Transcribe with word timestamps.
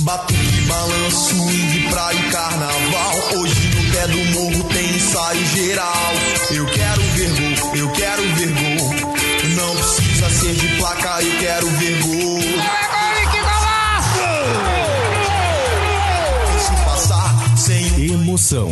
Batuque, 0.00 0.60
balanço, 0.66 1.34
swing, 1.34 1.88
praia 1.90 2.16
e 2.16 2.30
carnaval. 2.30 3.14
Hoje 3.38 3.68
no 3.68 3.92
pé 3.92 4.06
do 4.08 4.24
morro 4.32 4.64
tem 4.64 4.96
ensaio 4.96 5.46
geral. 5.46 6.12
Eu 6.50 6.66
quero 6.66 7.02
ver 7.02 7.28
gol, 7.28 7.76
eu 7.76 7.90
quero 7.92 8.22
ver 8.34 8.48
gol. 8.48 8.94
Não 9.56 9.76
precisa 9.76 10.30
ser 10.30 10.54
de 10.54 10.68
placa, 10.76 11.22
eu 11.22 11.38
quero 11.38 11.66
ver 11.72 12.02
gol. 12.02 12.40
Deixa 16.52 16.72
passar 16.84 17.56
sem 17.58 18.10
Emoção. 18.12 18.68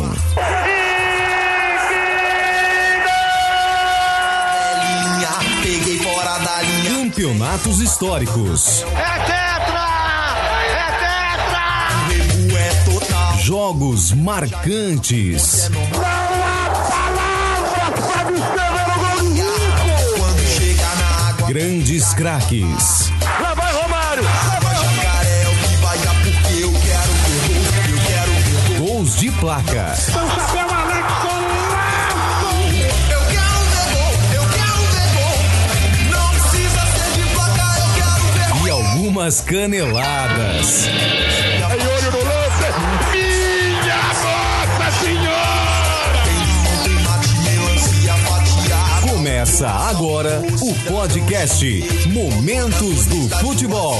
linha. 4.79 5.61
Peguei 5.61 5.99
fora 5.99 6.37
da 6.39 6.61
linha. 6.61 6.89
Campeonatos 7.03 7.79
históricos. 7.81 8.83
É 8.95 9.18
Jogos 13.49 14.11
marcantes. 14.11 15.71
Quando 20.17 20.39
chega 20.55 20.83
na 20.83 21.29
água, 21.29 21.47
Grandes 21.47 22.13
craques. 22.13 23.11
Lá 23.41 23.55
vai 23.55 23.73
Romário! 23.73 24.23
Lá 24.23 24.59
vai 24.61 24.75
jacaré 24.75 25.47
o 25.47 25.55
que 25.67 25.75
vai 25.77 25.97
dar 25.97 26.13
porque 26.21 26.61
eu 26.61 26.71
quero 26.73 27.11
ver 27.25 27.41
gol. 27.47 27.57
Eu 27.89 27.97
quero 28.05 28.31
ver 28.33 28.77
gol. 28.77 28.87
Gols 28.87 29.15
de 29.15 29.31
placa. 29.31 29.95
São 29.95 30.29
Chapéu 30.29 30.69
Alex 30.69 31.07
Eu 33.09 33.21
quero 33.31 33.61
ver 33.65 33.87
gol. 33.95 34.13
Eu 34.31 34.45
quero 34.53 34.77
ver 34.93 35.09
gol. 35.17 35.41
Não 36.11 36.29
precisa 36.29 36.81
ser 36.85 37.09
de 37.19 37.25
placa, 37.33 37.65
eu 37.79 37.89
quero 37.95 38.25
ver 38.31 38.45
gol. 38.49 38.61
E 38.67 38.69
algumas 38.69 39.41
caneladas. 39.41 40.85
Aí 41.67 41.79
olho 41.81 42.11
no 42.11 42.19
lance! 42.23 42.48
Começa 49.39 49.69
agora 49.69 50.41
o 50.61 50.91
podcast 50.91 51.65
Momentos 52.09 53.05
do 53.05 53.29
Futebol. 53.37 53.95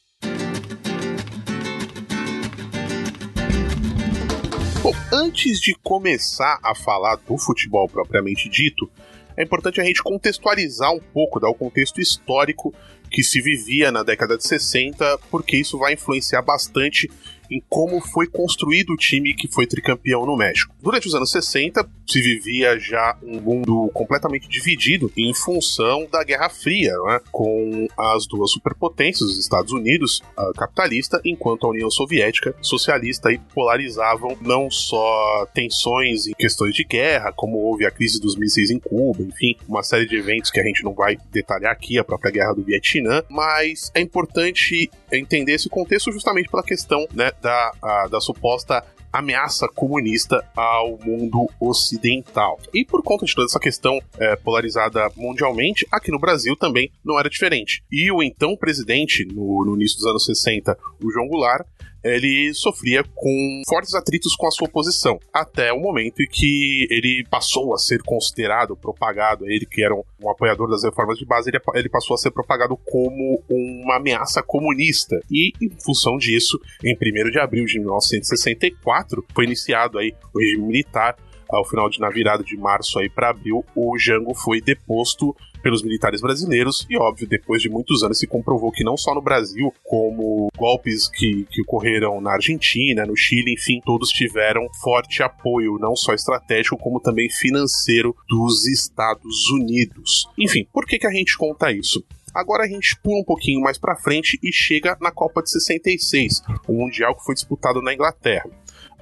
Bom, 4.83 4.91
antes 5.13 5.61
de 5.61 5.73
começar 5.75 6.59
a 6.61 6.75
falar 6.75 7.15
do 7.15 7.37
futebol 7.37 7.87
propriamente 7.87 8.49
dito, 8.49 8.91
é 9.37 9.41
importante 9.41 9.79
a 9.79 9.83
gente 9.85 10.03
contextualizar 10.03 10.91
um 10.91 10.99
pouco, 10.99 11.39
dar 11.39 11.47
o 11.47 11.55
contexto 11.55 12.01
histórico 12.01 12.75
que 13.09 13.23
se 13.23 13.39
vivia 13.39 13.93
na 13.93 14.03
década 14.03 14.35
de 14.37 14.45
60, 14.45 15.19
porque 15.31 15.55
isso 15.55 15.77
vai 15.77 15.93
influenciar 15.93 16.41
bastante 16.41 17.09
em 17.49 17.61
como 17.69 18.01
foi 18.01 18.27
construído 18.27 18.93
o 18.93 18.97
time 18.97 19.33
que 19.33 19.47
foi 19.47 19.65
tricampeão 19.65 20.25
no 20.25 20.37
México. 20.37 20.73
Durante 20.81 21.07
os 21.07 21.15
anos 21.15 21.31
60, 21.31 21.87
se 22.07 22.21
vivia 22.21 22.77
já 22.79 23.17
um 23.23 23.39
mundo 23.39 23.89
completamente 23.93 24.47
dividido 24.47 25.11
em 25.15 25.33
função 25.33 26.07
da 26.11 26.23
Guerra 26.23 26.49
Fria, 26.49 26.93
né? 27.07 27.19
com 27.31 27.87
as 27.97 28.27
duas 28.27 28.51
superpotências, 28.51 29.29
os 29.29 29.39
Estados 29.39 29.71
Unidos 29.71 30.21
capitalista, 30.57 31.21
enquanto 31.25 31.65
a 31.65 31.69
União 31.69 31.89
Soviética 31.89 32.55
socialista 32.61 33.31
e 33.31 33.37
polarizavam 33.53 34.37
não 34.41 34.69
só 34.69 35.45
tensões 35.53 36.27
em 36.27 36.33
questões 36.33 36.73
de 36.75 36.83
guerra, 36.83 37.31
como 37.31 37.57
houve 37.57 37.85
a 37.85 37.91
crise 37.91 38.19
dos 38.19 38.35
mísseis 38.35 38.69
em 38.69 38.79
Cuba, 38.79 39.21
enfim, 39.23 39.55
uma 39.67 39.83
série 39.83 40.05
de 40.05 40.15
eventos 40.15 40.51
que 40.51 40.59
a 40.59 40.63
gente 40.63 40.83
não 40.83 40.93
vai 40.93 41.17
detalhar 41.31 41.71
aqui, 41.71 41.97
a 41.97 42.03
própria 42.03 42.31
Guerra 42.31 42.53
do 42.53 42.63
Vietnã, 42.63 43.23
mas 43.29 43.91
é 43.93 44.01
importante 44.01 44.89
entender 45.11 45.53
esse 45.53 45.69
contexto 45.69 46.11
justamente 46.11 46.49
pela 46.49 46.63
questão 46.63 47.07
né, 47.13 47.31
da, 47.41 47.71
a, 47.81 48.07
da 48.07 48.19
suposta 48.19 48.83
ameaça 49.13 49.67
comunista 49.67 50.43
ao 50.55 50.97
mundo 50.97 51.47
ocidental. 51.59 52.59
E 52.73 52.83
por 52.83 53.03
conta 53.03 53.25
de 53.25 53.35
toda 53.35 53.45
essa 53.45 53.59
questão 53.59 54.01
é, 54.17 54.35
polarizada 54.35 55.07
mundialmente, 55.15 55.85
aqui 55.91 56.11
no 56.11 56.19
Brasil 56.19 56.55
também 56.55 56.91
não 57.05 57.19
era 57.19 57.29
diferente. 57.29 57.83
E 57.91 58.11
o 58.11 58.23
então 58.23 58.57
presidente, 58.57 59.23
no, 59.25 59.63
no 59.63 59.75
início 59.75 59.97
dos 59.97 60.07
anos 60.07 60.25
60, 60.25 60.75
o 60.99 61.11
João 61.11 61.27
Goulart, 61.27 61.63
ele 62.03 62.53
sofria 62.53 63.03
com 63.15 63.61
fortes 63.67 63.93
atritos 63.93 64.35
com 64.35 64.47
a 64.47 64.51
sua 64.51 64.67
oposição, 64.67 65.19
até 65.33 65.71
o 65.71 65.79
momento 65.79 66.21
em 66.21 66.27
que 66.27 66.87
ele 66.89 67.25
passou 67.29 67.73
a 67.73 67.77
ser 67.77 68.01
considerado, 68.03 68.75
propagado, 68.75 69.45
ele 69.45 69.65
que 69.65 69.83
era 69.83 69.95
um, 69.95 70.03
um 70.21 70.29
apoiador 70.29 70.69
das 70.69 70.83
reformas 70.83 71.17
de 71.17 71.25
base, 71.25 71.49
ele, 71.49 71.59
ele, 71.75 71.89
passou 71.89 72.15
a 72.15 72.17
ser 72.17 72.31
propagado 72.31 72.77
como 72.77 73.41
uma 73.49 73.97
ameaça 73.97 74.41
comunista. 74.41 75.19
E, 75.31 75.53
em 75.61 75.69
função 75.69 76.17
disso, 76.17 76.59
em 76.83 76.95
1 76.95 77.31
de 77.31 77.39
abril 77.39 77.65
de 77.65 77.79
1964, 77.79 79.25
foi 79.33 79.45
iniciado 79.45 79.97
aí 79.97 80.13
o 80.33 80.39
regime 80.39 80.67
militar 80.67 81.15
ao 81.49 81.65
final 81.65 81.89
de 81.89 81.99
na 81.99 82.09
virada 82.09 82.43
de 82.43 82.57
março 82.57 82.99
aí 82.99 83.09
para 83.09 83.29
abril, 83.29 83.63
o 83.75 83.97
Jango 83.97 84.33
foi 84.33 84.61
deposto 84.61 85.35
pelos 85.63 85.81
militares 85.81 86.21
brasileiros 86.21 86.85
e, 86.89 86.97
óbvio, 86.97 87.25
depois 87.25 87.61
de 87.61 87.69
muitos 87.69 88.03
anos 88.03 88.19
se 88.19 88.27
comprovou 88.27 88.71
que 88.71 88.83
não 88.83 88.97
só 88.97 89.15
no 89.15 89.21
Brasil, 89.21 89.73
como 89.83 90.49
golpes 90.57 91.07
que, 91.07 91.47
que 91.49 91.61
ocorreram 91.61 92.19
na 92.19 92.33
Argentina, 92.33 93.05
no 93.05 93.15
Chile, 93.15 93.53
enfim, 93.53 93.79
todos 93.83 94.09
tiveram 94.09 94.67
forte 94.81 95.23
apoio, 95.23 95.79
não 95.79 95.95
só 95.95 96.13
estratégico, 96.13 96.77
como 96.77 96.99
também 96.99 97.29
financeiro 97.29 98.13
dos 98.27 98.67
Estados 98.67 99.49
Unidos. 99.49 100.27
Enfim, 100.37 100.67
por 100.71 100.85
que, 100.85 100.99
que 100.99 101.07
a 101.07 101.11
gente 101.11 101.37
conta 101.37 101.71
isso? 101.71 102.03
Agora 102.33 102.63
a 102.63 102.67
gente 102.67 102.97
pula 102.99 103.21
um 103.21 103.23
pouquinho 103.23 103.61
mais 103.61 103.77
para 103.77 103.95
frente 103.95 104.39
e 104.41 104.51
chega 104.51 104.97
na 104.99 105.11
Copa 105.11 105.41
de 105.43 105.51
66, 105.51 106.41
o 106.67 106.73
Mundial 106.73 107.15
que 107.15 107.23
foi 107.23 107.35
disputado 107.35 107.81
na 107.81 107.93
Inglaterra. 107.93 108.49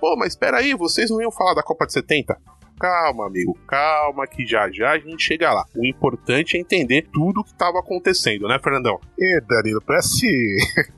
Pô, 0.01 0.15
mas 0.17 0.33
espera 0.33 0.57
aí, 0.57 0.73
vocês 0.73 1.11
não 1.11 1.21
iam 1.21 1.29
falar 1.29 1.53
da 1.53 1.61
Copa 1.61 1.85
de 1.85 1.93
70? 1.93 2.35
Calma, 2.81 3.27
amigo, 3.27 3.55
calma, 3.67 4.25
que 4.25 4.43
já 4.43 4.69
já 4.71 4.93
a 4.93 4.97
gente 4.97 5.23
chega 5.23 5.53
lá. 5.53 5.63
O 5.75 5.85
importante 5.85 6.57
é 6.57 6.59
entender 6.59 7.07
tudo 7.13 7.41
o 7.41 7.43
que 7.43 7.51
estava 7.51 7.77
acontecendo, 7.77 8.47
né, 8.47 8.57
Fernandão? 8.61 8.99
É, 9.19 9.39
Danilo, 9.41 9.79
parece. 9.85 10.25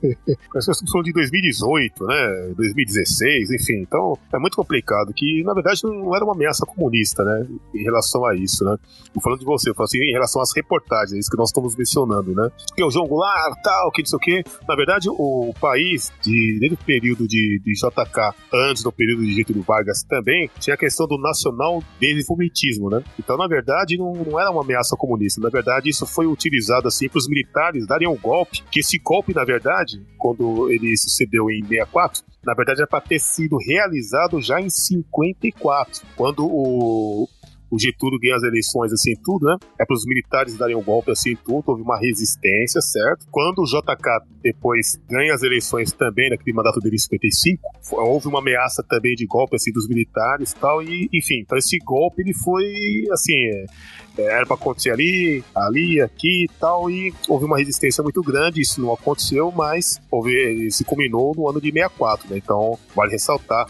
parece 0.50 0.70
estamos 0.70 0.90
falando 0.90 1.04
de 1.04 1.12
2018, 1.12 2.06
né? 2.06 2.54
2016, 2.56 3.50
enfim. 3.50 3.82
Então 3.82 4.16
é 4.32 4.38
muito 4.38 4.56
complicado. 4.56 5.12
Que 5.14 5.42
na 5.44 5.52
verdade 5.52 5.82
não 5.84 6.16
era 6.16 6.24
uma 6.24 6.32
ameaça 6.32 6.64
comunista, 6.64 7.22
né? 7.22 7.46
Em 7.74 7.82
relação 7.82 8.24
a 8.24 8.34
isso, 8.34 8.64
né? 8.64 8.78
Tô 9.12 9.20
falando 9.20 9.40
de 9.40 9.44
você, 9.44 9.68
eu 9.68 9.74
falo 9.74 9.84
assim, 9.84 9.98
em 9.98 10.12
relação 10.12 10.40
às 10.40 10.54
reportagens, 10.56 11.12
é 11.12 11.18
isso 11.18 11.30
que 11.30 11.36
nós 11.36 11.50
estamos 11.50 11.76
mencionando, 11.76 12.34
né? 12.34 12.50
Que 12.74 12.82
é 12.82 12.86
o 12.86 12.90
João 12.90 13.06
Goulart, 13.06 13.60
tal, 13.62 13.90
que 13.92 14.00
não 14.00 14.06
sei 14.06 14.16
o 14.16 14.20
quê. 14.20 14.44
Na 14.66 14.74
verdade, 14.74 15.08
o 15.10 15.54
país, 15.60 16.10
de, 16.22 16.58
desde 16.58 16.74
o 16.74 16.84
período 16.84 17.28
de, 17.28 17.60
de 17.62 17.74
JK, 17.74 18.34
antes 18.52 18.82
do 18.82 18.90
período 18.90 19.22
de 19.22 19.34
Getúlio 19.34 19.62
Vargas 19.62 20.02
também, 20.02 20.50
tinha 20.58 20.74
a 20.74 20.78
questão 20.78 21.06
do 21.06 21.18
nacional 21.18 21.73
desenvolvimentismo, 22.00 22.90
né? 22.90 23.02
Então, 23.18 23.36
na 23.36 23.46
verdade, 23.46 23.96
não, 23.96 24.12
não 24.12 24.40
era 24.40 24.50
uma 24.50 24.62
ameaça 24.62 24.96
comunista. 24.96 25.40
Na 25.40 25.48
verdade, 25.48 25.88
isso 25.88 26.06
foi 26.06 26.26
utilizado 26.26 26.88
assim 26.88 27.08
para 27.08 27.18
os 27.18 27.28
militares 27.28 27.86
darem 27.86 28.08
um 28.08 28.16
golpe. 28.16 28.62
Que 28.70 28.80
esse 28.80 28.98
golpe, 28.98 29.34
na 29.34 29.44
verdade, 29.44 30.00
quando 30.18 30.70
ele 30.70 30.96
sucedeu 30.96 31.50
em 31.50 31.62
64, 31.62 32.22
na 32.44 32.54
verdade 32.54 32.80
era 32.80 32.86
para 32.86 33.00
ter 33.00 33.18
sido 33.18 33.56
realizado 33.56 34.40
já 34.40 34.60
em 34.60 34.68
54, 34.68 36.02
quando 36.16 36.46
o 36.46 37.28
o 37.74 37.78
Getúlio 37.78 38.20
ganha 38.20 38.36
as 38.36 38.44
eleições 38.44 38.92
assim, 38.92 39.14
tudo, 39.24 39.46
né? 39.46 39.56
É 39.80 39.84
para 39.84 39.96
os 39.96 40.06
militares 40.06 40.56
darem 40.56 40.76
um 40.76 40.82
golpe 40.82 41.10
assim, 41.10 41.34
tudo. 41.34 41.64
Houve 41.66 41.82
uma 41.82 41.98
resistência, 41.98 42.80
certo? 42.80 43.26
Quando 43.32 43.62
o 43.62 43.64
JK 43.64 44.24
depois 44.40 44.96
ganha 45.10 45.34
as 45.34 45.42
eleições 45.42 45.92
também, 45.92 46.30
naquele 46.30 46.54
mandato 46.54 46.78
dele 46.78 46.94
em 46.94 46.98
55, 46.98 47.60
houve 47.92 48.28
uma 48.28 48.38
ameaça 48.38 48.84
também 48.88 49.16
de 49.16 49.26
golpe 49.26 49.56
assim 49.56 49.72
dos 49.72 49.88
militares 49.88 50.52
e 50.52 50.56
tal. 50.56 50.82
E, 50.82 51.08
enfim, 51.12 51.40
então 51.40 51.58
esse 51.58 51.76
golpe 51.78 52.22
ele 52.22 52.32
foi 52.32 52.64
assim. 53.10 53.34
É, 53.48 53.64
era 54.16 54.46
para 54.46 54.54
acontecer 54.54 54.92
ali, 54.92 55.42
ali, 55.52 56.00
aqui 56.00 56.44
e 56.44 56.48
tal, 56.60 56.88
e 56.88 57.12
houve 57.28 57.46
uma 57.46 57.58
resistência 57.58 58.00
muito 58.00 58.22
grande, 58.22 58.60
isso 58.60 58.80
não 58.80 58.92
aconteceu, 58.92 59.50
mas 59.50 60.00
houve, 60.08 60.70
se 60.70 60.84
culminou 60.84 61.34
no 61.34 61.50
ano 61.50 61.60
de 61.60 61.72
64, 61.72 62.30
né? 62.30 62.36
Então, 62.36 62.78
vale 62.94 63.10
ressaltar, 63.10 63.66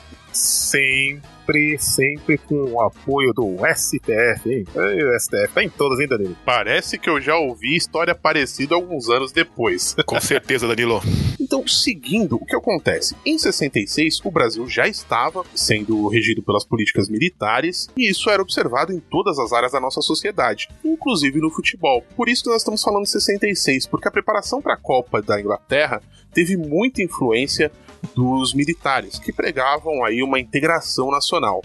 sempre, 1.44 1.78
sempre 1.78 2.38
com 2.38 2.72
o 2.72 2.80
apoio 2.80 3.32
do 3.32 3.56
STF, 3.74 4.50
hein? 4.50 4.64
O 4.74 5.20
STF 5.20 5.52
tá 5.54 5.62
em 5.62 5.68
todas, 5.68 6.00
hein, 6.00 6.08
Danilo? 6.08 6.36
Parece 6.44 6.98
que 6.98 7.08
eu 7.08 7.20
já 7.20 7.36
ouvi 7.36 7.76
história 7.76 8.14
parecida 8.14 8.74
alguns 8.74 9.10
anos 9.10 9.30
depois. 9.30 9.94
Com 10.06 10.20
certeza, 10.20 10.66
Danilo. 10.66 11.02
Então, 11.38 11.66
seguindo, 11.68 12.36
o 12.36 12.46
que 12.46 12.56
acontece? 12.56 13.14
Em 13.24 13.38
66, 13.38 14.20
o 14.24 14.30
Brasil 14.30 14.66
já 14.68 14.88
estava 14.88 15.44
sendo 15.54 16.08
regido 16.08 16.42
pelas 16.42 16.64
políticas 16.64 17.08
militares 17.08 17.88
e 17.96 18.10
isso 18.10 18.30
era 18.30 18.42
observado 18.42 18.92
em 18.92 18.98
todas 18.98 19.38
as 19.38 19.52
áreas 19.52 19.72
da 19.72 19.80
nossa 19.80 20.00
sociedade, 20.00 20.68
inclusive 20.84 21.40
no 21.40 21.50
futebol. 21.50 22.02
Por 22.16 22.28
isso 22.28 22.44
que 22.44 22.50
nós 22.50 22.62
estamos 22.62 22.82
falando 22.82 23.04
de 23.04 23.10
66, 23.10 23.86
porque 23.86 24.08
a 24.08 24.10
preparação 24.12 24.62
para 24.62 24.74
a 24.74 24.78
Copa 24.78 25.20
da 25.20 25.38
Inglaterra 25.38 26.00
teve 26.32 26.56
muita 26.56 27.02
influência 27.02 27.70
dos 28.14 28.54
militares, 28.54 29.18
que 29.18 29.32
pregavam 29.32 30.04
aí 30.04 30.22
uma 30.22 30.40
integração 30.40 31.10
nacional. 31.10 31.62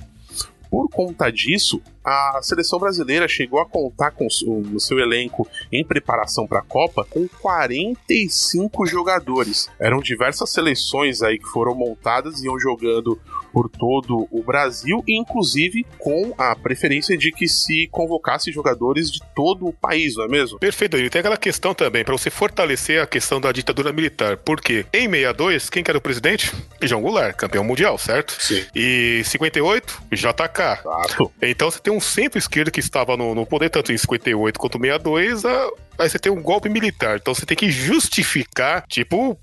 Por 0.70 0.88
conta 0.88 1.32
disso, 1.32 1.82
a 2.04 2.40
seleção 2.44 2.78
brasileira 2.78 3.28
chegou 3.28 3.60
a 3.60 3.66
contar 3.66 4.12
com 4.12 4.28
o 4.28 4.80
seu 4.80 5.00
elenco 5.00 5.48
em 5.72 5.84
preparação 5.84 6.46
para 6.46 6.60
a 6.60 6.64
Copa 6.64 7.04
com 7.10 7.28
45 7.28 8.86
jogadores. 8.86 9.68
Eram 9.80 10.00
diversas 10.00 10.52
seleções 10.52 11.24
aí 11.24 11.40
que 11.40 11.48
foram 11.48 11.74
montadas 11.74 12.42
e 12.42 12.46
iam 12.46 12.60
jogando 12.60 13.20
por 13.52 13.70
todo 13.70 14.28
o 14.32 14.44
Brasil, 14.44 15.04
inclusive 15.08 15.86
com 15.98 16.34
a 16.38 16.56
preferência 16.56 17.18
de 17.18 17.32
que 17.32 17.48
se 17.48 17.88
convocasse 17.92 18.52
jogadores 18.52 19.12
de 19.12 19.20
todo 19.36 19.68
o 19.68 19.74
país, 19.74 20.16
não 20.16 20.26
é 20.26 20.28
mesmo? 20.28 20.60
Perfeito, 20.60 20.98
e 20.98 21.10
tem 21.10 21.20
aquela 21.20 21.38
questão 21.38 21.74
também, 21.74 22.04
para 22.04 22.16
você 22.16 22.30
fortalecer 22.30 23.02
a 23.02 23.08
questão 23.08 23.40
da 23.40 23.52
ditadura 23.52 23.92
militar. 23.92 24.38
Porque 24.38 24.86
em 24.94 25.10
62, 25.10 25.70
quem 25.70 25.84
que 25.84 25.92
era 25.92 25.98
o 25.98 26.02
presidente? 26.02 26.52
João 26.82 27.02
Goulart, 27.02 27.36
campeão 27.36 27.64
mundial, 27.64 27.98
certo? 27.98 28.36
Sim. 28.40 28.66
E 28.76 29.22
58, 29.26 30.02
JK. 30.12 30.80
Exato. 30.80 31.32
Então 31.42 31.70
você 31.70 31.80
tem 31.80 31.94
um 31.94 32.00
centro-esquerda 32.00 32.72
que 32.72 32.80
estava 32.80 33.16
no, 33.18 33.36
no 33.36 33.46
poder 33.46 33.70
tanto 33.70 33.92
em 33.92 33.98
58 33.98 34.60
quanto 34.60 34.80
62, 34.80 35.46
a, 35.46 35.70
aí 36.00 36.10
você 36.10 36.18
tem 36.18 36.32
um 36.32 36.42
golpe 36.42 36.70
militar. 36.70 37.18
Então 37.18 37.34
você 37.34 37.46
tem 37.46 37.58
que 37.58 37.70
justificar, 37.70 38.86
tipo, 38.88 39.38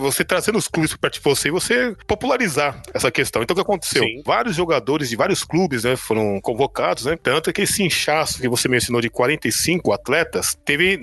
você 0.00 0.24
trazendo 0.24 0.58
os 0.58 0.68
clubes 0.68 0.92
para 0.92 1.00
perto 1.00 1.14
de 1.14 1.20
você 1.20 1.48
e 1.48 1.50
você 1.50 1.96
popularizar 2.06 2.80
essa 3.00 3.10
questão. 3.10 3.42
Então 3.42 3.54
o 3.54 3.56
que 3.56 3.62
aconteceu? 3.62 4.02
Sim. 4.02 4.22
Vários 4.24 4.56
jogadores 4.56 5.08
de 5.08 5.16
vários 5.16 5.42
clubes 5.44 5.84
né, 5.84 5.96
foram 5.96 6.40
convocados, 6.40 7.04
né? 7.04 7.16
Tanto 7.20 7.52
que 7.52 7.62
esse 7.62 7.82
inchaço 7.82 8.40
que 8.40 8.48
você 8.48 8.68
mencionou 8.68 9.00
de 9.00 9.10
45 9.10 9.92
atletas, 9.92 10.56
teve 10.64 11.00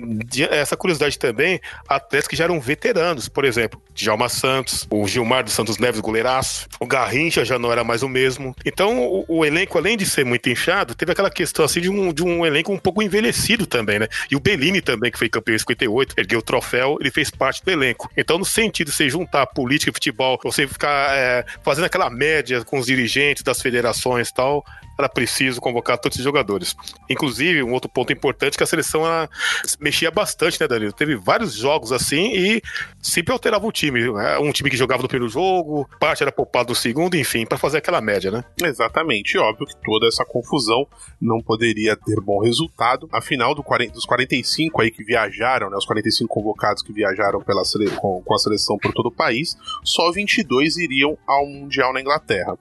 essa 0.50 0.76
curiosidade 0.76 1.18
também, 1.18 1.60
atletas 1.88 2.28
que 2.28 2.36
já 2.36 2.44
eram 2.44 2.60
veteranos, 2.60 3.28
por 3.28 3.44
exemplo, 3.44 3.80
Djalma 3.94 4.28
Santos, 4.28 4.86
o 4.90 5.06
Gilmar 5.06 5.44
dos 5.44 5.52
Santos 5.52 5.78
Neves, 5.78 6.00
goleiraço, 6.00 6.68
o 6.80 6.86
Garrincha 6.86 7.44
já 7.44 7.58
não 7.58 7.70
era 7.72 7.84
mais 7.84 8.02
o 8.02 8.08
mesmo. 8.08 8.54
Então 8.64 8.98
o, 8.98 9.24
o 9.28 9.44
elenco, 9.44 9.76
além 9.76 9.96
de 9.96 10.06
ser 10.06 10.24
muito 10.24 10.48
inchado, 10.48 10.94
teve 10.94 11.12
aquela 11.12 11.30
questão 11.30 11.64
assim 11.64 11.80
de 11.80 11.90
um, 11.90 12.12
de 12.12 12.22
um 12.22 12.46
elenco 12.46 12.72
um 12.72 12.78
pouco 12.78 13.02
envelhecido 13.02 13.66
também, 13.66 13.98
né? 13.98 14.08
E 14.30 14.36
o 14.36 14.40
Bellini 14.40 14.80
também, 14.80 15.10
que 15.10 15.18
foi 15.18 15.28
campeão 15.28 15.54
em 15.54 15.58
58, 15.58 16.14
ergueu 16.16 16.38
o 16.38 16.42
troféu, 16.42 16.96
ele 17.00 17.10
fez 17.10 17.30
parte 17.30 17.64
do 17.64 17.70
elenco. 17.70 18.10
Então, 18.16 18.38
no 18.38 18.44
sentido 18.44 18.88
de 18.88 18.96
você 18.96 19.08
juntar 19.08 19.46
política 19.46 19.90
e 19.90 19.92
futebol, 19.94 20.38
você 20.42 20.66
ficar 20.66 21.16
é, 21.16 21.44
fazendo 21.62 21.84
aquela 21.88 22.08
média 22.08 22.64
com 22.64 22.78
os 22.78 22.86
dirigentes 22.86 23.42
das 23.42 23.60
federações 23.60 24.28
e 24.28 24.34
tal, 24.34 24.64
era 24.98 25.08
preciso 25.08 25.60
convocar 25.60 25.96
todos 25.98 26.16
esses 26.16 26.24
jogadores. 26.24 26.74
Inclusive, 27.08 27.62
um 27.62 27.72
outro 27.72 27.88
ponto 27.88 28.12
importante 28.12 28.54
é 28.54 28.58
que 28.58 28.62
a 28.62 28.66
seleção 28.66 29.06
ela 29.06 29.30
mexia 29.78 30.10
bastante, 30.10 30.60
né, 30.60 30.66
Danilo? 30.66 30.92
Teve 30.92 31.14
vários 31.14 31.54
jogos 31.54 31.92
assim 31.92 32.32
e 32.34 32.62
sempre 33.00 33.32
alterava 33.32 33.66
o 33.66 33.72
time. 33.72 34.12
né? 34.12 34.38
Um 34.38 34.50
time 34.50 34.70
que 34.70 34.76
jogava 34.76 35.02
no 35.02 35.08
primeiro 35.08 35.32
jogo, 35.32 35.88
parte 36.00 36.22
era 36.22 36.32
poupado 36.32 36.70
no 36.70 36.74
segundo, 36.74 37.16
enfim, 37.16 37.46
para 37.46 37.56
fazer 37.56 37.78
aquela 37.78 38.00
média, 38.00 38.30
né? 38.30 38.44
Exatamente, 38.62 39.38
óbvio 39.38 39.66
que 39.66 39.76
toda 39.84 40.06
essa 40.06 40.24
confusão 40.24 40.86
não 41.20 41.40
poderia 41.40 41.96
ter 41.96 42.20
bom 42.20 42.40
resultado. 42.42 43.08
Afinal, 43.12 43.54
do 43.54 43.62
40 43.62 43.92
dos 43.92 44.04
45 44.04 44.82
aí 44.82 44.90
que 44.90 45.04
viajaram, 45.04 45.70
né, 45.70 45.76
os 45.76 45.86
45 45.86 46.28
convocados 46.28 46.82
que 46.82 46.92
viajaram 46.92 47.40
pela 47.40 47.62
com, 47.96 48.22
com 48.22 48.34
a 48.34 48.38
seleção 48.38 48.78
por 48.78 48.92
todo 48.92 49.06
o 49.06 49.12
país, 49.12 49.56
só 49.84 50.10
22 50.10 50.76
iriam 50.76 51.16
ao 51.26 51.46
Mundial 51.46 51.92
na 51.92 52.00
Inglaterra. 52.00 52.56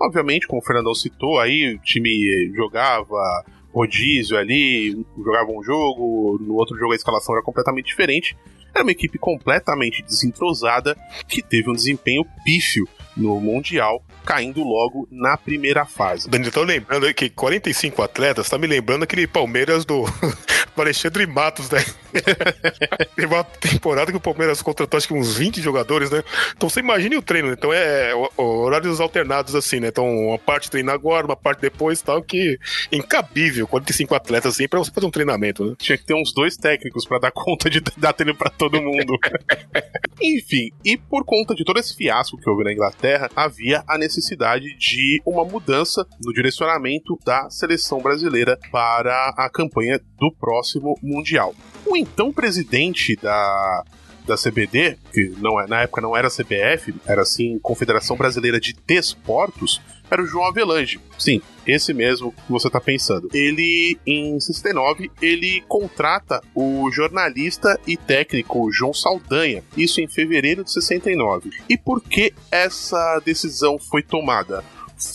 Obviamente, 0.00 0.46
como 0.46 0.62
o 0.62 0.64
Fernandão 0.64 0.94
citou, 0.94 1.38
aí 1.38 1.74
o 1.74 1.78
time 1.78 2.52
jogava 2.54 3.44
rodízio 3.72 4.36
ali, 4.36 5.04
jogava 5.16 5.50
um 5.50 5.62
jogo, 5.62 6.38
no 6.40 6.54
outro 6.54 6.76
jogo 6.76 6.92
a 6.92 6.96
escalação 6.96 7.34
era 7.34 7.44
completamente 7.44 7.86
diferente. 7.86 8.36
Era 8.74 8.84
uma 8.84 8.92
equipe 8.92 9.18
completamente 9.18 10.02
desentrosada 10.02 10.96
que 11.28 11.42
teve 11.42 11.70
um 11.70 11.74
desempenho 11.74 12.24
pífio 12.44 12.88
no 13.16 13.40
Mundial, 13.40 14.02
caindo 14.24 14.62
logo 14.62 15.08
na 15.10 15.36
primeira 15.36 15.84
fase. 15.84 16.28
Danilo, 16.28 16.52
tô 16.52 16.62
lembrando 16.62 17.12
que 17.12 17.28
45 17.28 18.02
atletas, 18.02 18.48
tá 18.48 18.56
me 18.56 18.66
lembrando 18.66 19.02
aquele 19.02 19.26
Palmeiras 19.26 19.84
do, 19.84 20.04
do 20.04 20.80
Alexandre 20.80 21.26
Matos, 21.26 21.68
né? 21.70 21.84
Teve 23.14 23.26
uma 23.26 23.44
temporada 23.44 24.10
que 24.10 24.16
o 24.16 24.20
Palmeiras 24.20 24.62
contratou 24.62 24.98
acho 24.98 25.08
que 25.08 25.14
uns 25.14 25.36
20 25.36 25.60
jogadores, 25.60 26.10
né? 26.10 26.22
Então 26.56 26.68
você 26.68 26.80
imagine 26.80 27.16
o 27.16 27.22
treino, 27.22 27.48
né? 27.48 27.54
Então 27.56 27.72
é 27.72 28.12
horários 28.36 29.00
alternados 29.00 29.54
assim, 29.54 29.80
né? 29.80 29.88
Então 29.88 30.06
uma 30.28 30.38
parte 30.38 30.70
treina 30.70 30.92
agora, 30.92 31.26
uma 31.26 31.36
parte 31.36 31.60
depois 31.60 32.02
tal, 32.02 32.22
que 32.22 32.58
incabível, 32.90 33.66
45 33.66 34.14
atletas 34.14 34.54
assim, 34.54 34.68
pra 34.68 34.78
você 34.78 34.90
fazer 34.90 35.06
um 35.06 35.10
treinamento, 35.10 35.64
né? 35.64 35.74
Tinha 35.78 35.96
que 35.96 36.04
ter 36.04 36.14
uns 36.14 36.32
dois 36.32 36.56
técnicos 36.56 37.04
pra 37.04 37.18
dar 37.18 37.30
conta 37.30 37.70
de 37.70 37.80
dar 37.96 38.12
treino 38.12 38.34
pra 38.34 38.50
todo 38.50 38.80
mundo. 38.80 39.18
Enfim, 40.20 40.70
e 40.84 40.96
por 40.96 41.24
conta 41.24 41.54
de 41.54 41.64
todo 41.64 41.78
esse 41.78 41.94
fiasco 41.96 42.36
que 42.36 42.48
houve 42.48 42.64
na 42.64 42.72
Inglaterra, 42.72 43.30
havia 43.34 43.82
a 43.88 43.96
necessidade 43.96 44.76
de 44.76 45.20
uma 45.24 45.44
mudança 45.44 46.06
no 46.22 46.32
direcionamento 46.32 47.18
da 47.24 47.48
seleção 47.48 48.00
brasileira 48.00 48.58
para 48.70 49.34
a 49.36 49.48
campanha 49.48 50.00
do 50.18 50.32
próximo 50.32 50.98
Mundial. 51.02 51.54
O 51.86 51.96
então 52.00 52.32
presidente 52.32 53.16
da 53.16 53.84
da 54.26 54.36
CBD, 54.36 54.96
que 55.12 55.34
não 55.38 55.60
é, 55.60 55.66
na 55.66 55.82
época 55.82 56.00
não 56.00 56.16
era 56.16 56.28
CBF, 56.28 56.94
era 57.06 57.22
assim 57.22 57.58
Confederação 57.58 58.16
Brasileira 58.16 58.60
de 58.60 58.76
Desportos, 58.86 59.80
era 60.10 60.22
o 60.22 60.26
João 60.26 60.46
Avelange. 60.46 61.00
Sim, 61.18 61.40
esse 61.66 61.94
mesmo 61.94 62.32
que 62.32 62.50
você 62.50 62.66
está 62.66 62.80
pensando. 62.80 63.28
Ele, 63.32 63.98
em 64.06 64.38
69, 64.40 65.10
ele 65.22 65.62
contrata 65.68 66.40
o 66.54 66.90
jornalista 66.90 67.78
e 67.86 67.96
técnico 67.96 68.72
João 68.72 68.92
Saldanha, 68.92 69.62
isso 69.76 70.00
em 70.00 70.08
fevereiro 70.08 70.64
de 70.64 70.72
69. 70.72 71.50
E 71.68 71.78
por 71.78 72.02
que 72.02 72.32
essa 72.50 73.20
decisão 73.24 73.78
foi 73.78 74.02
tomada? 74.02 74.64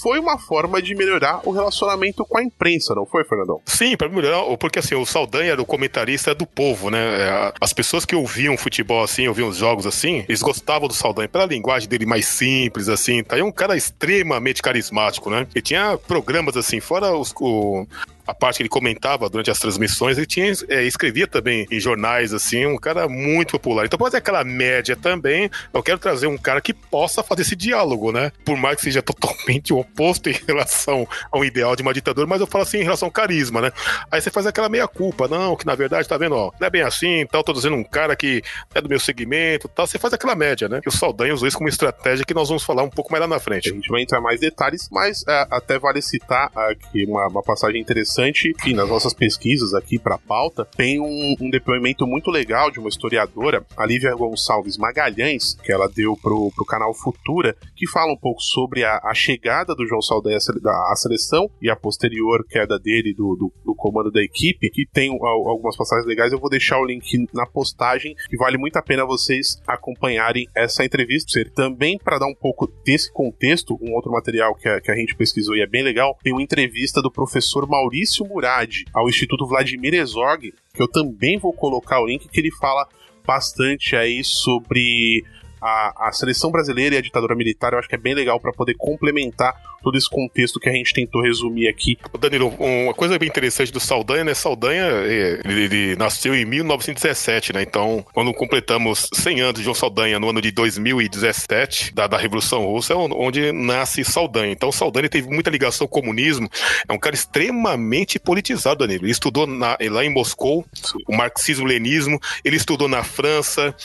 Foi 0.01 0.19
uma 0.19 0.37
forma 0.37 0.81
de 0.81 0.95
melhorar 0.95 1.41
o 1.43 1.51
relacionamento 1.51 2.25
com 2.25 2.37
a 2.37 2.43
imprensa, 2.43 2.95
não 2.95 3.05
foi, 3.05 3.23
Fernandão? 3.23 3.61
Sim, 3.65 3.95
pra 3.95 4.09
melhorar, 4.09 4.43
porque 4.57 4.79
assim, 4.79 4.95
o 4.95 5.05
Saldanha 5.05 5.51
era 5.51 5.61
o 5.61 5.65
comentarista 5.65 6.33
do 6.33 6.45
povo, 6.45 6.89
né? 6.89 7.21
É, 7.21 7.53
As 7.59 7.73
pessoas 7.73 8.05
que 8.05 8.15
ouviam 8.15 8.57
futebol 8.57 9.03
assim, 9.03 9.27
ouviam 9.27 9.49
os 9.49 9.57
jogos 9.57 9.85
assim, 9.85 10.25
eles 10.27 10.41
gostavam 10.41 10.87
do 10.87 10.93
Saldanha 10.93 11.29
pela 11.29 11.45
linguagem 11.45 11.87
dele 11.87 12.05
mais 12.05 12.25
simples, 12.25 12.89
assim, 12.89 13.23
tá? 13.23 13.37
E 13.37 13.41
um 13.41 13.51
cara 13.51 13.75
extremamente 13.75 14.61
carismático, 14.61 15.29
né? 15.29 15.47
E 15.55 15.61
tinha 15.61 15.97
programas 15.97 16.57
assim, 16.57 16.79
fora 16.79 17.15
os, 17.15 17.33
o, 17.39 17.85
a 18.25 18.33
parte 18.33 18.57
que 18.57 18.63
ele 18.63 18.69
comentava 18.69 19.29
durante 19.29 19.51
as 19.51 19.59
transmissões, 19.59 20.17
ele 20.17 20.25
tinha, 20.25 20.51
é, 20.69 20.83
escrevia 20.83 21.27
também 21.27 21.67
em 21.71 21.79
jornais, 21.79 22.33
assim, 22.33 22.65
um 22.65 22.77
cara 22.77 23.07
muito 23.07 23.51
popular. 23.51 23.85
Então, 23.85 23.97
pra 23.97 24.07
fazer 24.07 24.17
aquela 24.17 24.43
média 24.43 24.95
também, 24.95 25.49
eu 25.73 25.83
quero 25.83 25.99
trazer 25.99 26.27
um 26.27 26.37
cara 26.37 26.61
que 26.61 26.73
possa 26.73 27.23
fazer 27.23 27.43
esse 27.43 27.55
diálogo, 27.55 28.11
né? 28.11 28.31
Por 28.43 28.57
mais 28.57 28.77
que 28.77 28.83
seja 28.83 29.01
totalmente 29.03 29.73
o 29.73 29.77
oposto 29.79 30.29
em 30.29 30.35
relação 30.47 31.07
ao 31.31 31.43
ideal 31.43 31.75
de 31.75 31.81
uma 31.81 31.93
ditadura, 31.93 32.27
mas 32.27 32.41
eu 32.41 32.47
falo 32.47 32.63
assim 32.63 32.79
em 32.79 32.83
relação 32.83 33.07
ao 33.07 33.11
carisma, 33.11 33.61
né? 33.61 33.71
Aí 34.11 34.21
você 34.21 34.31
faz 34.31 34.45
aquela 34.45 34.69
meia-culpa, 34.69 35.27
não, 35.27 35.55
que 35.55 35.65
na 35.65 35.75
verdade, 35.75 36.07
tá 36.07 36.17
vendo, 36.17 36.35
ó, 36.35 36.51
não 36.59 36.67
é 36.67 36.69
bem 36.69 36.81
assim, 36.81 37.25
tal, 37.31 37.43
tô 37.43 37.53
dizendo 37.53 37.75
um 37.75 37.83
cara 37.83 38.15
que 38.15 38.41
é 38.73 38.81
do 38.81 38.89
meu 38.89 38.99
segmento, 38.99 39.67
tal, 39.67 39.85
você 39.85 39.97
faz 39.97 40.13
aquela 40.13 40.35
média, 40.35 40.67
né? 40.67 40.79
E 40.85 40.89
o 40.89 40.91
Saldanha 40.91 41.33
usou 41.33 41.47
isso 41.47 41.57
como 41.57 41.69
estratégia 41.69 42.25
que 42.25 42.33
nós 42.33 42.47
vamos 42.47 42.63
falar 42.63 42.83
um 42.83 42.89
pouco 42.89 43.11
mais 43.11 43.21
lá 43.21 43.27
na 43.27 43.35
A 43.35 43.39
frente. 43.39 43.69
gente 43.69 43.89
vai 43.89 44.01
entrar 44.01 44.21
mais 44.21 44.39
detalhes, 44.39 44.89
mas 44.91 45.23
é, 45.27 45.47
até 45.51 45.77
vale 45.77 46.01
citar 46.01 46.51
aqui 46.55 47.05
uma, 47.05 47.27
uma 47.27 47.43
passagem 47.43 47.81
interessante. 47.81 48.14
Enfim, 48.19 48.73
nas 48.73 48.89
nossas 48.89 49.13
pesquisas 49.13 49.73
aqui 49.73 49.97
para 49.97 50.17
pauta, 50.17 50.65
tem 50.65 50.99
um, 50.99 51.35
um 51.39 51.49
depoimento 51.49 52.05
muito 52.05 52.29
legal 52.29 52.69
de 52.69 52.79
uma 52.79 52.89
historiadora, 52.89 53.65
a 53.75 53.85
Lívia 53.85 54.13
Gonçalves 54.15 54.77
Magalhães, 54.77 55.55
que 55.63 55.71
ela 55.71 55.87
deu 55.87 56.15
pro, 56.15 56.51
pro 56.55 56.65
canal 56.65 56.93
Futura, 56.93 57.55
que 57.75 57.87
fala 57.87 58.13
um 58.13 58.17
pouco 58.17 58.41
sobre 58.41 58.83
a, 58.83 58.99
a 59.03 59.13
chegada 59.13 59.75
do 59.75 59.87
João 59.87 60.01
Saldanha 60.01 60.37
à 60.37 60.95
seleção 60.95 61.49
e 61.61 61.69
a 61.69 61.75
posterior 61.75 62.45
queda 62.47 62.79
dele 62.79 63.13
do, 63.13 63.35
do, 63.35 63.53
do 63.65 63.75
comando 63.75 64.11
da 64.11 64.21
equipe, 64.21 64.69
que 64.69 64.85
tem 64.85 65.09
al- 65.09 65.49
algumas 65.49 65.75
passagens 65.75 66.07
legais. 66.07 66.31
Eu 66.31 66.39
vou 66.39 66.49
deixar 66.49 66.79
o 66.79 66.85
link 66.85 67.27
na 67.33 67.45
postagem, 67.45 68.15
que 68.29 68.37
vale 68.37 68.57
muito 68.57 68.77
a 68.77 68.81
pena 68.81 69.05
vocês 69.05 69.61
acompanharem 69.67 70.47
essa 70.55 70.83
entrevista. 70.85 71.43
Também 71.53 71.97
para 71.97 72.19
dar 72.19 72.27
um 72.27 72.35
pouco 72.35 72.67
desse 72.85 73.11
contexto, 73.11 73.77
um 73.81 73.93
outro 73.93 74.11
material 74.11 74.55
que 74.55 74.67
a, 74.67 74.79
que 74.79 74.91
a 74.91 74.95
gente 74.95 75.15
pesquisou 75.15 75.55
e 75.55 75.61
é 75.61 75.67
bem 75.67 75.83
legal, 75.83 76.17
tem 76.23 76.33
uma 76.33 76.41
entrevista 76.41 77.01
do 77.01 77.11
professor 77.11 77.67
Maurício 77.67 78.04
Murad 78.25 78.69
ao 78.93 79.09
Instituto 79.09 79.47
Vladimir 79.47 79.93
Herzog, 79.93 80.53
que 80.73 80.81
eu 80.81 80.87
também 80.87 81.37
vou 81.37 81.53
colocar 81.53 82.01
o 82.01 82.05
link, 82.05 82.27
que 82.27 82.39
ele 82.39 82.51
fala 82.51 82.87
bastante 83.25 83.95
aí 83.95 84.23
sobre 84.23 85.23
a, 85.61 86.09
a 86.09 86.11
seleção 86.11 86.51
brasileira 86.51 86.95
e 86.95 86.97
a 86.97 87.01
ditadura 87.01 87.35
militar. 87.35 87.73
Eu 87.73 87.79
acho 87.79 87.89
que 87.89 87.95
é 87.95 87.99
bem 87.99 88.13
legal 88.13 88.39
para 88.39 88.53
poder 88.53 88.75
complementar 88.75 89.53
todo 89.85 89.97
esse 89.99 90.09
contexto 90.09 90.59
que 90.59 90.67
a 90.67 90.71
gente 90.71 90.91
tentou 90.93 91.21
resumir 91.21 91.67
aqui. 91.67 91.95
Danilo, 92.19 92.49
uma 92.59 92.93
coisa 92.95 93.19
bem 93.19 93.29
interessante 93.29 93.71
do 93.71 93.79
Saldanha, 93.79 94.23
né? 94.23 94.33
Saldanha, 94.33 94.81
é, 94.83 95.41
ele, 95.45 95.61
ele 95.65 95.95
nasceu 95.95 96.33
em 96.33 96.43
1917, 96.43 97.53
né? 97.53 97.61
Então, 97.61 98.03
quando 98.11 98.33
completamos 98.33 99.07
100 99.13 99.41
anos 99.41 99.55
de 99.59 99.63
João 99.63 99.75
Saldanha 99.75 100.19
no 100.19 100.27
ano 100.27 100.41
de 100.41 100.49
2017, 100.49 101.93
da, 101.93 102.07
da 102.07 102.17
Revolução 102.17 102.65
Russa, 102.65 102.93
é 102.93 102.95
onde 102.95 103.51
nasce 103.51 104.03
Saldanha. 104.03 104.51
Então, 104.51 104.71
Saldanha 104.71 105.07
teve 105.07 105.27
muita 105.29 105.51
ligação 105.51 105.85
ao 105.85 105.89
comunismo, 105.89 106.49
é 106.89 106.91
um 106.91 106.97
cara 106.97 107.13
extremamente 107.13 108.17
politizado, 108.17 108.79
Danilo. 108.79 109.05
Ele 109.05 109.11
estudou 109.11 109.45
na- 109.45 109.77
lá 109.79 110.03
em 110.03 110.09
Moscou, 110.09 110.65
o 111.07 111.15
marxismo-leninismo, 111.15 112.19
ele 112.43 112.55
estudou 112.55 112.87
na 112.87 113.03
França, 113.03 113.75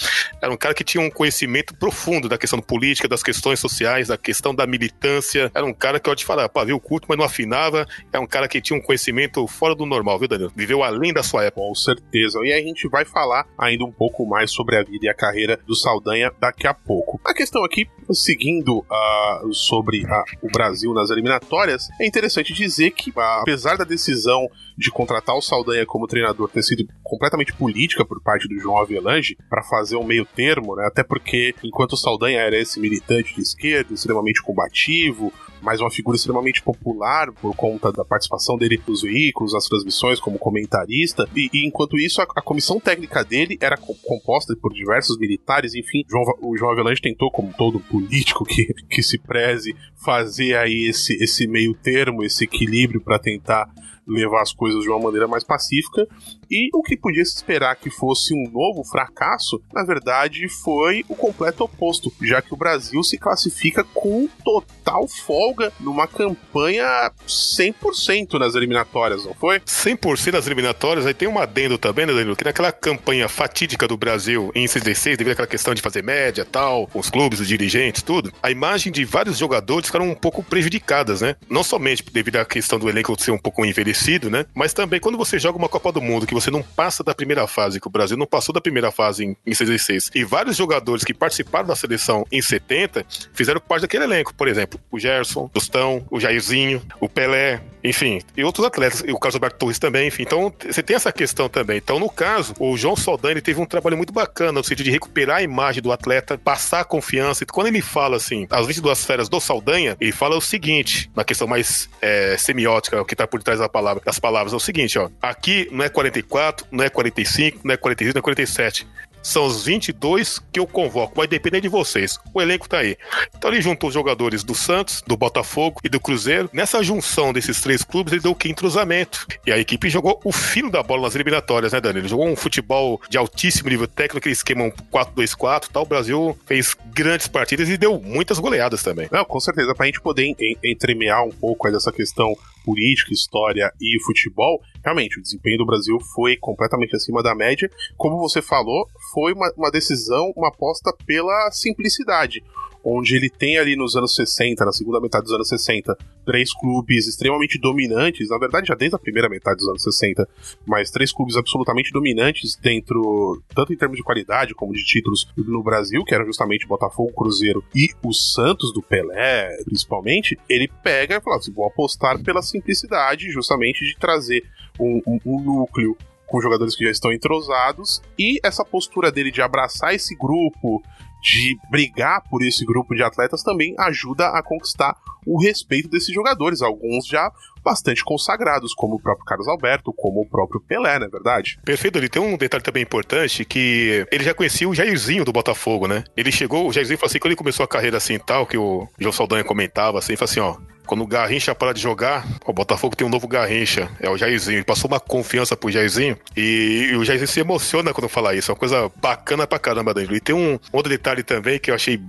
era 0.40 0.50
um 0.50 0.56
cara 0.56 0.74
que 0.74 0.82
tinha 0.82 1.02
um 1.04 1.10
conhecimento 1.10 1.74
profundo 1.74 2.26
da 2.26 2.38
questão 2.38 2.58
política, 2.60 3.06
das 3.06 3.22
questões 3.22 3.60
sociais, 3.60 4.08
da 4.08 4.16
questão 4.16 4.54
da 4.54 4.66
militância, 4.66 5.50
era 5.54 5.66
um 5.66 5.74
cara 5.74 5.89
que 5.98 6.08
eu 6.08 6.14
te 6.14 6.24
falar, 6.24 6.48
pavio 6.48 6.78
curto, 6.78 7.06
mas 7.08 7.18
não 7.18 7.24
afinava. 7.24 7.86
É 8.12 8.18
um 8.18 8.26
cara 8.26 8.46
que 8.46 8.60
tinha 8.60 8.78
um 8.78 8.82
conhecimento 8.82 9.46
fora 9.46 9.74
do 9.74 9.86
normal, 9.86 10.18
viu, 10.18 10.28
Danilo? 10.28 10.52
Viveu 10.54 10.82
além 10.82 11.12
da 11.12 11.22
sua 11.22 11.44
época. 11.44 11.66
Com 11.66 11.74
certeza. 11.74 12.38
E 12.44 12.52
aí 12.52 12.62
a 12.62 12.66
gente 12.66 12.88
vai 12.88 13.04
falar 13.04 13.46
ainda 13.58 13.84
um 13.84 13.92
pouco 13.92 14.26
mais 14.26 14.50
sobre 14.50 14.76
a 14.76 14.82
vida 14.82 15.06
e 15.06 15.08
a 15.08 15.14
carreira 15.14 15.58
do 15.66 15.74
Saldanha 15.74 16.30
daqui 16.40 16.66
a 16.66 16.74
pouco. 16.74 17.20
A 17.24 17.34
questão 17.34 17.64
aqui, 17.64 17.88
seguindo 18.12 18.78
uh, 18.78 19.52
sobre 19.54 20.04
uh, 20.04 20.24
o 20.42 20.48
Brasil 20.50 20.92
nas 20.92 21.10
eliminatórias, 21.10 21.88
é 22.00 22.06
interessante 22.06 22.52
dizer 22.52 22.90
que, 22.92 23.10
uh, 23.10 23.40
apesar 23.40 23.76
da 23.76 23.84
decisão 23.84 24.48
de 24.76 24.90
contratar 24.90 25.36
o 25.36 25.42
Saldanha 25.42 25.84
como 25.84 26.06
treinador 26.06 26.48
ter 26.48 26.62
sido 26.62 26.86
completamente 27.02 27.52
política 27.52 28.04
por 28.04 28.22
parte 28.22 28.48
do 28.48 28.58
João 28.58 28.78
Avelange 28.78 29.36
para 29.48 29.62
fazer 29.62 29.96
um 29.96 30.04
meio 30.04 30.24
termo, 30.24 30.74
né? 30.74 30.86
Até 30.86 31.02
porque 31.02 31.54
enquanto 31.62 31.92
o 31.92 31.96
Saldanha 31.96 32.40
era 32.40 32.58
esse 32.58 32.80
militante 32.80 33.34
de 33.34 33.42
esquerda, 33.42 33.92
extremamente 33.92 34.42
combativo, 34.42 35.32
mas 35.62 35.80
uma 35.80 35.90
figura 35.90 36.16
extremamente 36.16 36.62
popular 36.62 37.32
por 37.32 37.54
conta 37.54 37.92
da 37.92 38.04
participação 38.04 38.56
dele 38.56 38.80
nos 38.86 39.02
veículos, 39.02 39.52
nas 39.52 39.66
transmissões, 39.66 40.20
como 40.20 40.38
comentarista. 40.38 41.28
E, 41.34 41.50
e 41.52 41.66
enquanto 41.66 41.98
isso, 41.98 42.20
a, 42.20 42.24
a, 42.24 42.42
comissão 42.42 42.80
técnica 42.80 43.24
dele 43.24 43.58
era 43.60 43.76
co 43.76 43.94
composta 44.02 44.56
por 44.56 44.72
diversos 44.72 45.18
militares, 45.18 45.74
enfim. 45.74 46.04
João, 46.08 46.24
o 46.40 46.56
João 46.56 46.72
Avelange 46.72 47.00
tentou, 47.00 47.30
como 47.30 47.52
todo 47.52 47.80
político 47.80 48.44
que, 48.44 48.72
que 48.88 49.02
se 49.02 49.18
preze, 49.18 49.74
fazer 49.96 50.56
aí 50.56 50.88
esse, 50.88 51.14
esse 51.22 51.46
meio 51.46 51.74
termo, 51.74 52.24
esse 52.24 52.44
equilíbrio 52.44 53.00
para 53.00 53.18
tentar 53.18 53.68
levar 54.06 54.42
as 54.42 54.52
coisas 54.52 54.82
de 54.82 54.88
uma 54.88 54.98
maneira 54.98 55.28
mais 55.28 55.44
pacífica. 55.44 56.06
E 56.50 56.68
o 56.74 56.82
que 56.82 56.96
podia 56.96 57.24
se 57.24 57.36
esperar 57.36 57.76
que 57.76 57.90
fosse 57.90 58.34
um 58.34 58.50
novo 58.50 58.82
fracasso, 58.82 59.62
na 59.72 59.84
verdade, 59.84 60.48
foi 60.48 61.04
o 61.08 61.14
completo 61.14 61.62
oposto, 61.62 62.12
já 62.20 62.42
que 62.42 62.52
o 62.52 62.56
Brasil 62.56 63.04
se 63.04 63.16
classifica 63.16 63.84
com 63.94 64.28
total 64.44 65.06
folga 65.06 65.72
numa 65.78 66.08
campanha 66.08 67.12
100% 67.24 68.36
nas 68.36 68.56
eliminatórias, 68.56 69.24
não 69.24 69.32
foi? 69.32 69.60
100% 69.60 70.32
nas 70.32 70.46
eliminatórias, 70.46 71.06
aí 71.06 71.14
tem 71.14 71.28
um 71.28 71.38
adendo 71.38 71.78
também, 71.78 72.04
né, 72.04 72.12
Danilo? 72.12 72.34
Que 72.34 72.42
naquela 72.42 72.72
campanha 72.72 73.28
fatídica 73.28 73.86
do 73.86 73.96
Brasil 73.96 74.50
em 74.52 74.66
66, 74.66 75.16
devido 75.16 75.34
àquela 75.34 75.46
questão 75.46 75.72
de 75.72 75.80
fazer 75.80 76.02
média 76.02 76.44
tal, 76.44 76.88
com 76.88 76.98
os 76.98 77.08
clubes, 77.08 77.38
os 77.38 77.46
dirigentes, 77.46 78.02
tudo, 78.02 78.32
a 78.42 78.50
imagem 78.50 78.90
de 78.90 79.04
vários 79.04 79.38
jogadores 79.38 79.86
ficaram 79.86 80.10
um 80.10 80.16
pouco 80.16 80.42
prejudicadas, 80.42 81.20
né? 81.20 81.36
Não 81.48 81.62
somente 81.62 82.02
devido 82.12 82.36
à 82.36 82.44
questão 82.44 82.76
do 82.76 82.88
elenco 82.88 83.14
ser 83.22 83.30
um 83.30 83.38
pouco 83.38 83.64
envelhecido, 83.64 84.28
né? 84.28 84.46
Mas 84.52 84.72
também 84.72 84.98
quando 84.98 85.16
você 85.16 85.38
joga 85.38 85.56
uma 85.56 85.68
Copa 85.68 85.92
do 85.92 86.00
Mundo 86.00 86.26
que 86.26 86.39
você 86.40 86.50
não 86.50 86.62
passa 86.62 87.04
da 87.04 87.14
primeira 87.14 87.46
fase, 87.46 87.80
que 87.80 87.86
o 87.86 87.90
Brasil 87.90 88.16
não 88.16 88.26
passou 88.26 88.52
da 88.52 88.60
primeira 88.60 88.90
fase 88.90 89.24
em, 89.24 89.36
em 89.46 89.54
66, 89.54 90.10
e 90.14 90.24
vários 90.24 90.56
jogadores 90.56 91.04
que 91.04 91.12
participaram 91.12 91.68
da 91.68 91.76
seleção 91.76 92.26
em 92.30 92.40
70 92.40 93.04
fizeram 93.32 93.60
parte 93.60 93.82
daquele 93.82 94.04
elenco. 94.04 94.34
Por 94.34 94.48
exemplo, 94.48 94.80
o 94.90 94.98
Gerson, 94.98 95.44
o 95.44 95.48
Tostão, 95.48 96.06
o 96.10 96.18
Jairzinho, 96.18 96.82
o 97.00 97.08
Pelé, 97.08 97.62
enfim, 97.82 98.20
e 98.36 98.44
outros 98.44 98.66
atletas, 98.66 99.02
e 99.06 99.12
o 99.12 99.18
Carlos 99.18 99.36
Alberto 99.36 99.58
Torres 99.58 99.78
também, 99.78 100.08
enfim. 100.08 100.22
Então, 100.22 100.52
você 100.64 100.82
tem 100.82 100.96
essa 100.96 101.12
questão 101.12 101.48
também. 101.48 101.78
Então, 101.78 101.98
no 101.98 102.10
caso, 102.10 102.54
o 102.58 102.76
João 102.76 102.96
Saldanha 102.96 103.40
teve 103.40 103.60
um 103.60 103.66
trabalho 103.66 103.96
muito 103.96 104.12
bacana 104.12 104.52
no 104.52 104.64
sentido 104.64 104.84
de 104.84 104.90
recuperar 104.90 105.38
a 105.38 105.42
imagem 105.42 105.82
do 105.82 105.92
atleta, 105.92 106.38
passar 106.38 106.80
a 106.80 106.84
confiança. 106.84 107.44
E 107.44 107.46
quando 107.46 107.68
ele 107.68 107.80
fala 107.80 108.16
assim, 108.16 108.46
as 108.50 108.66
22 108.66 109.04
férias 109.04 109.28
do 109.28 109.40
Saldanha, 109.40 109.96
ele 110.00 110.12
fala 110.12 110.36
o 110.36 110.40
seguinte, 110.40 111.10
na 111.14 111.24
questão 111.24 111.46
mais 111.46 111.88
é, 112.00 112.36
semiótica, 112.38 113.00
o 113.00 113.04
que 113.04 113.14
está 113.14 113.26
por 113.26 113.42
trás 113.42 113.60
da 113.60 113.68
palavra, 113.68 114.02
das 114.04 114.18
palavras, 114.18 114.52
é 114.52 114.56
o 114.56 114.60
seguinte, 114.60 114.98
ó. 114.98 115.08
Aqui 115.20 115.68
não 115.70 115.84
é 115.84 115.88
44, 115.88 116.66
não 116.70 116.84
é 116.84 116.90
45, 116.90 117.60
não 117.64 117.74
é 117.74 117.76
46, 117.76 118.14
não 118.14 118.18
é 118.18 118.22
47 118.22 118.86
são 119.22 119.46
os 119.46 119.64
22 119.64 120.38
que 120.52 120.60
eu 120.60 120.66
convoco. 120.66 121.16
Vai 121.16 121.26
depender 121.26 121.60
de 121.60 121.68
vocês. 121.68 122.18
O 122.32 122.40
elenco 122.40 122.68
tá 122.68 122.78
aí. 122.78 122.96
Então 123.36 123.50
ele 123.50 123.60
juntou 123.60 123.88
os 123.88 123.94
jogadores 123.94 124.42
do 124.42 124.54
Santos, 124.54 125.02
do 125.06 125.16
Botafogo 125.16 125.80
e 125.84 125.88
do 125.88 126.00
Cruzeiro. 126.00 126.50
Nessa 126.52 126.82
junção 126.82 127.32
desses 127.32 127.60
três 127.60 127.82
clubes, 127.82 128.12
ele 128.12 128.22
deu 128.22 128.34
que 128.34 128.48
entrosamento. 128.48 129.26
E 129.46 129.52
a 129.52 129.58
equipe 129.58 129.88
jogou 129.88 130.20
o 130.24 130.32
fino 130.32 130.70
da 130.70 130.82
bola 130.82 131.02
nas 131.02 131.14
eliminatórias, 131.14 131.72
né, 131.72 131.80
Danilo? 131.80 132.08
Jogou 132.08 132.28
um 132.28 132.36
futebol 132.36 133.00
de 133.08 133.18
altíssimo 133.18 133.68
nível 133.68 133.86
técnico, 133.86 134.18
aquele 134.18 134.32
esquema 134.32 134.70
4-2-4 134.92 135.68
tal. 135.72 135.82
O 135.82 135.86
Brasil 135.86 136.38
fez 136.46 136.76
grandes 136.94 137.28
partidas 137.28 137.68
e 137.68 137.76
deu 137.76 138.00
muitas 138.00 138.38
goleadas 138.38 138.82
também. 138.82 139.08
Não, 139.10 139.24
com 139.24 139.40
certeza. 139.40 139.74
Pra 139.74 139.86
gente 139.86 140.00
poder 140.00 140.34
entremear 140.62 141.24
um 141.24 141.30
pouco 141.30 141.66
aí 141.66 141.72
dessa 141.72 141.92
questão 141.92 142.34
política, 142.64 143.12
história 143.12 143.72
e 143.80 143.98
futebol, 144.04 144.60
realmente 144.84 145.18
o 145.18 145.22
desempenho 145.22 145.58
do 145.58 145.66
Brasil 145.66 145.98
foi 146.14 146.36
completamente 146.36 146.94
acima 146.96 147.22
da 147.22 147.34
média. 147.34 147.70
Como 147.96 148.18
você 148.18 148.40
falou, 148.40 148.88
foi 149.12 149.32
uma, 149.32 149.52
uma 149.56 149.70
decisão, 149.70 150.32
uma 150.36 150.48
aposta 150.48 150.92
pela 151.06 151.50
simplicidade 151.50 152.42
onde 152.84 153.16
ele 153.16 153.28
tem 153.28 153.58
ali 153.58 153.76
nos 153.76 153.96
anos 153.96 154.14
60, 154.14 154.64
na 154.64 154.72
segunda 154.72 155.00
metade 155.00 155.24
dos 155.24 155.32
anos 155.32 155.48
60, 155.48 155.96
três 156.24 156.52
clubes 156.52 157.06
extremamente 157.06 157.58
dominantes, 157.58 158.28
na 158.28 158.38
verdade 158.38 158.68
já 158.68 158.74
desde 158.74 158.96
a 158.96 158.98
primeira 158.98 159.28
metade 159.28 159.58
dos 159.58 159.68
anos 159.68 159.82
60, 159.82 160.28
mas 160.66 160.90
três 160.90 161.12
clubes 161.12 161.36
absolutamente 161.36 161.92
dominantes 161.92 162.56
dentro, 162.56 163.42
tanto 163.54 163.72
em 163.72 163.76
termos 163.76 163.96
de 163.96 164.02
qualidade 164.02 164.54
como 164.54 164.72
de 164.72 164.84
títulos 164.84 165.28
no 165.36 165.62
Brasil, 165.62 166.04
que 166.04 166.14
eram 166.14 166.26
justamente 166.26 166.66
Botafogo, 166.66 167.12
Cruzeiro 167.12 167.64
e 167.74 167.88
o 168.02 168.12
Santos 168.12 168.72
do 168.72 168.82
Pelé, 168.82 169.56
principalmente, 169.64 170.38
ele 170.48 170.68
pega 170.82 171.16
e 171.16 171.20
fala 171.20 171.36
assim, 171.36 171.52
vou 171.52 171.66
apostar 171.66 172.22
pela 172.22 172.42
simplicidade 172.42 173.30
justamente 173.30 173.84
de 173.84 173.96
trazer 173.96 174.44
um, 174.78 175.00
um, 175.06 175.18
um 175.24 175.40
núcleo 175.42 175.96
com 176.30 176.40
jogadores 176.40 176.76
que 176.76 176.84
já 176.84 176.90
estão 176.90 177.12
entrosados 177.12 178.00
e 178.16 178.38
essa 178.44 178.64
postura 178.64 179.10
dele 179.10 179.32
de 179.32 179.42
abraçar 179.42 179.94
esse 179.94 180.14
grupo, 180.14 180.80
de 181.20 181.58
brigar 181.70 182.22
por 182.28 182.42
esse 182.42 182.64
grupo 182.64 182.94
de 182.94 183.02
atletas 183.02 183.42
também 183.42 183.74
ajuda 183.78 184.28
a 184.28 184.42
conquistar 184.42 184.96
o 185.26 185.40
respeito 185.40 185.88
desses 185.88 186.14
jogadores, 186.14 186.62
alguns 186.62 187.06
já 187.06 187.30
bastante 187.62 188.02
consagrados, 188.02 188.72
como 188.74 188.94
o 188.96 189.00
próprio 189.00 189.24
Carlos 189.26 189.46
Alberto, 189.46 189.92
como 189.92 190.22
o 190.22 190.26
próprio 190.26 190.60
Pelé, 190.60 190.98
não 190.98 191.06
é 191.06 191.10
verdade? 191.10 191.58
Perfeito, 191.62 191.98
ele 191.98 192.08
tem 192.08 192.22
um 192.22 192.36
detalhe 192.36 192.64
também 192.64 192.82
importante 192.82 193.44
que 193.44 194.06
ele 194.10 194.24
já 194.24 194.32
conhecia 194.32 194.68
o 194.68 194.74
Jairzinho 194.74 195.24
do 195.24 195.32
Botafogo, 195.32 195.86
né? 195.86 196.04
Ele 196.16 196.32
chegou, 196.32 196.66
o 196.66 196.72
Jairzinho 196.72 196.98
falou 196.98 197.10
assim, 197.10 197.18
quando 197.18 197.32
ele 197.32 197.36
começou 197.36 197.64
a 197.64 197.68
carreira 197.68 197.98
assim 197.98 198.18
tal, 198.18 198.46
que 198.46 198.56
o 198.56 198.88
João 198.98 199.12
Saldanha 199.12 199.44
comentava 199.44 199.98
assim, 199.98 200.16
falou 200.16 200.30
assim, 200.30 200.40
ó, 200.40 200.56
quando 200.90 201.02
o 201.02 201.06
Garrincha 201.06 201.54
para 201.54 201.72
de 201.72 201.80
jogar, 201.80 202.26
o 202.44 202.52
Botafogo 202.52 202.96
tem 202.96 203.06
um 203.06 203.10
novo 203.10 203.28
Garrincha, 203.28 203.88
é 204.00 204.10
o 204.10 204.18
Jairzinho. 204.18 204.56
Ele 204.56 204.64
passou 204.64 204.90
uma 204.90 204.98
confiança 204.98 205.56
pro 205.56 205.70
Jairzinho 205.70 206.18
e, 206.36 206.88
e 206.90 206.96
o 206.96 207.04
Jairzinho 207.04 207.28
se 207.28 207.38
emociona 207.38 207.94
quando 207.94 208.08
fala 208.08 208.34
isso. 208.34 208.50
É 208.50 208.52
uma 208.52 208.58
coisa 208.58 208.90
bacana 208.96 209.46
pra 209.46 209.56
caramba, 209.60 209.94
Danilo. 209.94 210.16
E 210.16 210.20
tem 210.20 210.34
um 210.34 210.58
outro 210.72 210.90
detalhe 210.90 211.22
também 211.22 211.60
que 211.60 211.70
eu 211.70 211.76
achei, 211.76 212.00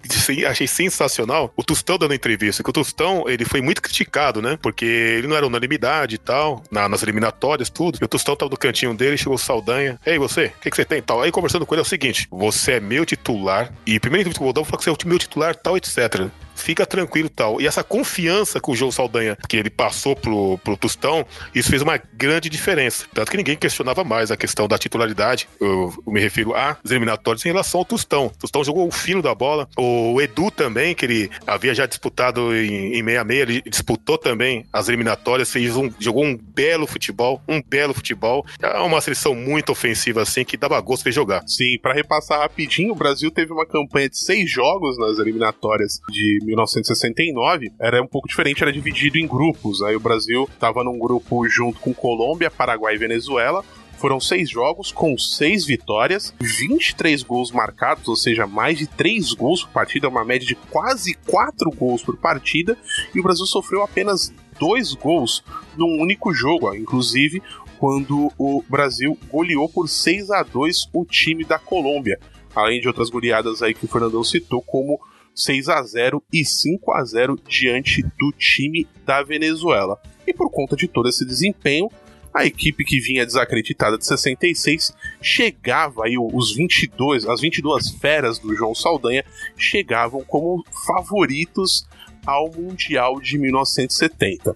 achei 0.50 0.66
sensacional. 0.66 1.54
O 1.56 1.62
Tostão 1.64 1.96
dando 1.96 2.16
entrevista, 2.16 2.64
que 2.64 2.70
o 2.72 2.74
Tostão, 2.74 3.26
ele 3.30 3.46
foi 3.46 3.62
muito 3.62 3.84
criticado, 3.84 4.42
né? 4.42 4.58
Porque 4.60 4.84
ele 4.84 5.28
não 5.28 5.38
era 5.38 5.46
unanimidade 5.46 6.16
e 6.16 6.18
tal, 6.18 6.64
na, 6.72 6.90
nas 6.90 7.04
eliminatórias, 7.04 7.70
tudo. 7.70 8.00
E 8.02 8.04
o 8.04 8.08
Tostão 8.08 8.36
tava 8.36 8.50
no 8.50 8.58
cantinho 8.58 8.96
dele, 8.96 9.16
chegou 9.16 9.36
o 9.36 9.38
Saldanha. 9.38 10.00
Ei, 10.04 10.18
você, 10.18 10.46
o 10.46 10.60
que, 10.60 10.72
que 10.72 10.76
você 10.76 10.86
tem 10.86 11.04
tal? 11.04 11.22
Aí 11.22 11.32
conversando 11.32 11.68
com 11.68 11.76
ele 11.76 11.82
é 11.82 11.86
o 11.86 11.88
seguinte: 11.88 12.28
você 12.32 12.72
é 12.72 12.80
meu 12.80 13.06
titular. 13.06 13.72
E 13.86 14.00
primeiro 14.00 14.28
que 14.28 14.42
eu 14.42 14.52
vou 14.52 14.66
que 14.66 14.84
você 14.84 14.90
é 14.90 14.94
o 14.94 14.98
meu 15.06 15.20
titular, 15.20 15.56
tal, 15.56 15.78
etc 15.78 16.32
fica 16.62 16.86
tranquilo 16.86 17.28
e 17.28 17.30
tal. 17.30 17.62
E 17.62 17.68
essa 17.68 17.84
confiança 17.84 18.60
que 18.60 18.72
o 18.72 18.76
João 18.76 18.92
Saldanha, 18.92 19.38
que 19.48 19.58
ele 19.58 19.70
passou 19.70 20.16
pro, 20.16 20.58
pro 20.60 20.78
Tostão, 20.78 21.26
isso 21.54 21.70
fez 21.70 21.82
uma 21.82 21.98
grande 22.14 22.50
diferença. 22.50 23.06
Tanto 23.14 23.32
que 23.32 23.38
ninguém 23.38 23.58
questionava 23.58 24.04
mais 24.04 24.32
a 24.32 24.38
questão 24.38 24.68
da 24.68 24.78
titularidade. 24.78 25.48
Eu, 25.60 25.94
eu 26.06 26.14
me 26.14 26.20
refiro 26.20 26.56
a 26.56 26.78
eliminatórios 26.90 27.46
em 27.46 27.50
relação 27.50 27.80
ao 27.80 27.86
Tostão. 27.86 28.28
O 28.28 28.40
Tostão 28.40 28.64
jogou 28.64 28.88
o 28.88 28.92
fino 28.92 29.22
da 29.22 29.34
bola. 29.34 29.68
O 29.78 30.22
Edu 30.22 30.52
também, 30.52 30.94
que 30.94 31.06
ele 31.06 31.32
havia 31.46 31.74
já 31.74 31.86
disputado 31.86 32.56
em, 32.56 33.04
66, 33.04 33.42
ele 33.42 33.62
disputou 33.62 34.18
também 34.18 34.66
as 34.72 34.88
eliminatórias, 34.88 35.52
fez 35.52 35.76
um, 35.76 35.90
jogou 36.00 36.24
um 36.24 36.38
belo 36.38 36.86
futebol, 36.86 37.42
um 37.48 37.62
belo 37.62 37.94
futebol. 37.94 38.46
É 38.62 38.80
uma 38.80 39.02
seleção 39.02 39.34
muito 39.34 39.72
ofensiva, 39.72 40.22
assim, 40.22 40.44
que 40.44 40.58
dava 40.58 40.80
gosto 40.82 41.06
de 41.06 41.12
jogar. 41.12 41.44
Sim, 41.48 41.78
para 41.82 41.94
repassar 41.94 42.40
rapidinho, 42.40 42.94
o 42.94 42.96
Brasil 42.96 43.32
teve 43.32 43.52
uma 43.52 43.66
campanha 43.66 44.10
de 44.10 44.18
seis 44.18 44.50
jogos 44.50 44.98
nas 44.98 45.18
eliminatórias 45.20 46.00
de 46.10 46.40
1969 46.52 47.72
era 47.80 48.02
um 48.02 48.08
pouco 48.08 48.28
diferente, 48.28 48.62
era 48.62 48.72
dividido 48.72 49.18
em 49.18 49.28
grupos. 49.28 49.82
Aí 49.82 49.96
o 49.96 50.00
Brasil 50.00 50.48
estava 50.52 50.84
num 50.84 51.00
grupo 51.00 51.48
junto 51.48 51.80
com 51.80 51.94
Colômbia, 51.94 52.52
Paraguai 52.52 52.96
e 52.96 52.98
Venezuela. 52.98 53.64
Foram 53.98 54.20
seis 54.20 54.50
jogos 54.50 54.92
com 54.92 55.16
seis 55.18 55.64
vitórias, 55.64 56.34
23 56.42 57.22
gols 57.22 57.52
marcados, 57.52 58.08
ou 58.08 58.16
seja, 58.16 58.48
mais 58.48 58.80
de 58.80 58.88
três 58.88 59.32
gols 59.32 59.64
por 59.64 59.72
partida, 59.72 60.10
uma 60.10 60.26
média 60.26 60.48
de 60.48 60.56
quase 60.56 61.14
quatro 61.28 61.70
gols 61.70 62.02
por 62.02 62.18
partida, 62.18 62.76
e 63.14 63.20
o 63.20 63.24
Brasil 63.24 63.46
sofreu 63.46 63.84
apenas 63.84 64.34
dois 64.60 64.96
gols 64.96 65.44
num 65.78 66.02
único 66.02 66.34
jogo, 66.34 66.74
inclusive 66.74 67.44
quando 67.78 68.32
o 68.40 68.64
Brasil 68.68 69.18
goleou 69.32 69.70
por 69.70 69.88
6 69.88 70.32
a 70.32 70.44
2 70.44 70.90
o 70.94 71.06
time 71.06 71.44
da 71.44 71.60
Colômbia, 71.60 72.20
além 72.56 72.82
de 72.82 72.88
outras 72.88 73.10
goleadas 73.10 73.62
aí 73.62 73.74
que 73.74 73.86
o 73.86 73.88
Fernandão 73.88 74.24
citou, 74.24 74.62
como 74.62 75.00
6 75.36 75.70
a 75.70 75.82
0 75.84 76.24
e 76.32 76.44
5 76.46 76.92
a 76.92 77.04
0 77.04 77.40
diante 77.48 78.04
do 78.20 78.32
time 78.32 78.88
da 79.06 79.24
Venezuela. 79.24 80.00
E 80.26 80.34
por 80.34 80.50
conta 80.50 80.76
de 80.76 80.88
todo 80.88 81.10
esse 81.10 81.26
desempenho, 81.26 81.90
a 82.34 82.46
equipe 82.46 82.86
que 82.86 83.00
vinha 83.00 83.26
desacreditada 83.26 83.98
de 83.98 84.06
66 84.06 84.94
chegava 85.22 86.06
aí 86.06 86.18
os 86.18 86.56
22, 86.56 87.26
as 87.26 87.42
22 87.42 87.90
feras 87.92 88.40
do 88.40 88.56
João 88.56 88.74
Saldanha 88.74 89.26
chegavam 89.58 90.24
como 90.24 90.64
favoritos 90.86 91.86
ao 92.26 92.50
Mundial 92.52 93.20
de 93.20 93.38
1970. 93.38 94.56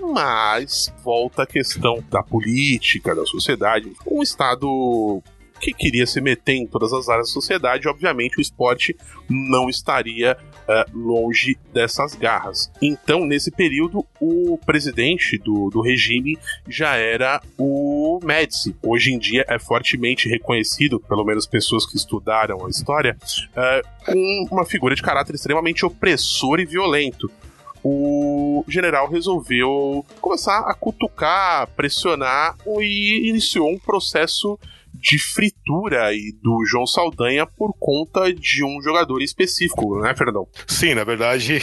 Mas 0.00 0.92
volta 1.04 1.42
a 1.42 1.46
questão 1.46 2.02
da 2.10 2.22
política, 2.22 3.14
da 3.14 3.26
sociedade. 3.26 3.92
Um 4.06 4.22
estado 4.22 5.22
que 5.60 5.72
queria 5.72 6.06
se 6.06 6.20
meter 6.20 6.54
em 6.54 6.66
todas 6.66 6.92
as 6.92 7.08
áreas 7.08 7.28
da 7.28 7.32
sociedade. 7.32 7.86
Obviamente, 7.86 8.38
o 8.38 8.40
esporte 8.40 8.96
não 9.28 9.68
estaria 9.68 10.36
uh, 10.36 10.98
longe 10.98 11.58
dessas 11.72 12.14
garras. 12.14 12.72
Então, 12.80 13.24
nesse 13.24 13.50
período, 13.50 14.04
o 14.20 14.58
presidente 14.64 15.38
do, 15.38 15.68
do 15.70 15.80
regime 15.80 16.38
já 16.66 16.96
era 16.96 17.40
o 17.58 18.18
Médici. 18.24 18.74
Hoje 18.82 19.12
em 19.12 19.18
dia 19.18 19.44
é 19.46 19.58
fortemente 19.58 20.28
reconhecido, 20.28 20.98
pelo 20.98 21.24
menos 21.24 21.46
pessoas 21.46 21.86
que 21.86 21.96
estudaram 21.96 22.64
a 22.64 22.70
história, 22.70 23.16
uh, 23.50 24.04
com 24.06 24.48
uma 24.50 24.64
figura 24.64 24.94
de 24.94 25.02
caráter 25.02 25.34
extremamente 25.34 25.84
opressor 25.84 26.58
e 26.58 26.64
violento 26.64 27.30
o 27.82 28.64
general 28.68 29.08
resolveu 29.08 30.04
começar 30.20 30.60
a 30.60 30.74
cutucar, 30.74 31.66
pressionar 31.68 32.56
e 32.78 33.28
iniciou 33.28 33.70
um 33.70 33.78
processo 33.78 34.58
de 34.94 35.18
fritura 35.18 36.06
aí 36.06 36.32
do 36.42 36.64
João 36.66 36.86
Saldanha 36.86 37.46
por 37.46 37.74
conta 37.78 38.32
de 38.32 38.64
um 38.64 38.80
jogador 38.82 39.22
específico, 39.22 40.00
né, 40.00 40.14
Fernandão? 40.16 40.46
Sim, 40.66 40.94
na 40.94 41.04
verdade, 41.04 41.58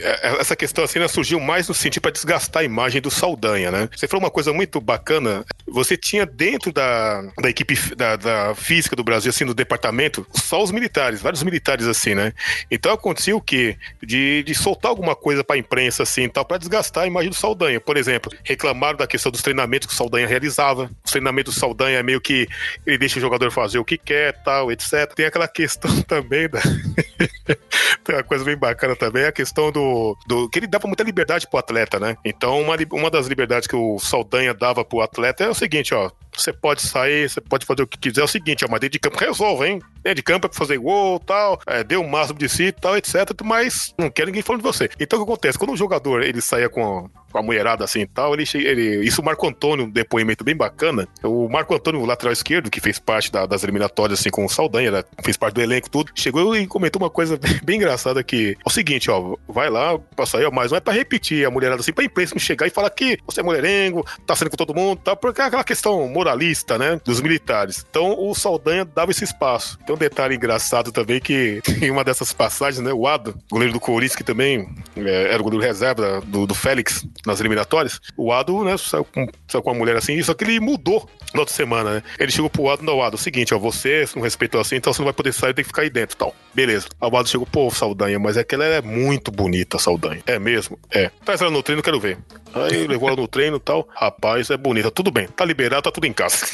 é, 0.00 0.40
essa 0.40 0.54
questão 0.54 0.84
assim 0.84 0.98
né, 0.98 1.08
surgiu 1.08 1.40
mais 1.40 1.68
no 1.68 1.74
sentido 1.74 2.02
para 2.02 2.10
desgastar 2.10 2.62
a 2.62 2.64
imagem 2.64 3.00
do 3.00 3.10
Saldanha, 3.10 3.70
né? 3.70 3.88
Você 3.94 4.06
falou 4.06 4.24
uma 4.24 4.30
coisa 4.30 4.52
muito 4.52 4.80
bacana. 4.80 5.44
Você 5.66 5.96
tinha 5.96 6.26
dentro 6.26 6.72
da, 6.72 7.22
da 7.40 7.48
equipe 7.48 7.74
da, 7.94 8.16
da 8.16 8.54
física 8.54 8.94
do 8.94 9.02
Brasil, 9.02 9.30
assim, 9.30 9.46
do 9.46 9.54
departamento, 9.54 10.26
só 10.32 10.62
os 10.62 10.70
militares, 10.70 11.22
vários 11.22 11.42
militares 11.42 11.86
assim, 11.86 12.14
né? 12.14 12.32
Então 12.70 12.92
acontecia 12.92 13.36
o 13.36 13.40
quê? 13.40 13.76
De, 14.02 14.42
de 14.42 14.54
soltar 14.54 14.90
alguma 14.90 15.16
coisa 15.16 15.42
para 15.42 15.56
a 15.56 15.58
imprensa 15.58 16.02
assim, 16.02 16.28
tal, 16.28 16.44
para 16.44 16.58
desgastar 16.58 17.04
a 17.04 17.06
imagem 17.06 17.30
do 17.30 17.36
Saldanha. 17.36 17.80
Por 17.80 17.96
exemplo, 17.96 18.30
reclamaram 18.42 18.98
da 18.98 19.06
questão 19.06 19.32
dos 19.32 19.42
treinamentos 19.42 19.86
que 19.86 19.94
o 19.94 19.96
Saldanha 19.96 20.26
realizava. 20.26 20.90
Os 21.04 21.10
treinamentos 21.10 21.54
do 21.54 21.60
Saldanha 21.60 21.98
é 21.98 22.02
meio 22.02 22.20
que 22.20 22.46
ele 22.86 22.98
deixa 22.98 23.18
o 23.18 23.20
jogador 23.20 23.50
fazer 23.50 23.78
o 23.78 23.84
que 23.84 23.98
quer, 23.98 24.32
tal, 24.42 24.70
etc. 24.70 25.12
Tem 25.14 25.26
aquela 25.26 25.48
questão 25.48 26.00
também 26.02 26.48
da. 26.48 26.60
Tem 28.04 28.16
uma 28.16 28.22
coisa 28.22 28.44
bem 28.44 28.56
bacana 28.56 28.94
também, 28.94 29.24
a 29.24 29.32
questão 29.32 29.72
do, 29.72 30.16
do. 30.26 30.48
que 30.50 30.58
ele 30.58 30.66
dava 30.66 30.86
muita 30.86 31.02
liberdade 31.02 31.46
pro 31.48 31.58
atleta, 31.58 31.98
né? 31.98 32.16
Então, 32.24 32.60
uma, 32.60 32.76
uma 32.92 33.10
das 33.10 33.26
liberdades 33.26 33.66
que 33.66 33.76
o 33.76 33.98
Saldanha 33.98 34.52
dava 34.52 34.84
pro 34.84 35.00
atleta 35.00 35.44
é 35.44 35.48
o 35.48 35.54
seguinte, 35.54 35.94
ó. 35.94 36.10
Você 36.36 36.52
pode 36.52 36.82
sair, 36.82 37.28
você 37.28 37.40
pode 37.40 37.66
fazer 37.66 37.82
o 37.82 37.86
que 37.86 37.98
quiser. 37.98 38.20
É 38.20 38.24
o 38.24 38.28
seguinte, 38.28 38.64
ó, 38.64 38.68
mas 38.70 38.80
dentro 38.80 38.92
de 38.92 38.98
campo 38.98 39.18
resolve, 39.18 39.66
hein? 39.66 39.80
Dentro 40.02 40.16
de 40.16 40.22
campo 40.22 40.46
é 40.46 40.48
pra 40.48 40.58
fazer 40.58 40.78
gol 40.78 41.18
tal, 41.20 41.60
é, 41.66 41.82
dê 41.84 41.96
o 41.96 42.08
máximo 42.08 42.38
de 42.38 42.48
si 42.48 42.72
tal, 42.72 42.96
etc. 42.96 43.14
Mas 43.42 43.94
não 43.98 44.10
quer 44.10 44.26
ninguém 44.26 44.42
falando 44.42 44.62
de 44.62 44.66
você. 44.66 44.90
Então 44.98 45.18
o 45.18 45.24
que 45.24 45.30
acontece? 45.30 45.58
Quando 45.58 45.72
o 45.72 45.76
jogador 45.76 46.22
ele 46.22 46.40
saía 46.40 46.68
com 46.68 47.10
com 47.34 47.38
a 47.40 47.42
mulherada 47.42 47.82
assim 47.82 48.02
e 48.02 48.06
tal, 48.06 48.32
ele, 48.32 48.44
ele, 48.54 49.04
isso 49.04 49.20
o 49.20 49.24
Marco 49.24 49.44
Antônio, 49.48 49.86
um 49.86 49.90
depoimento 49.90 50.44
bem 50.44 50.54
bacana. 50.54 51.08
O 51.20 51.48
Marco 51.48 51.74
Antônio, 51.74 52.00
o 52.00 52.06
lateral 52.06 52.32
esquerdo, 52.32 52.70
que 52.70 52.80
fez 52.80 53.00
parte 53.00 53.32
da, 53.32 53.44
das 53.44 53.64
eliminatórias 53.64 54.20
assim 54.20 54.30
com 54.30 54.44
o 54.44 54.48
Saldanha, 54.48 54.92
né, 54.92 55.04
fez 55.24 55.36
parte 55.36 55.54
do 55.54 55.60
elenco 55.60 55.90
tudo, 55.90 56.12
chegou 56.14 56.56
e 56.56 56.64
comentou 56.64 57.02
uma 57.02 57.10
coisa 57.10 57.36
bem, 57.64 57.74
engraçada 57.74 58.22
que 58.22 58.52
é 58.52 58.62
o 58.64 58.70
seguinte, 58.70 59.10
ó, 59.10 59.34
vai 59.48 59.68
lá, 59.68 59.98
passa 60.14 60.38
aí, 60.38 60.44
ó, 60.44 60.50
mas 60.52 60.70
não 60.70 60.78
é 60.78 60.80
pra 60.80 60.92
repetir 60.92 61.44
a 61.44 61.50
mulherada 61.50 61.80
assim, 61.80 61.92
pra 61.92 62.04
imprensa 62.04 62.36
não 62.36 62.40
chegar 62.40 62.68
e 62.68 62.70
falar 62.70 62.88
que 62.90 63.18
você 63.26 63.40
é 63.40 63.42
mulherengo, 63.42 64.06
tá 64.24 64.36
saindo 64.36 64.50
com 64.50 64.56
todo 64.56 64.72
mundo, 64.72 65.00
tá, 65.02 65.16
porque 65.16 65.40
é 65.40 65.46
aquela 65.46 65.64
questão 65.64 66.06
moralista, 66.24 66.78
né, 66.78 66.98
dos 67.04 67.20
militares. 67.20 67.84
Então 67.88 68.16
o 68.18 68.34
Saldanha 68.34 68.84
dava 68.84 69.10
esse 69.10 69.24
espaço. 69.24 69.78
Tem 69.86 69.94
um 69.94 69.98
detalhe 69.98 70.34
engraçado 70.34 70.90
também 70.90 71.20
que 71.20 71.60
em 71.82 71.90
uma 71.90 72.02
dessas 72.02 72.32
passagens, 72.32 72.82
né, 72.82 72.92
o 72.92 73.06
Ado, 73.06 73.38
goleiro 73.50 73.74
do 73.74 73.80
Corinthians, 73.80 74.16
que 74.16 74.24
também 74.24 74.66
é, 74.96 75.32
era 75.32 75.40
o 75.40 75.44
goleiro 75.44 75.64
reserva 75.64 76.22
do, 76.24 76.46
do 76.46 76.54
Félix, 76.54 77.06
nas 77.26 77.40
eliminatórias, 77.40 78.00
o 78.16 78.32
Ado, 78.32 78.64
né, 78.64 78.76
saiu 78.78 79.04
com, 79.04 79.28
saiu 79.46 79.62
com 79.62 79.70
uma 79.70 79.78
mulher 79.78 79.96
assim, 79.96 80.20
só 80.22 80.32
que 80.32 80.44
ele 80.44 80.58
mudou 80.60 81.08
na 81.34 81.40
outra 81.40 81.54
semana, 81.54 81.94
né? 81.94 82.02
Ele 82.18 82.30
chegou 82.30 82.48
pro 82.48 82.70
Ado, 82.70 82.82
não, 82.82 83.02
Ado, 83.02 83.16
é 83.16 83.18
seguinte, 83.18 83.52
ó, 83.54 83.58
você 83.58 84.06
não 84.14 84.22
respeitou 84.22 84.60
assim, 84.60 84.76
então 84.76 84.92
você 84.92 85.00
não 85.00 85.06
vai 85.06 85.12
poder 85.12 85.32
sair, 85.32 85.52
tem 85.52 85.64
que 85.64 85.68
ficar 85.68 85.82
aí 85.82 85.90
dentro 85.90 86.16
tal. 86.16 86.34
Beleza. 86.54 86.86
O 87.00 87.16
Ado 87.16 87.28
chegou, 87.28 87.46
pô, 87.46 87.70
Saldanha, 87.70 88.18
mas 88.18 88.36
é 88.36 88.44
que 88.44 88.54
ela 88.54 88.64
é 88.64 88.80
muito 88.80 89.30
bonita, 89.32 89.78
Saldanha. 89.78 90.22
É 90.26 90.38
mesmo? 90.38 90.78
É. 90.90 91.10
Traz 91.24 91.40
ela 91.40 91.50
no 91.50 91.62
treino, 91.62 91.82
quero 91.82 91.98
ver. 91.98 92.18
Aí 92.54 92.86
levou 92.86 93.08
ela 93.08 93.20
no 93.20 93.26
treino 93.26 93.56
e 93.56 93.60
tal. 93.60 93.88
Rapaz, 93.92 94.48
é 94.50 94.56
bonita. 94.56 94.90
Tudo 94.90 95.10
bem, 95.10 95.26
tá 95.26 95.44
liberado, 95.44 95.82
tá 95.82 95.90
tudo 95.90 96.06
em 96.06 96.12
casa. 96.14 96.46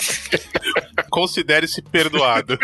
Considere-se 1.10 1.82
perdoado. 1.82 2.58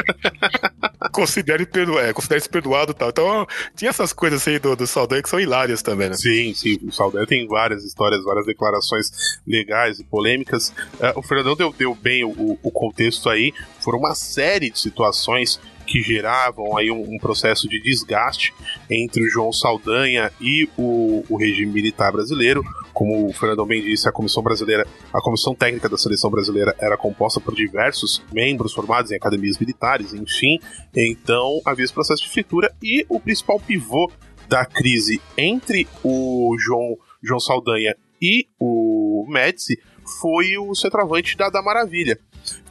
considere 1.12 1.64
perdoado, 1.64 2.06
é, 2.06 2.12
considere-se 2.12 2.48
perdoado 2.48 2.92
e 2.92 2.94
tal. 2.94 3.08
Então, 3.08 3.46
tinha 3.74 3.88
essas 3.88 4.12
coisas 4.12 4.46
aí 4.46 4.58
do, 4.58 4.76
do 4.76 4.86
Saldanha 4.86 5.22
que 5.22 5.28
são 5.28 5.40
hilárias 5.40 5.82
também, 5.82 6.10
né? 6.10 6.14
Sim, 6.14 6.52
sim. 6.54 6.78
O 6.82 6.92
Saldanha 6.92 7.26
tem 7.26 7.46
várias 7.46 7.84
histórias, 7.84 8.22
várias 8.22 8.46
declarações 8.46 9.10
legais 9.46 9.98
e 9.98 10.04
polêmicas. 10.04 10.68
Uh, 11.00 11.18
o 11.18 11.22
Fernandão 11.22 11.56
deu, 11.56 11.72
deu 11.72 11.94
bem 11.94 12.24
o, 12.24 12.58
o 12.62 12.70
contexto 12.70 13.30
aí. 13.30 13.52
Foram 13.80 13.98
uma 13.98 14.14
série 14.14 14.70
de 14.70 14.78
situações 14.78 15.58
que 15.86 16.02
geravam 16.02 16.76
aí 16.76 16.90
um, 16.90 17.14
um, 17.14 17.18
processo 17.18 17.68
de 17.68 17.80
desgaste 17.80 18.52
entre 18.90 19.22
o 19.22 19.30
João 19.30 19.52
Saldanha 19.52 20.32
e 20.40 20.68
o, 20.76 21.24
o 21.28 21.36
regime 21.36 21.72
militar 21.72 22.12
brasileiro. 22.12 22.64
Como 22.96 23.26
o 23.26 23.32
Fernando 23.34 23.66
bem 23.66 23.82
disse, 23.82 24.08
a 24.08 24.10
comissão 24.10 24.42
brasileira, 24.42 24.86
a 25.12 25.20
comissão 25.20 25.54
técnica 25.54 25.86
da 25.86 25.98
seleção 25.98 26.30
brasileira 26.30 26.74
era 26.78 26.96
composta 26.96 27.38
por 27.38 27.54
diversos 27.54 28.22
membros 28.32 28.72
formados 28.72 29.10
em 29.10 29.16
academias 29.16 29.58
militares, 29.58 30.14
enfim. 30.14 30.58
Então 30.94 31.60
havia 31.66 31.84
esse 31.84 31.92
processo 31.92 32.22
de 32.22 32.30
fritura 32.30 32.74
e 32.82 33.04
o 33.06 33.20
principal 33.20 33.60
pivô 33.60 34.10
da 34.48 34.64
crise 34.64 35.20
entre 35.36 35.86
o 36.02 36.56
João, 36.58 36.96
João 37.22 37.38
Saldanha 37.38 37.94
e 38.18 38.46
o 38.58 39.26
Médici 39.28 39.78
foi 40.18 40.56
o 40.56 40.74
centroavante 40.74 41.36
da, 41.36 41.50
da 41.50 41.60
Maravilha, 41.60 42.18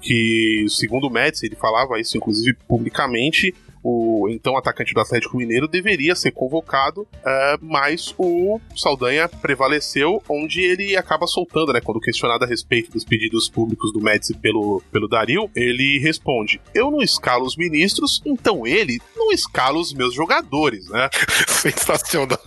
que, 0.01 0.65
segundo 0.69 1.05
o 1.05 1.11
Médici, 1.11 1.45
ele 1.45 1.55
falava 1.55 1.99
isso 1.99 2.17
inclusive 2.17 2.57
publicamente, 2.67 3.53
o 3.87 4.27
então 4.31 4.57
atacante 4.57 4.95
do 4.95 4.99
Atlético 4.99 5.37
Mineiro 5.37 5.67
deveria 5.67 6.15
ser 6.15 6.31
convocado, 6.31 7.01
uh, 7.01 7.59
mas 7.61 8.15
o 8.17 8.59
Saldanha 8.75 9.29
prevaleceu, 9.29 10.23
onde 10.27 10.61
ele 10.61 10.97
acaba 10.97 11.27
soltando, 11.27 11.71
né? 11.71 11.79
Quando 11.79 11.99
questionado 11.99 12.43
a 12.43 12.47
respeito 12.47 12.91
dos 12.91 13.05
pedidos 13.05 13.47
públicos 13.47 13.93
do 13.93 14.01
Médici 14.01 14.33
pelo, 14.33 14.81
pelo 14.91 15.07
Dario, 15.07 15.51
ele 15.55 15.99
responde: 15.99 16.59
Eu 16.73 16.89
não 16.89 16.99
escalo 16.99 17.45
os 17.45 17.55
ministros, 17.55 18.23
então 18.25 18.65
ele 18.65 18.99
não 19.15 19.31
escala 19.31 19.77
os 19.77 19.93
meus 19.93 20.15
jogadores, 20.15 20.89
né? 20.89 21.07
Sensacional. 21.47 22.39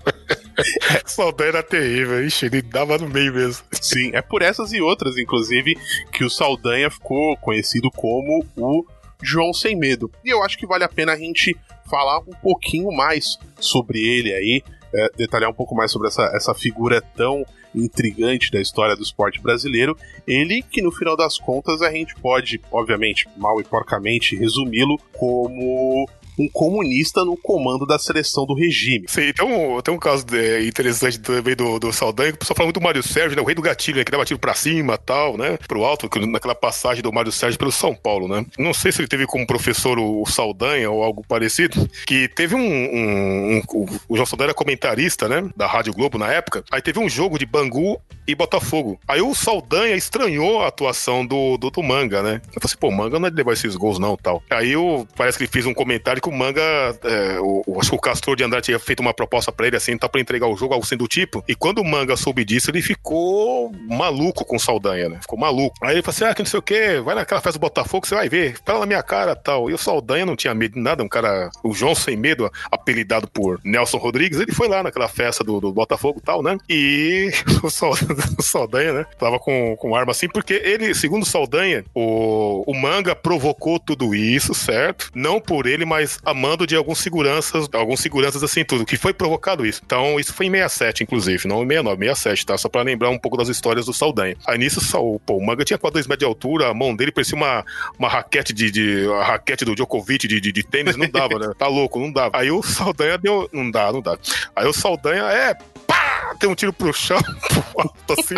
Saldanha 1.07 1.51
era 1.51 1.63
terrível, 1.63 2.27
ixi, 2.27 2.47
ele 2.47 2.63
dava 2.63 2.99
no 2.99 3.09
meio 3.09 3.33
mesmo. 3.33 3.65
Sim, 3.81 4.11
é 4.13 4.21
por 4.21 4.43
essas 4.43 4.73
e 4.73 4.81
outras, 4.81 5.17
inclusive, 5.17 5.79
que 6.13 6.25
o 6.25 6.31
Saldanha 6.31 6.91
ficou 6.91 7.37
conhecido 7.37 7.93
como 7.93 8.45
o 8.57 8.85
João 9.23 9.53
Sem 9.53 9.77
Medo. 9.77 10.11
E 10.25 10.29
eu 10.29 10.43
acho 10.43 10.59
que 10.59 10.67
vale 10.67 10.85
a 10.85 10.89
pena 10.89 11.13
a 11.13 11.17
gente 11.17 11.57
falar 11.89 12.19
um 12.21 12.35
pouquinho 12.43 12.93
mais 12.93 13.39
sobre 13.59 13.99
ele 13.99 14.33
aí, 14.33 14.63
é, 14.95 15.11
detalhar 15.17 15.51
um 15.51 15.55
pouco 15.55 15.75
mais 15.75 15.91
sobre 15.91 16.09
essa, 16.09 16.25
essa 16.35 16.55
figura 16.55 17.01
tão 17.01 17.45
intrigante 17.75 18.51
da 18.51 18.61
história 18.61 18.97
do 18.97 19.03
esporte 19.03 19.41
brasileiro. 19.41 19.97
Ele 20.27 20.63
que 20.63 20.83
no 20.83 20.91
final 20.91 21.17
das 21.17 21.39
contas 21.39 21.83
a 21.83 21.91
gente 21.91 22.15
pode, 22.17 22.61
obviamente, 22.71 23.29
mal 23.37 23.61
e 23.61 23.65
porcamente, 23.65 24.37
resumi-lo 24.37 24.99
como 25.13 26.09
um 26.39 26.49
comunista 26.49 27.25
no 27.25 27.37
comando 27.37 27.87
da 27.87 27.99
seleção 27.99 28.47
do 28.47 28.55
regime. 28.55 29.07
Sim, 29.09 29.33
tem 29.33 29.47
um, 29.47 29.81
tem 29.81 29.93
um 29.93 29.99
caso 29.99 30.25
de, 30.25 30.67
interessante 30.67 31.19
também 31.19 31.57
do, 31.57 31.79
do 31.79 31.93
Saldanha, 31.93 32.31
que 32.31 32.37
o 32.37 32.39
pessoal 32.39 32.57
fala 32.57 32.67
muito 32.67 32.79
do 32.79 32.85
Mário 32.85 33.03
Sérgio, 33.03 33.37
né? 33.37 33.43
O 33.43 33.45
rei 33.45 33.55
do 33.55 33.63
gatilho, 33.63 33.99
né? 33.99 34.05
Que 34.05 34.13
dava 34.13 34.25
tiro 34.25 34.39
pra 34.39 34.55
cima 34.55 34.97
tal, 34.97 35.37
né? 35.37 35.59
Pro 35.67 35.85
alto, 35.85 36.09
naquela 36.27 36.55
passagem 36.55 37.03
do 37.03 37.13
Mário 37.13 37.33
Sérgio 37.33 37.59
pelo 37.59 37.73
São 37.73 37.95
Paulo, 37.95 38.29
né? 38.29 38.45
Não 38.59 38.73
sei 38.73 38.93
se 38.93 39.01
ele 39.01 39.09
teve 39.09 39.27
como 39.27 39.47
professor 39.47 39.99
o 39.99 40.25
Saldanha 40.27 40.91
ou 40.91 41.03
algo 41.03 41.25
parecido, 41.27 41.89
que 42.07 42.29
teve 42.29 42.55
um. 42.55 42.61
um, 42.61 43.57
um 43.57 43.63
o, 43.69 43.87
o 44.09 44.17
João 44.17 44.27
Saldanha 44.27 44.49
era 44.49 44.55
comentarista, 44.55 45.29
né? 45.29 45.49
Da 45.57 45.67
Rádio 45.67 45.93
Globo 45.93 46.19
na 46.19 46.33
época. 46.33 46.65
Aí 46.71 46.81
teve 46.81 46.99
um 46.99 47.09
jogo 47.09 47.39
de 47.39 47.47
Bangu 47.47 48.01
e 48.27 48.35
Botafogo. 48.35 49.01
Aí 49.09 49.23
o 49.23 49.35
Saldanha 49.35 49.97
estranhou 49.97 50.63
a 50.63 50.69
atuação 50.69 51.27
do, 51.27 51.57
do, 51.57 51.71
do 51.71 51.83
Manga, 51.83 52.23
né? 52.23 52.41
Eu 52.47 52.61
falei 52.61 52.65
assim, 52.65 52.77
pô, 52.79 52.91
Manga 52.91 53.19
não 53.19 53.27
é 53.27 53.31
de 53.31 53.37
levar 53.37 53.53
esses 53.53 53.75
gols, 53.75 53.99
não, 53.99 54.17
tal. 54.17 54.43
Aí 54.51 54.75
parece 55.17 55.39
que 55.39 55.45
ele 55.45 55.51
fez 55.51 55.67
um 55.67 55.75
comentário 55.75 56.21
que 56.21 56.28
o 56.29 56.33
Manga, 56.33 56.61
é, 57.05 57.39
o, 57.41 57.79
acho 57.81 57.91
que 57.91 57.97
o 57.97 58.01
Castor 58.01 58.37
de 58.37 58.45
Andrade 58.45 58.67
tinha 58.67 58.79
feito 58.79 59.01
uma 59.01 59.15
proposta 59.15 59.51
para 59.51 59.67
ele, 59.67 59.77
assim, 59.77 59.97
tá 59.97 60.09
pra 60.09 60.21
entregar 60.21 60.47
o 60.47 60.57
jogo, 60.57 60.75
algo 60.75 60.87
sendo 60.87 60.99
do 60.99 61.09
tipo. 61.09 61.45
E 61.49 61.55
quando 61.55 61.79
o 61.79 61.85
Manga 61.85 62.17
soube 62.17 62.45
disso, 62.45 62.71
ele 62.71 62.83
ficou 62.83 63.73
maluco 63.89 64.45
com 64.45 64.57
o 64.57 64.61
Saldanha, 64.61 65.09
né? 65.09 65.19
Ficou 65.23 65.39
maluco. 65.39 65.77
Aí 65.83 65.95
ele 65.95 66.03
falou 66.03 66.15
assim, 66.15 66.25
ah, 66.25 66.35
que 66.35 66.43
não 66.43 66.51
sei 66.51 66.59
o 66.59 66.63
quê, 66.63 67.01
vai 67.01 67.15
naquela 67.15 67.41
festa 67.41 67.59
do 67.59 67.63
Botafogo, 67.63 68.07
você 68.07 68.15
vai 68.15 68.29
ver, 68.29 68.57
fala 68.65 68.81
na 68.81 68.87
minha 68.87 69.03
cara, 69.03 69.37
tal. 69.37 69.71
E 69.71 69.75
o 69.75 69.79
Saldanha 69.79 70.27
não 70.27 70.37
tinha 70.37 70.55
medo 70.55 70.75
de 70.75 70.81
nada, 70.81 71.03
um 71.03 71.09
cara, 71.09 71.51
o 71.63 71.73
João 71.73 71.95
sem 71.95 72.17
medo, 72.17 72.51
apelidado 72.71 73.29
por 73.29 73.61
Nelson 73.65 73.99
Rodrigues, 73.99 74.41
ele 74.41 74.53
foi 74.53 74.69
lá 74.69 74.83
naquela 74.83 75.09
festa 75.09 75.45
do, 75.45 75.61
do 75.61 75.73
Botafogo 75.73 76.21
tal, 76.25 76.43
né? 76.43 76.59
E 76.69 77.31
o 77.63 78.43
Saldanha, 78.43 78.93
né? 78.93 79.07
Tava 79.19 79.39
com, 79.39 79.77
com 79.77 79.95
arma 79.95 80.11
assim, 80.11 80.29
porque 80.29 80.55
ele, 80.55 80.95
segundo 80.95 81.23
o 81.23 81.27
Saldanha, 81.27 81.85
o, 81.95 82.65
o 82.67 82.75
manga 82.75 83.15
provocou 83.15 83.79
tudo 83.79 84.15
isso, 84.15 84.55
certo? 84.55 85.11
Não 85.15 85.41
por 85.41 85.67
ele, 85.67 85.85
mas 85.85 86.18
clubes 86.19 86.29
a 86.29 86.35
mando 86.35 86.67
de 86.67 86.77
alguns 86.77 86.99
seguranças, 86.99 87.69
alguns 87.73 88.01
seguranças 88.01 88.43
assim 88.43 88.65
tudo, 88.65 88.85
que 88.85 88.97
foi 88.97 89.13
provocado 89.13 89.65
isso. 89.65 89.81
Então, 89.85 90.19
isso 90.19 90.33
foi 90.35 90.47
em 90.47 90.51
67, 90.51 91.03
inclusive, 91.03 91.49
não 91.49 91.63
em 91.63 91.69
69, 91.69 92.07
67, 92.07 92.47
tá? 92.47 92.59
Só 92.59 92.69
pra 92.69 92.83
lembrar 92.83 93.11
um 93.11 93.19
pouco 93.19 93.37
das 93.37 93.49
histórias 93.49 93.87
do 93.87 93.93
Saldanha. 93.93 94.37
Aí 94.47 94.59
nisso, 94.59 94.81
o, 94.99 95.19
pô, 95.21 95.37
o 95.37 95.45
Manga 95.45 95.65
tinha 95.65 95.79
quase 95.79 95.95
2 95.95 96.07
metros 96.07 96.21
de 96.21 96.25
altura, 96.27 96.69
a 96.69 96.75
mão 96.75 96.95
dele 96.95 97.13
parecia 97.13 97.37
uma, 97.37 97.65
uma 97.99 98.09
raquete 98.09 98.53
de, 98.53 98.71
de 98.71 99.09
a 99.21 99.25
raquete 99.25 99.65
do 99.65 99.75
Djokovic 99.75 100.27
de, 100.27 100.41
de, 100.41 100.53
de 100.53 100.63
tênis, 100.63 100.97
não 100.97 101.09
dava, 101.09 101.39
né? 101.39 101.53
Tá 101.59 101.67
louco, 101.67 101.99
não 101.99 102.13
dava. 102.13 102.39
Aí 102.39 102.51
o 102.51 102.63
Saldanha 102.63 103.19
deu, 103.19 103.49
não 103.53 103.71
dá, 103.71 103.93
não 103.93 104.01
dá. 104.01 104.17
Aí 104.55 104.67
o 104.67 104.73
Saldanha 104.73 105.25
é 105.25 105.55
pá, 105.87 106.08
tem 106.39 106.49
um 106.49 106.55
tiro 106.55 106.73
pro 106.73 106.93
chão, 106.93 107.21
pro 107.49 107.83
alto, 107.83 108.15
assim, 108.19 108.35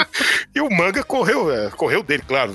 e 0.55 0.61
o 0.61 0.71
Manga 0.71 1.05
correu, 1.05 1.53
é, 1.53 1.71
correu 1.71 2.03
dele, 2.03 2.23
claro, 2.27 2.53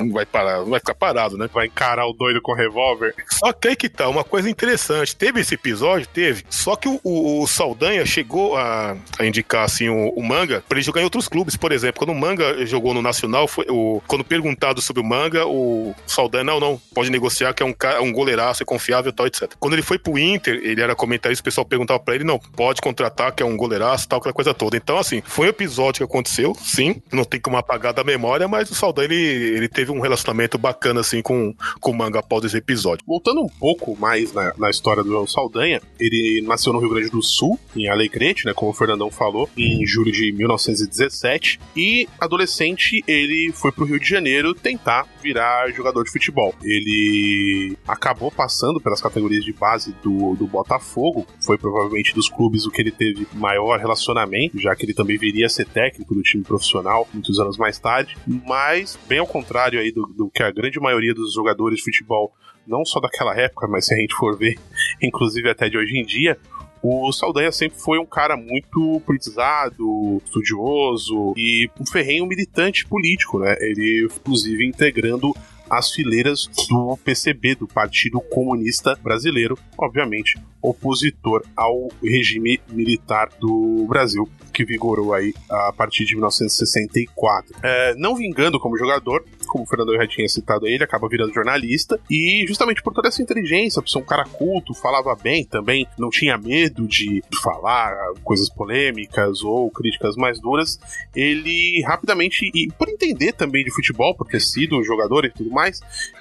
não 0.00 0.12
vai 0.12 0.26
parar, 0.26 0.58
não 0.58 0.70
vai 0.70 0.80
ficar 0.80 0.94
parado, 0.94 1.36
né? 1.36 1.48
Vai 1.52 1.66
encarar 1.66 2.06
o 2.06 2.12
doido 2.12 2.40
com 2.40 2.54
revólver. 2.54 3.14
Só 3.30 3.52
que 3.52 3.68
aí 3.68 3.76
que 3.76 3.88
tá, 3.88 4.08
uma 4.08 4.24
coisa 4.24 4.48
interessante, 4.48 5.14
teve 5.14 5.40
esse 5.40 5.54
episódio, 5.54 6.06
teve, 6.06 6.44
só 6.48 6.76
que 6.76 6.88
o, 6.88 7.00
o, 7.04 7.42
o 7.42 7.46
Saldanha 7.46 8.04
chegou 8.06 8.56
a, 8.56 8.96
a 9.18 9.26
indicar, 9.26 9.64
assim, 9.64 9.88
o, 9.88 10.08
o, 10.10 10.22
Manga 10.22 10.62
pra 10.68 10.78
ele 10.78 10.84
jogar 10.84 11.00
em 11.00 11.04
outros 11.04 11.28
clubes, 11.28 11.56
por 11.56 11.72
exemplo, 11.72 11.98
quando 11.98 12.10
o 12.10 12.18
Manga 12.18 12.66
jogou 12.66 12.94
no 12.94 13.02
Nacional, 13.02 13.46
foi, 13.46 13.66
o, 13.68 14.02
quando 14.06 14.24
perguntado 14.24 14.80
sobre 14.80 15.02
o 15.02 15.04
Manga, 15.04 15.46
o 15.46 15.94
Saldanha, 16.06 16.44
não, 16.44 16.60
não, 16.60 16.80
pode 16.94 17.10
negociar, 17.10 17.52
que 17.52 17.62
é 17.62 17.66
um, 17.66 17.74
um 18.02 18.12
goleiraço, 18.12 18.62
é 18.62 18.66
confiável, 18.66 19.12
tal, 19.12 19.26
etc. 19.26 19.52
Quando 19.58 19.74
ele 19.74 19.82
foi 19.82 19.98
pro 19.98 20.18
Inter, 20.18 20.60
ele 20.62 20.80
era 20.80 20.94
comentarista, 20.94 21.40
o 21.40 21.44
pessoal 21.44 21.64
perguntava 21.64 22.00
pra 22.00 22.14
ele, 22.14 22.24
não, 22.24 22.38
pode 22.38 22.80
contratar, 22.80 23.32
que 23.32 23.42
é 23.42 23.46
um 23.46 23.56
goleiraço, 23.56 24.08
tal, 24.08 24.18
aquela 24.18 24.32
coisa 24.32 24.54
toda. 24.54 24.77
Então, 24.82 24.98
assim, 24.98 25.22
foi 25.24 25.46
um 25.46 25.50
episódio 25.50 26.06
que 26.06 26.10
aconteceu, 26.10 26.54
sim, 26.54 27.02
não 27.12 27.24
tem 27.24 27.40
como 27.40 27.56
apagar 27.56 27.92
da 27.92 28.04
memória, 28.04 28.48
mas 28.48 28.70
o 28.70 28.74
Saldanha, 28.74 29.08
ele, 29.12 29.56
ele 29.56 29.68
teve 29.68 29.90
um 29.90 30.00
relacionamento 30.00 30.56
bacana, 30.56 31.00
assim, 31.00 31.20
com, 31.20 31.54
com 31.80 31.90
o 31.90 31.94
manga 31.94 32.20
após 32.20 32.44
esse 32.44 32.56
episódio. 32.56 33.04
Voltando 33.06 33.40
um 33.40 33.48
pouco 33.48 33.96
mais 33.96 34.32
na, 34.32 34.54
na 34.56 34.70
história 34.70 35.02
do 35.02 35.26
Saldanha, 35.26 35.80
ele 35.98 36.42
nasceu 36.46 36.72
no 36.72 36.78
Rio 36.78 36.90
Grande 36.90 37.10
do 37.10 37.22
Sul, 37.22 37.58
em 37.76 37.88
Alegrete, 37.88 38.46
né, 38.46 38.52
como 38.54 38.70
o 38.70 38.74
Fernandão 38.74 39.10
falou, 39.10 39.48
em 39.56 39.86
julho 39.86 40.12
de 40.12 40.32
1917, 40.32 41.60
e 41.76 42.08
adolescente 42.20 43.02
ele 43.06 43.52
foi 43.52 43.72
pro 43.72 43.84
Rio 43.84 43.98
de 43.98 44.08
Janeiro 44.08 44.54
tentar 44.54 45.06
virar 45.22 45.70
jogador 45.72 46.04
de 46.04 46.10
futebol. 46.10 46.54
Ele 46.62 47.76
acabou 47.86 48.30
passando 48.30 48.80
pelas 48.80 49.00
categorias 49.00 49.44
de 49.44 49.52
base 49.52 49.94
do, 50.02 50.34
do 50.36 50.46
Botafogo, 50.46 51.26
foi 51.40 51.58
provavelmente 51.58 52.14
dos 52.14 52.28
clubes 52.28 52.66
o 52.66 52.70
que 52.70 52.80
ele 52.80 52.90
teve 52.90 53.26
maior 53.34 53.78
relacionamento, 53.78 54.58
já 54.58 54.67
que 54.74 54.84
ele 54.84 54.94
também 54.94 55.18
viria 55.18 55.46
a 55.46 55.48
ser 55.48 55.66
técnico 55.66 56.14
do 56.14 56.22
time 56.22 56.42
profissional 56.42 57.08
muitos 57.12 57.38
anos 57.38 57.56
mais 57.56 57.78
tarde, 57.78 58.16
mas 58.26 58.98
bem 59.08 59.18
ao 59.18 59.26
contrário 59.26 59.80
aí 59.80 59.92
do, 59.92 60.06
do 60.06 60.30
que 60.30 60.42
a 60.42 60.50
grande 60.50 60.80
maioria 60.80 61.14
dos 61.14 61.32
jogadores 61.32 61.78
de 61.78 61.84
futebol, 61.84 62.32
não 62.66 62.84
só 62.84 63.00
daquela 63.00 63.34
época, 63.38 63.66
mas 63.66 63.86
se 63.86 63.94
a 63.94 63.98
gente 63.98 64.14
for 64.14 64.36
ver, 64.36 64.58
inclusive 65.02 65.48
até 65.50 65.68
de 65.68 65.78
hoje 65.78 65.98
em 65.98 66.04
dia, 66.04 66.38
o 66.82 67.10
Saldanha 67.12 67.50
sempre 67.50 67.78
foi 67.78 67.98
um 67.98 68.06
cara 68.06 68.36
muito 68.36 69.02
politizado, 69.04 70.22
estudioso 70.24 71.34
e 71.36 71.68
um 71.80 71.84
ferrenho 71.84 72.26
militante 72.26 72.86
político, 72.86 73.40
né? 73.40 73.56
Ele, 73.60 74.06
inclusive, 74.06 74.64
integrando 74.64 75.34
as 75.70 75.90
fileiras 75.90 76.48
do 76.68 76.96
PCB, 77.04 77.56
do 77.56 77.66
Partido 77.66 78.20
Comunista 78.20 78.98
Brasileiro, 79.02 79.58
obviamente 79.76 80.36
opositor 80.62 81.44
ao 81.56 81.88
regime 82.02 82.60
militar 82.70 83.30
do 83.40 83.86
Brasil, 83.88 84.28
que 84.52 84.64
vigorou 84.64 85.14
aí 85.14 85.32
a 85.48 85.72
partir 85.72 86.04
de 86.04 86.14
1964. 86.14 87.54
É, 87.62 87.94
não 87.96 88.16
vingando 88.16 88.58
como 88.58 88.76
jogador, 88.76 89.24
como 89.46 89.64
o 89.64 89.66
Fernando 89.66 89.96
já 89.96 90.06
tinha 90.06 90.28
citado 90.28 90.66
aí, 90.66 90.74
ele 90.74 90.84
acaba 90.84 91.08
virando 91.08 91.32
jornalista, 91.32 91.98
e 92.10 92.44
justamente 92.46 92.82
por 92.82 92.92
toda 92.92 93.08
essa 93.08 93.22
inteligência, 93.22 93.80
por 93.80 93.88
ser 93.88 93.98
um 93.98 94.04
cara 94.04 94.24
culto, 94.24 94.74
falava 94.74 95.14
bem 95.14 95.44
também, 95.44 95.86
não 95.98 96.10
tinha 96.10 96.36
medo 96.36 96.86
de 96.86 97.22
falar 97.42 97.94
coisas 98.24 98.50
polêmicas 98.50 99.42
ou 99.42 99.70
críticas 99.70 100.16
mais 100.16 100.40
duras, 100.40 100.78
ele 101.14 101.82
rapidamente, 101.82 102.50
e 102.54 102.68
por 102.72 102.88
entender 102.88 103.32
também 103.32 103.64
de 103.64 103.70
futebol, 103.72 104.14
por 104.14 104.26
ter 104.26 104.40
sido 104.40 104.78
um 104.78 104.82
jogador 104.82 105.24
e 105.24 105.30
tudo 105.30 105.50
mais, 105.50 105.57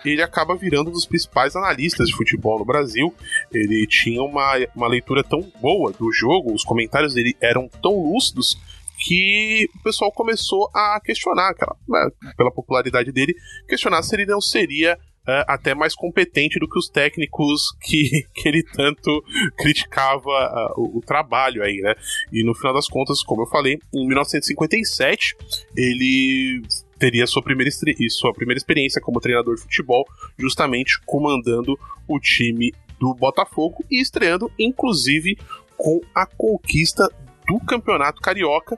ele 0.03 0.21
acaba 0.21 0.55
virando 0.55 0.89
um 0.89 0.93
dos 0.93 1.05
principais 1.05 1.55
analistas 1.55 2.07
de 2.07 2.15
futebol 2.15 2.59
no 2.59 2.65
Brasil. 2.65 3.13
Ele 3.51 3.85
tinha 3.87 4.21
uma, 4.21 4.53
uma 4.75 4.87
leitura 4.87 5.23
tão 5.23 5.41
boa 5.61 5.91
do 5.91 6.11
jogo, 6.11 6.53
os 6.53 6.63
comentários 6.63 7.13
dele 7.13 7.35
eram 7.41 7.69
tão 7.81 7.91
lúcidos 7.91 8.57
que 8.97 9.69
o 9.75 9.83
pessoal 9.83 10.11
começou 10.11 10.69
a 10.73 10.99
questionar, 11.03 11.49
aquela, 11.49 11.75
né, 11.87 12.09
pela 12.35 12.51
popularidade 12.51 13.11
dele, 13.11 13.35
questionar 13.67 14.01
se 14.01 14.15
ele 14.15 14.25
não 14.25 14.41
seria 14.41 14.97
Uh, 15.27 15.43
até 15.45 15.75
mais 15.75 15.93
competente 15.93 16.57
do 16.57 16.69
que 16.69 16.79
os 16.79 16.87
técnicos 16.87 17.75
que, 17.81 18.25
que 18.33 18.47
ele 18.47 18.63
tanto 18.63 19.21
criticava 19.57 20.29
uh, 20.29 20.81
o, 20.81 20.99
o, 20.99 21.01
trabalho 21.01 21.61
aí, 21.61 21.81
né? 21.81 21.95
E 22.31 22.45
no 22.45 22.55
final 22.55 22.73
das 22.73 22.87
contas, 22.87 23.21
como 23.21 23.41
eu 23.41 23.47
falei, 23.47 23.77
em 23.93 24.07
1957 24.07 25.35
ele 25.75 26.61
teria 26.97 27.27
sua 27.27 27.41
primeira, 27.41 27.71
sua 28.09 28.33
primeira 28.33 28.57
experiência 28.57 29.01
como 29.01 29.21
treinador 29.21 29.55
de 29.55 29.61
futebol, 29.61 30.05
justamente 30.37 30.99
comandando 31.05 31.77
o 32.07 32.19
time 32.19 32.73
do 32.99 33.13
Botafogo 33.13 33.83
e 33.89 34.01
estreando, 34.01 34.51
inclusive, 34.57 35.37
com 35.77 36.01
a 36.13 36.25
conquista 36.25 37.07
do 37.47 37.59
Campeonato 37.59 38.21
Carioca 38.21 38.77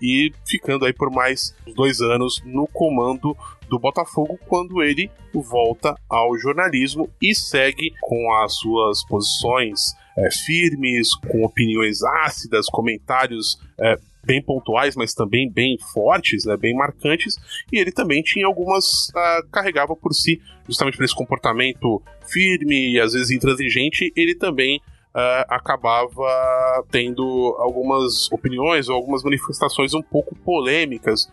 e 0.00 0.32
ficando 0.46 0.84
aí 0.84 0.92
por 0.92 1.10
mais 1.10 1.54
dois 1.74 2.00
anos 2.00 2.42
no 2.44 2.66
comando 2.66 3.36
do 3.68 3.78
Botafogo 3.78 4.38
quando 4.46 4.82
ele 4.82 5.10
volta 5.32 5.94
ao 6.08 6.36
jornalismo 6.36 7.08
e 7.20 7.34
segue 7.34 7.92
com 8.00 8.34
as 8.34 8.54
suas 8.54 9.04
posições 9.06 9.94
é, 10.18 10.30
firmes, 10.30 11.14
com 11.14 11.44
opiniões 11.44 12.02
ácidas, 12.02 12.66
comentários 12.66 13.58
é, 13.78 13.98
bem 14.24 14.42
pontuais, 14.42 14.94
mas 14.96 15.14
também 15.14 15.50
bem 15.50 15.78
fortes, 15.92 16.44
né, 16.44 16.56
bem 16.56 16.74
marcantes, 16.74 17.36
e 17.72 17.78
ele 17.78 17.92
também 17.92 18.22
tinha 18.22 18.46
algumas. 18.46 19.08
Uh, 19.10 19.48
carregava 19.50 19.96
por 19.96 20.12
si, 20.12 20.40
justamente 20.66 20.96
por 20.96 21.04
esse 21.04 21.14
comportamento 21.14 22.02
firme 22.26 22.92
e 22.92 23.00
às 23.00 23.12
vezes 23.12 23.30
intransigente, 23.30 24.12
ele 24.16 24.34
também 24.34 24.80
Uh, 25.12 25.42
acabava 25.48 26.84
tendo 26.88 27.56
algumas 27.58 28.30
opiniões 28.30 28.88
ou 28.88 28.94
algumas 28.94 29.24
manifestações 29.24 29.92
um 29.92 30.00
pouco 30.00 30.36
polêmicas 30.36 31.28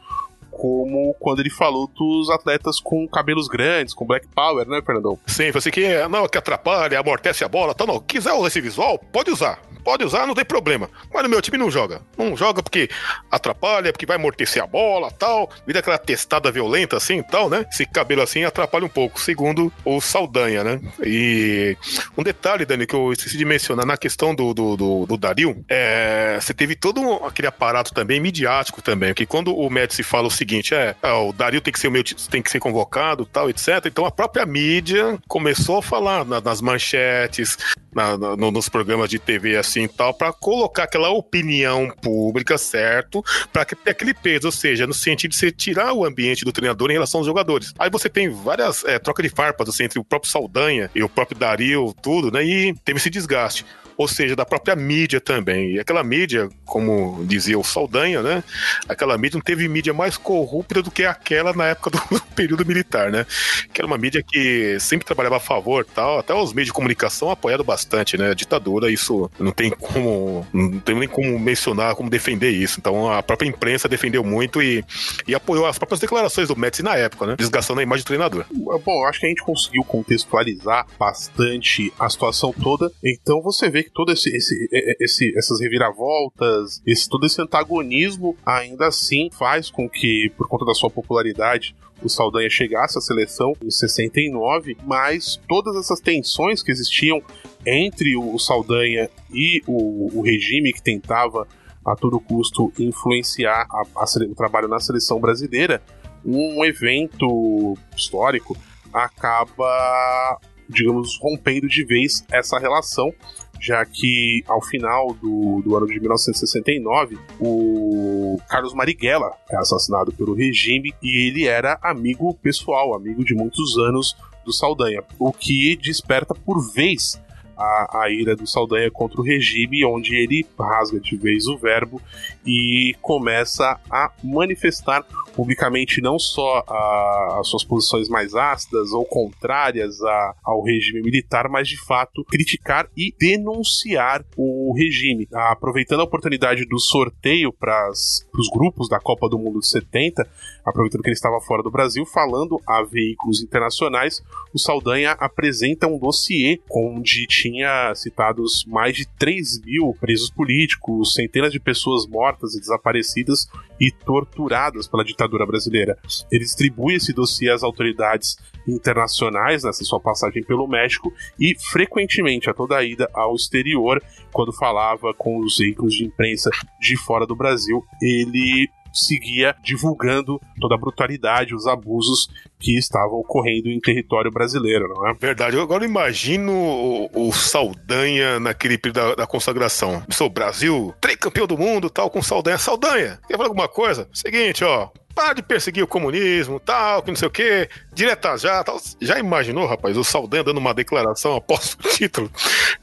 como 0.57 1.15
quando 1.19 1.39
ele 1.39 1.51
falou 1.51 1.87
dos 1.87 2.29
atletas 2.31 2.79
com 2.79 3.07
cabelos 3.07 3.47
grandes, 3.47 3.93
com 3.93 4.05
Black 4.05 4.27
Power, 4.27 4.67
né, 4.67 4.81
Fernandão? 4.83 5.17
Sim, 5.27 5.51
você 5.51 5.69
que 5.69 6.07
não, 6.07 6.27
que 6.27 6.37
atrapalha, 6.37 6.99
amortece 6.99 7.43
a 7.43 7.47
bola, 7.47 7.75
tá 7.75 7.85
não. 7.85 7.99
Quiser 7.99 8.33
usar 8.33 8.47
esse 8.47 8.59
visual, 8.59 8.97
pode 8.97 9.29
usar. 9.29 9.61
Pode 9.83 10.03
usar, 10.03 10.25
não 10.25 10.33
tem 10.35 10.43
problema. 10.43 10.89
Mas 11.13 11.23
no 11.23 11.29
meu 11.29 11.41
time 11.41 11.57
não 11.57 11.71
joga. 11.71 12.01
Não 12.17 12.35
joga 12.35 12.61
porque 12.61 12.89
atrapalha, 13.31 13.93
porque 13.93 14.05
vai 14.05 14.17
amortecer 14.17 14.61
a 14.61 14.67
bola, 14.67 15.11
tal. 15.11 15.49
Vira 15.65 15.79
aquela 15.79 15.97
testada 15.97 16.51
violenta 16.51 16.97
assim, 16.97 17.21
tal, 17.23 17.49
né? 17.49 17.65
Esse 17.71 17.85
cabelo 17.85 18.21
assim 18.21 18.43
atrapalha 18.43 18.85
um 18.85 18.89
pouco, 18.89 19.19
segundo 19.19 19.71
o 19.85 20.01
Saldanha, 20.01 20.63
né? 20.63 20.81
E 21.05 21.77
um 22.17 22.23
detalhe, 22.23 22.65
Dani, 22.65 22.85
que 22.85 22.95
eu 22.95 23.13
esqueci 23.13 23.37
de 23.37 23.45
mencionar 23.45 23.85
na 23.85 23.95
questão 23.95 24.35
do, 24.35 24.53
do, 24.53 24.75
do, 24.75 25.05
do 25.05 25.17
Dario, 25.17 25.63
é, 25.69 26.37
você 26.41 26.53
teve 26.53 26.75
todo 26.75 26.99
aquele 27.25 27.47
aparato 27.47 27.93
também 27.93 28.19
midiático 28.19 28.81
também, 28.81 29.13
que 29.13 29.25
quando 29.25 29.55
o 29.55 29.69
Médici 29.69 30.03
fala 30.03 30.27
o 30.27 30.31
seguinte 30.31 30.46
seguinte: 30.47 30.73
é, 30.73 30.95
é, 31.03 31.11
o 31.11 31.33
Dario 31.33 31.59
tem 31.59 31.73
que 31.73 31.79
ser 31.79 31.89
o 31.89 31.91
meu, 31.91 32.03
tem 32.29 32.41
que 32.41 32.49
ser 32.49 32.59
convocado, 32.59 33.25
tal, 33.25 33.49
etc. 33.49 33.85
Então 33.85 34.05
a 34.05 34.11
própria 34.11 34.45
mídia 34.45 35.19
começou 35.27 35.77
a 35.77 35.81
falar 35.81 36.23
na, 36.25 36.39
nas 36.39 36.61
manchetes, 36.61 37.57
na, 37.93 38.17
na, 38.17 38.35
nos 38.35 38.69
programas 38.69 39.09
de 39.09 39.19
TV 39.19 39.57
assim 39.57 39.87
tal, 39.87 40.13
para 40.13 40.31
colocar 40.31 40.83
aquela 40.83 41.09
opinião 41.09 41.91
pública, 42.01 42.57
certo? 42.57 43.23
Para 43.51 43.65
ter 43.65 43.91
aquele 43.91 44.13
peso, 44.13 44.47
ou 44.47 44.51
seja, 44.51 44.87
no 44.87 44.93
sentido 44.93 45.31
de 45.31 45.37
você 45.37 45.51
tirar 45.51 45.93
o 45.93 46.05
ambiente 46.05 46.45
do 46.45 46.51
treinador 46.51 46.89
em 46.89 46.93
relação 46.93 47.19
aos 47.19 47.27
jogadores. 47.27 47.73
Aí 47.77 47.89
você 47.89 48.09
tem 48.09 48.29
várias 48.29 48.85
é, 48.85 48.97
trocas 48.97 49.23
de 49.23 49.29
farpas 49.29 49.67
assim, 49.67 49.83
entre 49.83 49.99
o 49.99 50.03
próprio 50.03 50.31
Saldanha 50.31 50.89
e 50.95 51.03
o 51.03 51.09
próprio 51.09 51.37
Dario, 51.37 51.93
tudo, 52.01 52.31
né? 52.31 52.43
E 52.43 52.73
teve 52.85 52.97
esse 52.97 53.09
desgaste 53.09 53.65
ou 53.97 54.07
seja, 54.07 54.35
da 54.35 54.45
própria 54.45 54.75
mídia 54.75 55.19
também. 55.19 55.71
E 55.71 55.79
aquela 55.79 56.03
mídia, 56.03 56.49
como 56.63 57.25
dizia 57.25 57.57
o 57.57 57.63
Saldanha, 57.63 58.21
né? 58.21 58.43
Aquela 58.87 59.17
mídia 59.17 59.37
não 59.37 59.43
teve 59.43 59.67
mídia 59.67 59.93
mais 59.93 60.15
corrupta 60.15 60.83
do 60.83 60.91
que 60.91 61.03
aquela 61.03 61.51
na 61.53 61.65
época 61.65 61.89
do, 61.89 61.97
do 62.15 62.21
período 62.35 62.65
militar, 62.65 63.11
né? 63.11 63.25
Que 63.73 63.81
era 63.81 63.87
uma 63.87 63.97
mídia 63.97 64.21
que 64.21 64.77
sempre 64.79 65.05
trabalhava 65.05 65.37
a 65.37 65.39
favor 65.39 65.83
tal, 65.83 66.19
até 66.19 66.33
os 66.33 66.53
meios 66.53 66.67
de 66.67 66.73
comunicação 66.73 67.31
apoiaram 67.31 67.63
bastante, 67.63 68.17
né? 68.17 68.29
A 68.29 68.33
ditadura, 68.35 68.91
isso 68.91 69.29
não 69.39 69.51
tem 69.51 69.71
como, 69.71 70.45
não 70.53 70.79
tem 70.79 70.95
nem 70.95 71.09
como 71.09 71.39
mencionar, 71.39 71.95
como 71.95 72.09
defender 72.09 72.51
isso. 72.51 72.79
Então 72.79 73.11
a 73.11 73.23
própria 73.23 73.47
imprensa 73.47 73.89
defendeu 73.89 74.23
muito 74.23 74.61
e, 74.61 74.85
e 75.27 75.33
apoiou 75.33 75.65
as 75.65 75.77
próprias 75.77 75.99
declarações 75.99 76.49
do 76.49 76.55
Médici 76.55 76.83
na 76.83 76.95
época, 76.95 77.25
né? 77.25 77.35
Desgastando 77.35 77.79
a 77.79 77.83
imagem 77.83 78.03
do 78.03 78.07
treinador. 78.07 78.45
Bom, 78.51 79.05
acho 79.07 79.19
que 79.19 79.25
a 79.25 79.29
gente 79.29 79.41
conseguiu 79.41 79.83
contextualizar 79.83 80.85
bastante 80.99 81.91
a 81.99 82.07
situação 82.09 82.53
toda. 82.53 82.91
Então 83.03 83.41
você 83.41 83.69
vê 83.69 83.86
que 83.87 83.93
todo 83.93 84.11
esse, 84.11 84.29
esse, 84.35 84.67
esse, 84.99 85.37
essas 85.37 85.59
reviravoltas, 85.61 86.81
esse, 86.85 87.09
todo 87.09 87.25
esse 87.25 87.41
antagonismo 87.41 88.35
ainda 88.45 88.87
assim 88.87 89.29
faz 89.31 89.69
com 89.69 89.89
que, 89.89 90.31
por 90.37 90.47
conta 90.47 90.65
da 90.65 90.73
sua 90.73 90.89
popularidade, 90.89 91.75
o 92.03 92.09
Saldanha 92.09 92.49
chegasse 92.49 92.97
à 92.97 93.01
seleção 93.01 93.53
em 93.63 93.71
69, 93.71 94.77
mas 94.85 95.39
todas 95.47 95.75
essas 95.75 95.99
tensões 95.99 96.61
que 96.61 96.71
existiam 96.71 97.21
entre 97.65 98.15
o 98.15 98.37
Saldanha 98.37 99.09
e 99.33 99.61
o, 99.65 100.19
o 100.19 100.21
regime 100.21 100.71
que 100.71 100.81
tentava 100.81 101.47
a 101.85 101.95
todo 101.95 102.19
custo 102.19 102.71
influenciar 102.77 103.65
a, 103.71 103.81
a, 103.95 104.05
o 104.29 104.35
trabalho 104.35 104.67
na 104.67 104.79
seleção 104.79 105.19
brasileira, 105.19 105.81
um 106.25 106.63
evento 106.65 107.77
histórico 107.95 108.57
acaba, 108.93 110.39
digamos, 110.67 111.17
rompendo 111.21 111.67
de 111.67 111.85
vez 111.85 112.25
essa 112.31 112.59
relação, 112.59 113.13
já 113.59 113.85
que 113.85 114.43
ao 114.47 114.61
final 114.61 115.13
do, 115.13 115.61
do 115.63 115.75
ano 115.75 115.87
de 115.87 115.99
1969, 115.99 117.17
o 117.39 118.39
Carlos 118.47 118.73
Marighella 118.73 119.31
é 119.49 119.57
assassinado 119.57 120.11
pelo 120.11 120.33
regime 120.33 120.93
e 121.01 121.27
ele 121.27 121.45
era 121.45 121.77
amigo 121.81 122.33
pessoal, 122.35 122.95
amigo 122.95 123.23
de 123.23 123.33
muitos 123.33 123.77
anos 123.77 124.15
do 124.45 124.53
Saldanha, 124.53 125.03
o 125.19 125.31
que 125.33 125.75
desperta 125.75 126.33
por 126.33 126.59
vez 126.73 127.19
a, 127.57 128.03
a 128.03 128.09
ira 128.09 128.35
do 128.35 128.45
Saldanha 128.45 128.89
contra 128.91 129.19
o 129.19 129.23
regime, 129.23 129.83
onde 129.83 130.15
ele 130.15 130.45
rasga 130.57 130.99
de 130.99 131.17
vez 131.17 131.47
o 131.47 131.57
verbo 131.57 132.01
e 132.47 132.95
começa 133.01 133.77
a 133.91 134.11
manifestar 134.23 135.05
publicamente 135.35 136.01
não 136.01 136.17
só 136.17 136.63
a, 136.67 137.37
as 137.39 137.47
suas 137.47 137.63
posições 137.63 138.09
mais 138.09 138.33
ácidas 138.33 138.91
ou 138.91 139.05
contrárias 139.05 140.01
a, 140.01 140.35
ao 140.43 140.63
regime 140.63 141.01
militar, 141.01 141.47
mas 141.47 141.67
de 141.67 141.77
fato 141.77 142.23
criticar 142.23 142.89
e 142.97 143.13
denunciar 143.19 144.25
o 144.35 144.73
regime. 144.75 145.27
Aproveitando 145.31 145.99
a 145.99 146.05
oportunidade 146.05 146.65
do 146.65 146.79
sorteio 146.79 147.53
para 147.53 147.89
os 147.91 148.49
grupos 148.51 148.89
da 148.89 148.99
Copa 148.99 149.29
do 149.29 149.37
Mundo 149.37 149.59
de 149.59 149.67
70, 149.67 150.27
aproveitando 150.65 151.03
que 151.03 151.09
ele 151.09 151.15
estava 151.15 151.39
fora 151.41 151.61
do 151.61 151.69
Brasil, 151.69 152.03
falando 152.05 152.59
a 152.65 152.81
veículos 152.83 153.43
internacionais, 153.43 154.23
o 154.53 154.57
Saldanha 154.57 155.11
apresenta 155.19 155.87
um 155.87 155.99
dossiê 155.99 156.59
onde 156.71 157.27
tinha 157.27 157.93
citados 157.93 158.65
mais 158.67 158.95
de 158.95 159.07
3 159.19 159.61
mil 159.63 159.95
presos 159.99 160.31
políticos, 160.31 161.13
centenas 161.13 161.51
de 161.51 161.59
pessoas 161.59 162.07
mortas 162.07 162.36
e 162.55 162.59
desaparecidas 162.59 163.47
e 163.79 163.91
torturadas 163.91 164.87
pela 164.87 165.03
ditadura 165.03 165.45
brasileira. 165.45 165.97
Ele 166.31 166.43
distribui 166.43 166.95
esse 166.95 167.13
dossiê 167.13 167.49
às 167.49 167.63
autoridades 167.63 168.37
internacionais 168.67 169.63
nessa 169.63 169.83
sua 169.83 169.99
passagem 169.99 170.43
pelo 170.43 170.67
México 170.67 171.13
e 171.39 171.55
frequentemente 171.71 172.49
a 172.49 172.53
toda 172.53 172.77
a 172.77 172.83
ida 172.83 173.09
ao 173.13 173.35
exterior, 173.35 174.03
quando 174.31 174.51
falava 174.51 175.13
com 175.13 175.39
os 175.39 175.57
veículos 175.57 175.93
de 175.93 176.05
imprensa 176.05 176.49
de 176.79 176.97
fora 176.97 177.25
do 177.25 177.35
Brasil, 177.35 177.83
ele 178.01 178.69
seguia 178.93 179.55
divulgando 179.63 180.39
toda 180.59 180.75
a 180.75 180.77
brutalidade, 180.77 181.55
os 181.55 181.67
abusos 181.67 182.29
que 182.59 182.77
estavam 182.77 183.19
ocorrendo 183.19 183.69
em 183.69 183.79
território 183.79 184.31
brasileiro, 184.31 184.87
não 184.87 185.07
é? 185.07 185.13
Verdade. 185.13 185.55
Eu 185.55 185.61
agora 185.61 185.85
imagino 185.85 186.51
o, 186.51 187.27
o 187.27 187.33
Saldanha 187.33 188.39
naquele 188.39 188.77
período 188.77 188.95
da, 188.95 189.15
da 189.15 189.27
consagração. 189.27 190.03
Sou 190.09 190.29
Brasil, 190.29 190.93
tricampeão 190.99 191.47
do 191.47 191.57
mundo, 191.57 191.89
tal, 191.89 192.09
com 192.09 192.21
Saldanha. 192.21 192.57
Saldanha, 192.57 193.19
quer 193.27 193.37
falar 193.37 193.49
alguma 193.49 193.67
coisa? 193.67 194.07
Seguinte, 194.11 194.63
ó, 194.63 194.89
para 195.17 195.33
de 195.33 195.41
perseguir 195.41 195.83
o 195.83 195.87
comunismo, 195.87 196.59
tal, 196.59 197.01
que 197.01 197.09
não 197.09 197.15
sei 197.15 197.27
o 197.27 197.31
quê, 197.31 197.67
direta 197.91 198.37
já, 198.37 198.63
tal. 198.63 198.79
Já 199.01 199.17
imaginou, 199.17 199.65
rapaz, 199.65 199.97
o 199.97 200.03
Saldanha 200.03 200.43
dando 200.43 200.59
uma 200.59 200.75
declaração 200.75 201.35
após 201.35 201.73
o 201.83 201.89
título? 201.89 202.31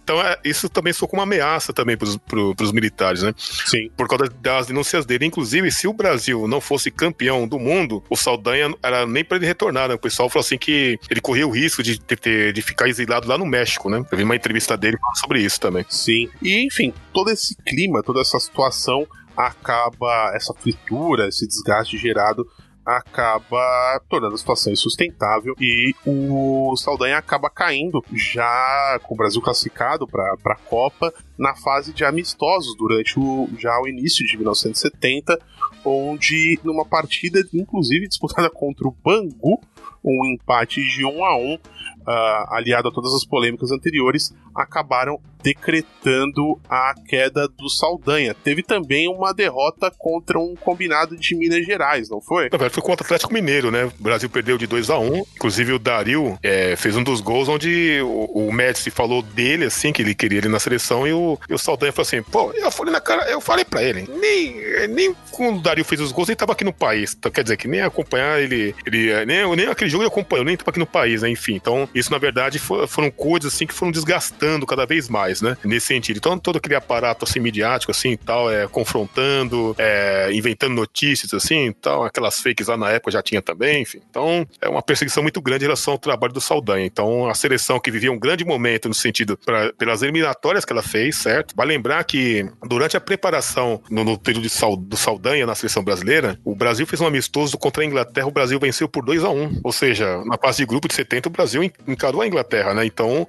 Então, 0.03 0.21
é, 0.21 0.37
isso 0.45 0.69
também 0.69 0.93
soou 0.93 1.09
como 1.09 1.21
uma 1.21 1.25
ameaça 1.25 1.73
também 1.73 1.97
pro, 1.97 2.55
pros 2.57 2.73
militares, 2.73 3.23
né? 3.23 3.33
Sim. 3.39 3.89
Por 3.97 4.09
causa 4.09 4.29
das 4.41 4.67
denúncias 4.67 5.07
dele. 5.07 5.27
Inclusive, 5.27 5.71
se 5.71 5.87
o 5.87 5.93
Brasil 5.93 6.49
não 6.49 6.61
fosse 6.61 6.91
campeão 6.91 7.47
do 7.47 7.57
mundo, 7.57 8.03
o 8.11 8.17
Saldanha 8.17 8.75
era 8.83 9.07
nem 9.07 9.25
para 9.25 9.37
ele 9.37 9.47
retornar, 9.47 9.64
né? 9.73 9.87
O 9.95 9.99
pessoal 9.99 10.29
falou 10.29 10.45
assim 10.45 10.59
que 10.59 10.99
ele 11.11 11.21
corria 11.21 11.47
o 11.47 11.51
risco 11.51 11.83
de, 11.83 11.99
de, 11.99 12.53
de 12.53 12.63
ficar 12.63 12.89
exilado 12.89 13.29
lá 13.29 13.39
no 13.39 13.47
México, 13.47 13.89
né? 13.89 14.05
Eu 14.11 14.19
vi 14.19 14.25
uma 14.25 14.37
entrevista 14.37 14.77
dele 14.77 14.99
falando 14.99 15.19
sobre 15.19 15.41
isso 15.41 15.61
também. 15.61 15.85
Sim. 15.89 16.29
E, 16.43 16.67
enfim, 16.67 16.93
todo 17.13 17.31
esse 17.31 17.57
clima, 17.57 18.03
toda 18.03 18.21
essa 18.21 18.39
situação 18.39 19.07
acaba 19.37 20.33
essa 20.35 20.55
fritura, 20.55 21.29
esse 21.29 21.47
desgaste 21.47 21.99
gerado 21.99 22.47
acaba 22.85 23.99
tornando 24.11 24.35
a 24.35 24.39
situação 24.39 24.73
insustentável 24.73 25.55
e 25.59 25.95
o 26.05 26.77
Saldanha 26.77 27.17
acaba 27.17 27.49
caindo 27.49 28.05
já 28.13 29.01
com 29.03 29.15
o 29.15 29.17
Brasil 29.17 29.41
classificado 29.41 30.07
para 30.07 30.35
a 30.45 30.57
Copa 30.57 31.13
na 31.39 31.55
fase 31.55 31.95
de 31.95 32.05
amistosos 32.05 32.77
durante 32.77 33.19
o, 33.19 33.49
já 33.59 33.81
o 33.81 33.89
início 33.89 34.25
de 34.27 34.37
1970, 34.37 35.39
onde 35.85 36.59
numa 36.65 36.85
partida 36.85 37.47
inclusive 37.53 38.09
disputada 38.09 38.49
contra 38.51 38.89
o 38.89 38.97
Bangu, 39.05 39.61
um 40.05 40.25
empate 40.33 40.83
de 40.83 41.05
1 41.05 41.25
a 41.25 41.37
1 41.37 41.59
uh, 42.07 42.55
aliado 42.55 42.89
a 42.89 42.93
todas 42.93 43.13
as 43.15 43.25
polêmicas 43.25 43.71
anteriores, 43.71 44.35
acabaram 44.55 45.21
decretando 45.45 46.59
a 46.69 46.95
queda 47.07 47.47
do 47.47 47.69
Saldanha. 47.69 48.35
Teve 48.35 48.63
também 48.63 49.09
uma 49.09 49.35
derrota 49.35 49.93
contra 49.99 50.39
um 50.39 50.57
combinado 50.57 51.17
de 51.19 51.37
Minas 51.37 51.67
Gerais, 51.67 52.09
não 52.09 52.21
foi? 52.21 52.45
Na 52.45 52.57
verdade, 52.57 52.73
foi 52.73 52.83
contra 52.83 53.05
o 53.05 53.07
Atlético 53.07 53.35
Mineiro, 53.35 53.71
né? 53.71 53.85
O 53.85 54.03
Brasil 54.03 54.31
perdeu 54.31 54.57
de 54.57 54.67
2 54.67 54.89
a 54.89 54.99
1 54.99 55.19
Inclusive, 55.37 55.73
o 55.75 55.79
Dario 55.79 56.39
é, 56.43 56.75
fez 56.77 56.97
um 56.97 57.03
dos 57.03 57.21
gols 57.21 57.49
onde 57.49 58.01
o, 58.01 58.49
o 58.49 58.53
Médici 58.53 58.91
falou 58.91 59.21
dele, 59.21 59.67
assim, 59.67 59.93
que 59.93 60.01
ele 60.01 60.15
queria 60.15 60.39
ele 60.39 60.49
na 60.49 60.59
seleção, 60.59 61.07
e 61.07 61.13
o, 61.13 61.39
e 61.49 61.53
o 61.53 61.59
Saldanha 61.59 61.93
falou 61.93 62.07
assim: 62.07 62.23
pô, 62.23 62.51
eu 62.53 62.71
falei 62.71 62.93
na 62.93 63.01
cara, 63.01 63.31
eu 63.31 63.41
falei 63.41 63.67
pra 63.67 63.83
ele, 63.83 64.09
nem, 64.19 64.89
nem 64.89 65.15
quando 65.31 65.59
o 65.59 65.63
Dario 65.63 65.85
fez 65.85 66.01
os 66.01 66.11
gols, 66.11 66.29
ele 66.29 66.37
tava 66.37 66.53
aqui 66.53 66.65
no 66.65 66.73
país. 66.73 67.15
Então, 67.19 67.31
quer 67.31 67.43
dizer, 67.43 67.59
que 67.59 67.69
nem 67.69 67.83
acompanhar 67.83 68.41
ele, 68.41 68.75
ele 68.87 69.25
nem, 69.27 69.57
nem 69.57 69.67
aquele 69.67 69.91
jogo 69.91 70.03
ele 70.03 70.09
acompanhou, 70.09 70.45
nem 70.45 70.57
tava 70.57 70.71
aqui 70.71 70.79
no 70.79 70.87
país, 70.87 71.21
né? 71.21 71.29
Enfim, 71.29 71.55
então 71.55 71.87
isso, 71.95 72.11
na 72.11 72.19
verdade, 72.19 72.59
for, 72.59 72.87
foram 72.89 73.11
coisas 73.11 73.55
assim 73.55 73.67
que 73.67 73.75
foram 73.75 73.93
desgastando 73.93 74.67
cada 74.67 74.85
vez 74.87 75.09
mais, 75.09 75.41
né? 75.41 75.57
Nesse 75.65 75.87
sentido. 75.87 76.17
Então, 76.17 76.39
todo 76.39 76.57
aquele 76.57 76.75
aparato 76.75 77.25
assim 77.25 77.41
midiático, 77.41 77.91
assim 77.91 78.17
tal, 78.17 78.51
é, 78.51 78.67
confrontando, 78.67 79.75
é, 79.79 80.31
inventando 80.33 80.75
notícias, 80.75 81.33
assim 81.33 81.73
tal, 81.81 82.05
aquelas 82.05 82.41
fakes 82.41 82.69
lá 82.69 82.77
na 82.77 82.91
época 82.91 83.13
já 83.13 83.23
tinha 83.23 83.41
também, 83.41 83.83
enfim. 83.83 84.01
Então, 84.11 84.47
é 84.61 84.69
uma 84.69 84.83
perseguição 84.83 85.23
muito 85.23 85.41
grande 85.41 85.65
em 85.65 85.67
relação 85.67 85.95
ao 85.95 85.99
trabalho 85.99 86.33
do 86.33 86.41
Saldanha. 86.41 86.85
Então, 86.85 87.29
a 87.29 87.35
seleção 87.35 87.79
que 87.79 87.91
vivia 87.91 88.11
um 88.11 88.19
grande 88.19 88.45
momento 88.45 88.89
no 88.89 88.95
sentido 88.95 89.37
pra, 89.37 89.73
pelas 89.75 90.03
eliminatórias 90.03 90.65
que 90.65 90.73
ela 90.73 90.83
fez, 90.83 91.17
certo? 91.17 91.55
Vai 91.55 91.67
lembrar 91.67 92.05
que 92.05 92.47
durante 92.67 92.97
a 92.97 93.01
preparação 93.01 93.83
no, 93.91 94.05
no 94.05 94.19
período 94.19 94.49
Sal, 94.49 94.77
do 94.77 94.97
Saldanha 94.97 95.47
na 95.47 95.55
seleção 95.55 95.83
brasileira, 95.85 96.39
o 96.45 96.55
Brasil 96.55 96.87
fez 96.87 97.01
um 97.01 97.07
amistoso 97.07 97.57
contra 97.57 97.83
a 97.83 97.87
Inglaterra, 97.87 98.27
o 98.27 98.33
Brasil 98.33 98.59
venceu 98.59 98.89
por 98.89 99.05
2 99.05 99.25
a 99.25 99.31
1 99.31 99.61
Ou 99.63 99.73
seja, 99.73 100.23
na 100.25 100.37
fase 100.37 100.59
de 100.59 100.67
grupo 100.67 100.89
de 100.89 100.95
70, 100.95 101.29
o 101.29 101.33
Brasil 101.33 101.63
encarou 101.87 102.23
a 102.23 102.27
Inglaterra, 102.27 102.75
né? 102.75 102.85
Então, 102.85 103.27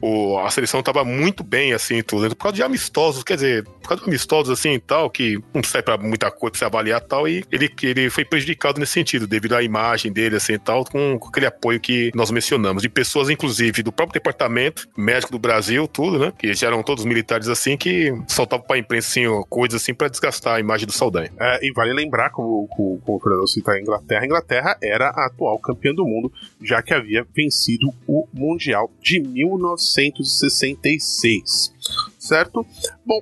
o, 0.00 0.38
a 0.38 0.50
seleção 0.50 0.80
estava 0.80 1.04
muito 1.04 1.42
bem, 1.42 1.72
assim, 1.72 2.02
tudo, 2.02 2.28
por 2.30 2.42
causa 2.44 2.56
de 2.56 2.62
amistosos, 2.62 3.22
quer 3.22 3.34
dizer, 3.34 3.64
por 3.64 3.88
causa 3.88 4.02
de 4.02 4.08
amistosos, 4.08 4.58
assim, 4.58 4.72
e 4.74 4.80
tal, 4.80 5.10
que 5.10 5.38
não 5.52 5.62
serve 5.62 5.84
para 5.84 5.98
muita 5.98 6.30
coisa 6.30 6.52
pra 6.52 6.58
se 6.58 6.64
avaliar 6.64 7.00
tal, 7.00 7.28
e 7.28 7.44
ele, 7.50 7.70
ele 7.82 8.10
foi 8.10 8.24
prejudicado 8.24 8.78
nesse 8.78 8.92
sentido, 8.92 9.26
devido 9.26 9.54
à 9.54 9.62
imagem 9.62 10.12
dele, 10.12 10.36
assim, 10.36 10.58
tal, 10.58 10.84
com, 10.84 11.18
com 11.18 11.28
aquele 11.28 11.46
apoio 11.46 11.80
que 11.80 12.10
nós 12.14 12.30
mencionamos, 12.30 12.82
de 12.82 12.88
pessoas, 12.88 13.30
inclusive, 13.30 13.82
do 13.82 13.92
próprio 13.92 14.20
departamento 14.20 14.88
médico 14.96 15.32
do 15.32 15.38
Brasil, 15.38 15.86
tudo, 15.88 16.18
né? 16.18 16.32
Que 16.38 16.54
já 16.54 16.68
eram 16.68 16.82
todos 16.82 17.04
militares, 17.04 17.48
assim, 17.48 17.76
que 17.76 18.12
soltavam 18.28 18.66
pra 18.66 18.78
imprensa, 18.78 19.08
assim, 19.08 19.24
coisas, 19.48 19.82
assim, 19.82 19.94
para 19.94 20.08
desgastar 20.08 20.56
a 20.56 20.60
imagem 20.60 20.86
do 20.86 20.92
Saldanha. 20.92 21.30
É, 21.38 21.66
e 21.66 21.72
vale 21.72 21.92
lembrar, 21.92 22.30
como, 22.30 22.66
como, 22.68 23.00
como 23.00 23.18
o 23.18 23.20
Fernando 23.20 23.48
cita 23.48 23.72
a 23.72 23.80
Inglaterra, 23.80 24.22
a 24.22 24.26
Inglaterra 24.26 24.76
era 24.82 25.08
a 25.08 25.26
atual 25.26 25.58
campeã 25.58 25.92
do 25.94 26.04
mundo, 26.04 26.32
já 26.62 26.82
que 26.82 26.94
havia 26.94 27.26
vencido 27.34 27.92
o 28.06 28.28
Mundial 28.32 28.88
de 29.00 29.18
1966. 29.20 31.74
Certo? 32.18 32.64
Bom, 33.04 33.20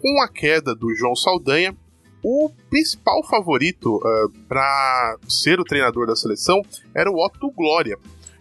com 0.00 0.22
a 0.22 0.28
queda 0.28 0.74
do 0.74 0.94
João 0.94 1.14
Saldanha, 1.14 1.76
o 2.22 2.50
principal 2.68 3.22
favorito 3.24 3.96
uh, 3.96 4.30
para 4.48 5.18
ser 5.28 5.60
o 5.60 5.64
treinador 5.64 6.06
da 6.06 6.16
seleção 6.16 6.62
era 6.94 7.10
o 7.10 7.22
Otto 7.24 7.50
Glória. 7.50 7.98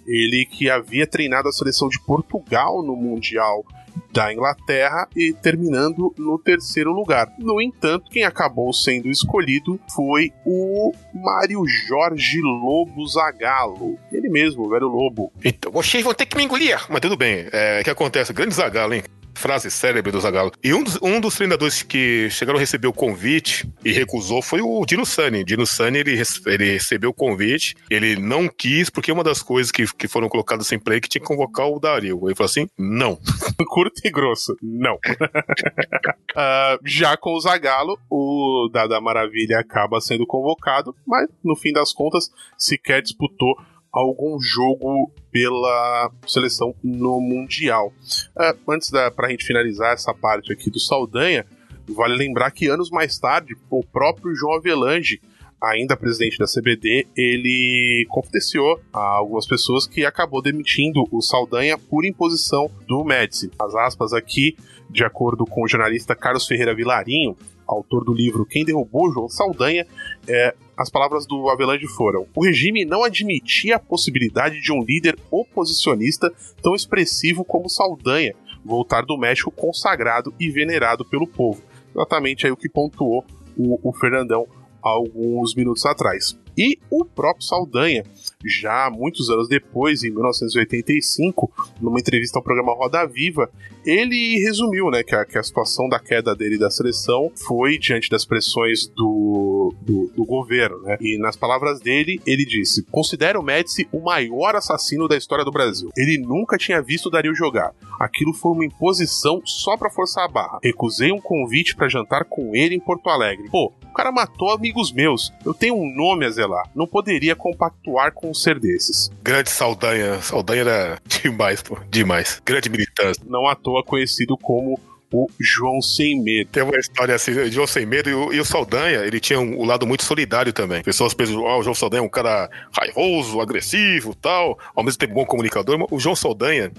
Ele 0.08 0.46
que 0.46 0.70
havia 0.70 1.08
treinado 1.08 1.50
a 1.50 1.52
seleção 1.52 1.88
de 1.88 2.00
Portugal 2.00 2.84
no 2.84 2.96
Mundial 2.96 3.66
da 4.12 4.32
Inglaterra 4.32 5.08
e 5.16 5.34
terminando 5.34 6.14
no 6.18 6.40
terceiro 6.40 6.92
lugar. 6.92 7.32
No 7.38 7.62
entanto, 7.62 8.10
quem 8.10 8.24
acabou 8.24 8.72
sendo 8.74 9.10
escolhido 9.10 9.80
foi 9.94 10.32
o 10.46 10.94
Mário 11.14 11.66
Jorge 11.68 12.40
Lobo 12.42 13.06
Zagallo. 13.08 13.98
Ele 14.12 14.30
mesmo, 14.30 14.66
o 14.66 14.70
velho 14.70 14.88
Lobo. 14.88 15.32
Então, 15.44 15.72
vocês 15.72 16.04
vão 16.04 16.14
ter 16.14 16.26
que 16.26 16.38
me 16.38 16.44
engolir. 16.44 16.80
Mas 16.90 17.02
tudo 17.02 17.18
bem. 17.18 17.48
É, 17.52 17.84
que 17.84 17.90
acontece? 17.90 18.34
Grande 18.34 18.56
Zagallo, 18.56 18.94
hein? 18.94 19.04
Frase 19.36 19.70
célebre 19.70 20.12
do 20.12 20.20
Zagallo. 20.20 20.52
E 20.64 20.74
um 20.74 20.84
dos, 20.84 21.00
um 21.02 21.20
dos 21.20 21.36
treinadores 21.36 21.84
que 21.84 22.30
chegaram 22.30 22.58
a 22.58 22.60
receber 22.60 22.88
o 22.88 22.94
convite 22.94 23.70
e 23.84 23.92
recusou 23.92 24.42
foi 24.42 24.62
o 24.62 24.84
Dino 24.86 25.06
Sani. 25.06 25.44
Dino 25.44 25.66
Sani, 25.66 26.00
ele, 26.00 26.22
ele 26.48 26.72
recebeu 26.72 27.12
o 27.12 27.14
convite, 27.14 27.76
ele 27.90 28.16
não 28.16 28.48
quis, 28.48 28.90
porque 28.90 29.12
uma 29.12 29.24
das 29.24 29.44
coisas 29.44 29.72
que, 29.72 29.86
que 29.96 30.08
foram 30.08 30.30
colocadas 30.30 30.72
em 30.72 30.80
play 30.80 30.98
é 30.98 31.02
que 31.02 31.10
tinha 31.10 31.22
que 31.22 31.28
convocar 31.28 31.68
o 31.68 31.80
Dario. 31.80 32.22
Ele 32.26 32.36
falou 32.36 32.50
assim, 32.50 32.68
não. 32.78 33.20
Curto 33.68 34.02
e 34.04 34.10
grosso, 34.10 34.56
não. 34.62 34.96
uh, 34.96 36.80
já 36.86 37.18
com 37.18 37.34
o 37.36 37.40
Zagallo, 37.40 38.00
o 38.10 38.70
Dada 38.72 39.00
Maravilha 39.02 39.60
acaba 39.60 40.00
sendo 40.00 40.26
convocado, 40.26 40.96
mas 41.06 41.28
no 41.44 41.56
fim 41.56 41.74
das 41.74 41.92
contas 41.92 42.30
sequer 42.58 43.02
disputou 43.02 43.56
algum 43.96 44.40
jogo 44.40 45.12
pela 45.32 46.12
seleção 46.28 46.76
no 46.84 47.20
Mundial. 47.22 47.94
Uh, 48.36 48.72
antes 48.72 48.90
da 48.90 49.10
pra 49.10 49.30
gente 49.30 49.46
finalizar 49.46 49.94
essa 49.94 50.14
parte 50.14 50.52
aqui 50.52 50.70
do 50.70 50.80
Saldanha, 50.80 51.46
vale 51.88 52.16
lembrar 52.16 52.52
que 52.52 52.68
anos 52.68 52.90
mais 52.90 53.18
tarde, 53.18 53.56
o 53.70 53.84
próprio 53.84 54.36
João 54.36 54.56
Avelange 54.56 55.22
ainda 55.62 55.98
presidente 55.98 56.38
da 56.38 56.46
CBD, 56.46 57.08
ele 57.16 58.06
confidenciou 58.10 58.80
a 58.94 59.00
algumas 59.00 59.48
pessoas 59.48 59.88
que 59.88 60.06
acabou 60.06 60.42
demitindo 60.42 61.04
o 61.12 61.22
Saldanha 61.22 61.78
por 61.78 62.06
imposição 62.06 62.70
do 62.88 63.04
Médici. 63.04 63.50
As 63.60 63.74
aspas 63.74 64.14
aqui, 64.14 64.56
de 64.90 65.04
acordo 65.04 65.46
com 65.46 65.64
o 65.64 65.68
jornalista 65.68 66.16
Carlos 66.16 66.46
Ferreira 66.46 66.76
Vilarinho, 66.76 67.36
autor 67.68 68.04
do 68.04 68.14
livro 68.14 68.46
Quem 68.46 68.66
Derrubou 68.66 69.12
João 69.12 69.30
Saldanha, 69.30 69.86
é, 70.28 70.56
as 70.78 70.90
palavras 70.90 71.26
do 71.26 71.50
Avelange 71.50 71.88
foram: 71.88 72.28
O 72.36 72.44
regime 72.44 72.86
não 72.86 73.04
admitia 73.04 73.78
a 73.78 73.80
possibilidade 73.80 74.62
de 74.62 74.72
um 74.72 74.84
líder 74.84 75.18
oposicionista 75.32 76.32
tão 76.62 76.76
expressivo 76.76 77.44
como 77.44 77.70
Saldanha 77.70 78.36
voltar 78.64 79.06
do 79.06 79.18
México 79.18 79.52
consagrado 79.52 80.34
e 80.40 80.50
venerado 80.50 81.06
pelo 81.06 81.28
povo. 81.28 81.62
Exatamente 81.94 82.46
aí 82.46 82.52
o 82.52 82.58
que 82.58 82.68
pontuou 82.68 83.24
o, 83.56 83.90
o 83.90 83.94
Fernandão 83.94 84.48
alguns 84.82 85.56
minutos 85.56 85.86
atrás. 85.86 86.38
E 86.58 86.80
o 86.90 87.04
próprio 87.04 87.46
Saldanha, 87.46 88.04
já 88.46 88.90
muitos 88.90 89.30
anos 89.30 89.48
depois, 89.48 90.04
em 90.04 90.12
1985, 90.12 91.52
numa 91.82 92.00
entrevista 92.00 92.40
ao 92.40 92.44
programa 92.44 92.74
Roda 92.74 93.06
Viva, 93.06 93.50
ele 93.86 94.40
resumiu 94.44 94.90
né, 94.90 95.04
que, 95.04 95.16
a, 95.16 95.26
que 95.26 95.38
a 95.38 95.44
situação 95.44 95.88
da 95.88 96.00
queda 96.00 96.36
dele 96.36 96.58
da 96.58 96.72
seleção 96.72 97.32
foi 97.48 97.78
diante 97.78 98.10
das 98.10 98.26
pressões 98.26 98.88
do, 98.88 99.74
do, 99.82 100.12
do 100.16 100.26
governo. 100.26 100.82
Né? 100.82 100.98
E 101.00 101.18
nas 101.18 101.36
palavras 101.36 101.80
dele, 101.80 102.20
ele 102.26 102.46
disse: 102.46 102.84
Considero 102.84 103.40
o 103.40 103.44
Médici 103.44 103.88
o 103.92 104.00
maior 104.00 104.56
assassino 104.56 105.08
da 105.08 105.18
história 105.18 105.46
do 105.46 105.52
Brasil. 105.52 105.90
Ele 105.96 106.18
nunca 106.18 106.58
tinha 106.58 106.82
visto 106.82 107.08
o 107.08 107.12
Dario 107.12 107.36
jogar. 107.36 107.74
Aquilo 108.00 108.34
foi 108.34 108.52
uma 108.52 108.66
imposição 108.66 109.42
só 109.46 109.78
para 109.78 109.90
forçar 109.90 110.26
a 110.26 110.28
barra. 110.28 110.60
Recusei 110.64 111.12
um 111.12 111.22
convite 111.22 111.76
para 111.76 111.88
jantar 111.88 112.26
com 112.26 112.56
ele 112.56 112.76
em 112.76 112.80
Porto 112.80 113.10
Alegre. 113.10 113.50
Pô, 113.50 113.72
o 113.84 113.94
cara 113.94 114.12
matou 114.12 114.52
amigos 114.52 114.92
meus. 114.92 115.32
Eu 115.46 115.54
tenho 115.54 115.76
um 115.76 115.90
nome 115.96 116.26
a 116.26 116.30
zelar. 116.30 116.70
Não 116.76 116.86
poderia 116.86 117.36
compactuar 117.36 118.12
com 118.12 118.34
ser 118.36 118.60
desses. 118.60 119.12
Grande 119.24 119.50
Saldanha. 119.50 120.22
Saldanha 120.22 120.62
era 120.62 121.02
demais, 121.24 121.62
pô. 121.62 121.78
Demais. 121.90 122.42
Grande 122.46 122.70
militância. 122.70 123.24
Não 123.28 123.48
à 123.48 123.56
toa 123.56 123.84
conhecido 123.84 124.38
como 124.38 124.80
o 125.12 125.28
João 125.40 125.82
Sem 125.82 126.22
Medo. 126.22 126.50
Tem 126.52 126.64
uma 126.64 126.78
história 126.78 127.16
assim, 127.16 127.32
o 127.32 127.52
João 127.52 127.68
Sem 127.68 127.86
Medo 127.86 128.10
e 128.10 128.14
o, 128.14 128.34
e 128.34 128.40
o 128.40 128.46
Saldanha, 128.46 129.00
ele 129.00 129.20
tinha 129.20 129.40
um, 129.40 129.62
um, 129.62 129.66
lado 129.66 129.88
muito 129.88 130.04
solidário 130.04 130.52
também. 130.52 130.84
Pessoas 130.84 131.14
pensam, 131.14 131.48
ah, 131.48 131.58
o 131.58 131.64
João 131.64 131.74
Saldanha 131.74 132.02
é 132.02 132.06
um 132.06 132.10
cara 132.10 132.50
raivoso, 132.78 133.40
agressivo 133.40 134.14
tal, 134.16 134.60
ao 134.76 134.84
mesmo 134.84 135.00
tempo 135.00 135.14
bom 135.14 135.26
comunicador, 135.26 135.88
o 135.90 136.00
João 136.00 136.16
Saldanha, 136.16 136.72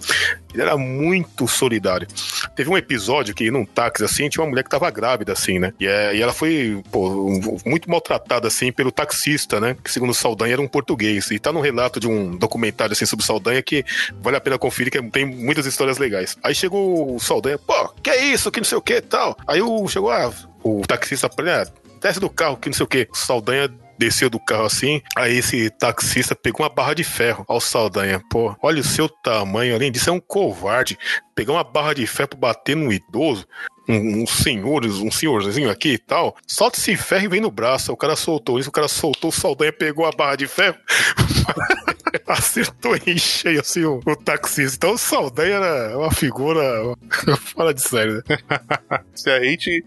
ele 0.56 0.62
era 0.62 0.76
muito 0.76 1.46
solidário. 1.46 2.06
Teve 2.54 2.70
um 2.70 2.76
episódio 2.76 3.34
que 3.34 3.50
num 3.50 3.64
táxi 3.64 4.04
assim, 4.04 4.28
tinha 4.28 4.42
uma 4.42 4.50
mulher 4.50 4.62
que 4.62 4.70
tava 4.70 4.90
grávida 4.90 5.32
assim, 5.32 5.58
né? 5.58 5.72
E, 5.78 5.86
é, 5.86 6.16
e 6.16 6.22
ela 6.22 6.32
foi, 6.32 6.82
pô, 6.90 7.38
muito 7.64 7.90
maltratada 7.90 8.48
assim 8.48 8.72
pelo 8.72 8.90
taxista, 8.90 9.60
né? 9.60 9.76
Que 9.82 9.90
segundo 9.90 10.14
Saldanha 10.14 10.54
era 10.54 10.62
um 10.62 10.68
português. 10.68 11.30
E 11.30 11.38
tá 11.38 11.52
no 11.52 11.60
relato 11.60 12.00
de 12.00 12.08
um 12.08 12.36
documentário 12.36 12.92
assim 12.92 13.06
sobre 13.06 13.24
Saldanha 13.24 13.62
que 13.62 13.84
vale 14.20 14.36
a 14.36 14.40
pena 14.40 14.58
conferir, 14.58 14.90
que 14.90 15.02
tem 15.10 15.26
muitas 15.26 15.66
histórias 15.66 15.98
legais. 15.98 16.36
Aí 16.42 16.54
chegou 16.54 17.14
o 17.14 17.20
Saldanha, 17.20 17.58
pô, 17.58 17.88
que 18.02 18.10
é 18.10 18.24
isso, 18.24 18.50
que 18.50 18.60
não 18.60 18.64
sei 18.64 18.78
o 18.78 18.82
que 18.82 19.00
tal. 19.00 19.36
Aí 19.46 19.60
o, 19.60 19.86
chegou 19.88 20.10
ah, 20.10 20.32
o 20.62 20.82
taxista 20.86 21.28
ah, 21.28 21.66
desce 22.00 22.20
do 22.20 22.30
carro, 22.30 22.56
que 22.56 22.68
não 22.68 22.74
sei 22.74 22.84
o 22.84 22.88
que. 22.88 23.08
Saldanha 23.12 23.70
desceu 23.98 24.30
do 24.30 24.38
carro 24.38 24.64
assim, 24.64 25.00
aí 25.16 25.38
esse 25.38 25.70
taxista 25.70 26.34
pegou 26.34 26.62
uma 26.64 26.72
barra 26.72 26.94
de 26.94 27.04
ferro 27.04 27.44
ao 27.48 27.60
Saldanha. 27.60 28.20
Pô, 28.30 28.54
olha 28.62 28.80
o 28.80 28.84
seu 28.84 29.08
tamanho, 29.08 29.74
além 29.74 29.90
disso 29.90 30.10
é 30.10 30.12
um 30.12 30.20
covarde. 30.20 30.98
Pegar 31.34 31.52
uma 31.52 31.64
barra 31.64 31.94
de 31.94 32.06
ferro 32.06 32.30
pra 32.30 32.38
bater 32.38 32.76
num 32.76 32.92
idoso, 32.92 33.46
um, 33.88 34.22
um 34.22 34.26
senhor, 34.26 34.84
um 34.84 35.10
senhorzinho 35.10 35.70
aqui 35.70 35.94
e 35.94 35.98
tal, 35.98 36.36
solta 36.46 36.78
esse 36.78 36.96
ferro 36.96 37.24
e 37.24 37.28
vem 37.28 37.40
no 37.40 37.50
braço. 37.50 37.92
O 37.92 37.96
cara 37.96 38.16
soltou 38.16 38.58
isso, 38.58 38.68
o 38.68 38.72
cara 38.72 38.88
soltou, 38.88 39.30
o 39.30 39.32
Saldanha 39.32 39.72
pegou 39.72 40.06
a 40.06 40.12
barra 40.12 40.36
de 40.36 40.46
ferro. 40.46 40.76
acertou 42.26 42.96
em 43.06 43.16
cheio 43.18 43.60
assim 43.60 43.84
o, 43.84 44.00
o 44.04 44.16
taxista. 44.16 44.76
Então 44.76 44.94
o 44.94 44.98
Saldanha 44.98 45.56
era 45.56 45.98
uma 45.98 46.10
figura 46.10 46.62
fora 47.40 47.72
de 47.72 47.82
sério. 47.82 48.22
Né? 48.28 48.38
Se 49.14 49.30
a 49.30 49.42
gente 49.42 49.84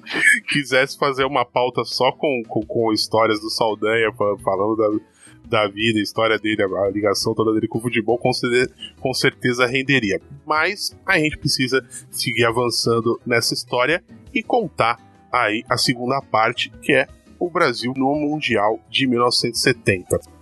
quisesse 0.47 0.97
fazer 0.97 1.25
uma 1.25 1.45
pauta 1.45 1.83
só 1.83 2.11
com, 2.11 2.43
com, 2.47 2.65
com 2.65 2.93
histórias 2.93 3.39
do 3.39 3.49
Saldanha, 3.49 4.11
falando 4.43 4.75
da, 4.75 5.59
da 5.63 5.67
vida, 5.67 5.99
a 5.99 6.03
história 6.03 6.37
dele, 6.37 6.63
a 6.63 6.89
ligação 6.89 7.33
toda 7.33 7.53
dele 7.53 7.67
com 7.67 7.79
o 7.79 7.81
futebol, 7.81 8.17
com 8.17 8.31
com 8.99 9.13
certeza 9.13 9.65
renderia. 9.65 10.21
Mas 10.45 10.95
a 11.05 11.17
gente 11.17 11.37
precisa 11.37 11.85
seguir 12.11 12.45
avançando 12.45 13.19
nessa 13.25 13.53
história 13.53 14.03
e 14.33 14.43
contar 14.43 14.97
aí 15.31 15.63
a 15.69 15.77
segunda 15.77 16.21
parte, 16.21 16.71
que 16.81 16.93
é 16.93 17.07
o 17.39 17.49
Brasil 17.49 17.93
no 17.95 18.13
Mundial 18.15 18.79
de 18.89 19.07
1970. 19.07 20.38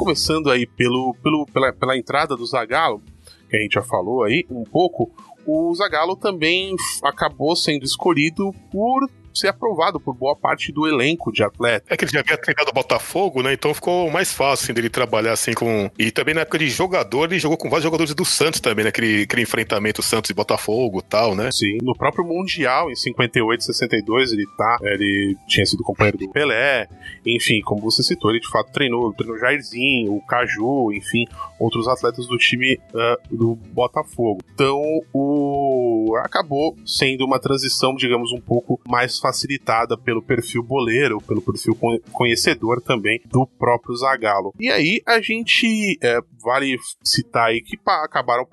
Começando 0.00 0.50
aí 0.50 0.66
pelo, 0.66 1.14
pelo, 1.22 1.44
pela, 1.44 1.72
pela 1.74 1.94
entrada 1.94 2.34
do 2.34 2.46
Zagallo, 2.46 3.02
que 3.50 3.56
a 3.56 3.60
gente 3.60 3.74
já 3.74 3.82
falou 3.82 4.24
aí 4.24 4.46
um 4.50 4.64
pouco, 4.64 5.10
o 5.46 5.74
Zagallo 5.74 6.16
também 6.16 6.74
acabou 7.04 7.54
sendo 7.54 7.84
escolhido 7.84 8.50
por 8.72 9.06
ser 9.34 9.48
aprovado 9.48 10.00
por 10.00 10.14
boa 10.14 10.36
parte 10.36 10.72
do 10.72 10.86
elenco 10.86 11.32
de 11.32 11.42
atleta. 11.42 11.86
É 11.88 11.96
que 11.96 12.04
ele 12.04 12.12
já 12.12 12.20
havia 12.20 12.36
treinado 12.36 12.70
o 12.70 12.74
Botafogo, 12.74 13.42
né? 13.42 13.52
Então 13.52 13.72
ficou 13.74 14.10
mais 14.10 14.32
fácil 14.32 14.64
assim, 14.64 14.74
dele 14.74 14.88
trabalhar 14.88 15.32
assim 15.32 15.52
com. 15.52 15.90
E 15.98 16.10
também 16.10 16.34
na 16.34 16.42
época 16.42 16.58
de 16.58 16.68
jogador, 16.68 17.24
ele 17.24 17.38
jogou 17.38 17.56
com 17.56 17.68
vários 17.68 17.84
jogadores 17.84 18.14
do 18.14 18.24
Santos 18.24 18.60
também, 18.60 18.84
naquele 18.84 19.18
né? 19.18 19.22
aquele 19.22 19.42
enfrentamento 19.42 20.02
Santos 20.02 20.30
e 20.30 20.34
Botafogo 20.34 21.02
tal, 21.02 21.34
né? 21.34 21.50
Sim. 21.52 21.78
No 21.82 21.94
próprio 21.94 22.24
Mundial, 22.24 22.90
em 22.90 22.96
58, 22.96 23.64
62, 23.64 24.32
ele 24.32 24.46
tá. 24.56 24.78
Ele 24.82 25.36
tinha 25.46 25.66
sido 25.66 25.82
companheiro 25.82 26.18
do 26.18 26.28
Pelé. 26.30 26.88
Enfim, 27.26 27.60
como 27.60 27.82
você 27.82 28.02
citou, 28.02 28.30
ele 28.30 28.40
de 28.40 28.48
fato 28.48 28.72
treinou, 28.72 29.12
treinou 29.12 29.38
Jairzinho, 29.38 30.14
o 30.14 30.20
Caju, 30.26 30.92
enfim, 30.92 31.26
outros 31.58 31.86
atletas 31.86 32.26
do 32.26 32.36
time 32.38 32.78
uh, 32.94 33.36
do 33.36 33.54
Botafogo. 33.54 34.40
Então, 34.54 34.80
o 35.12 36.14
acabou 36.22 36.76
sendo 36.84 37.24
uma 37.24 37.38
transição, 37.38 37.94
digamos, 37.94 38.32
um 38.32 38.40
pouco 38.40 38.80
mais 38.88 39.19
facilitada 39.20 39.96
pelo 39.96 40.22
perfil 40.22 40.62
boleiro, 40.62 41.20
pelo 41.20 41.42
perfil 41.42 41.76
conhecedor 42.12 42.80
também 42.80 43.20
do 43.26 43.46
próprio 43.46 43.94
Zagallo. 43.96 44.54
E 44.58 44.70
aí 44.70 45.02
a 45.06 45.20
gente 45.20 45.98
é, 46.02 46.20
vale 46.42 46.76
citar 47.02 47.48
aí 47.48 47.60
que 47.60 47.78
acabaram 47.86 48.46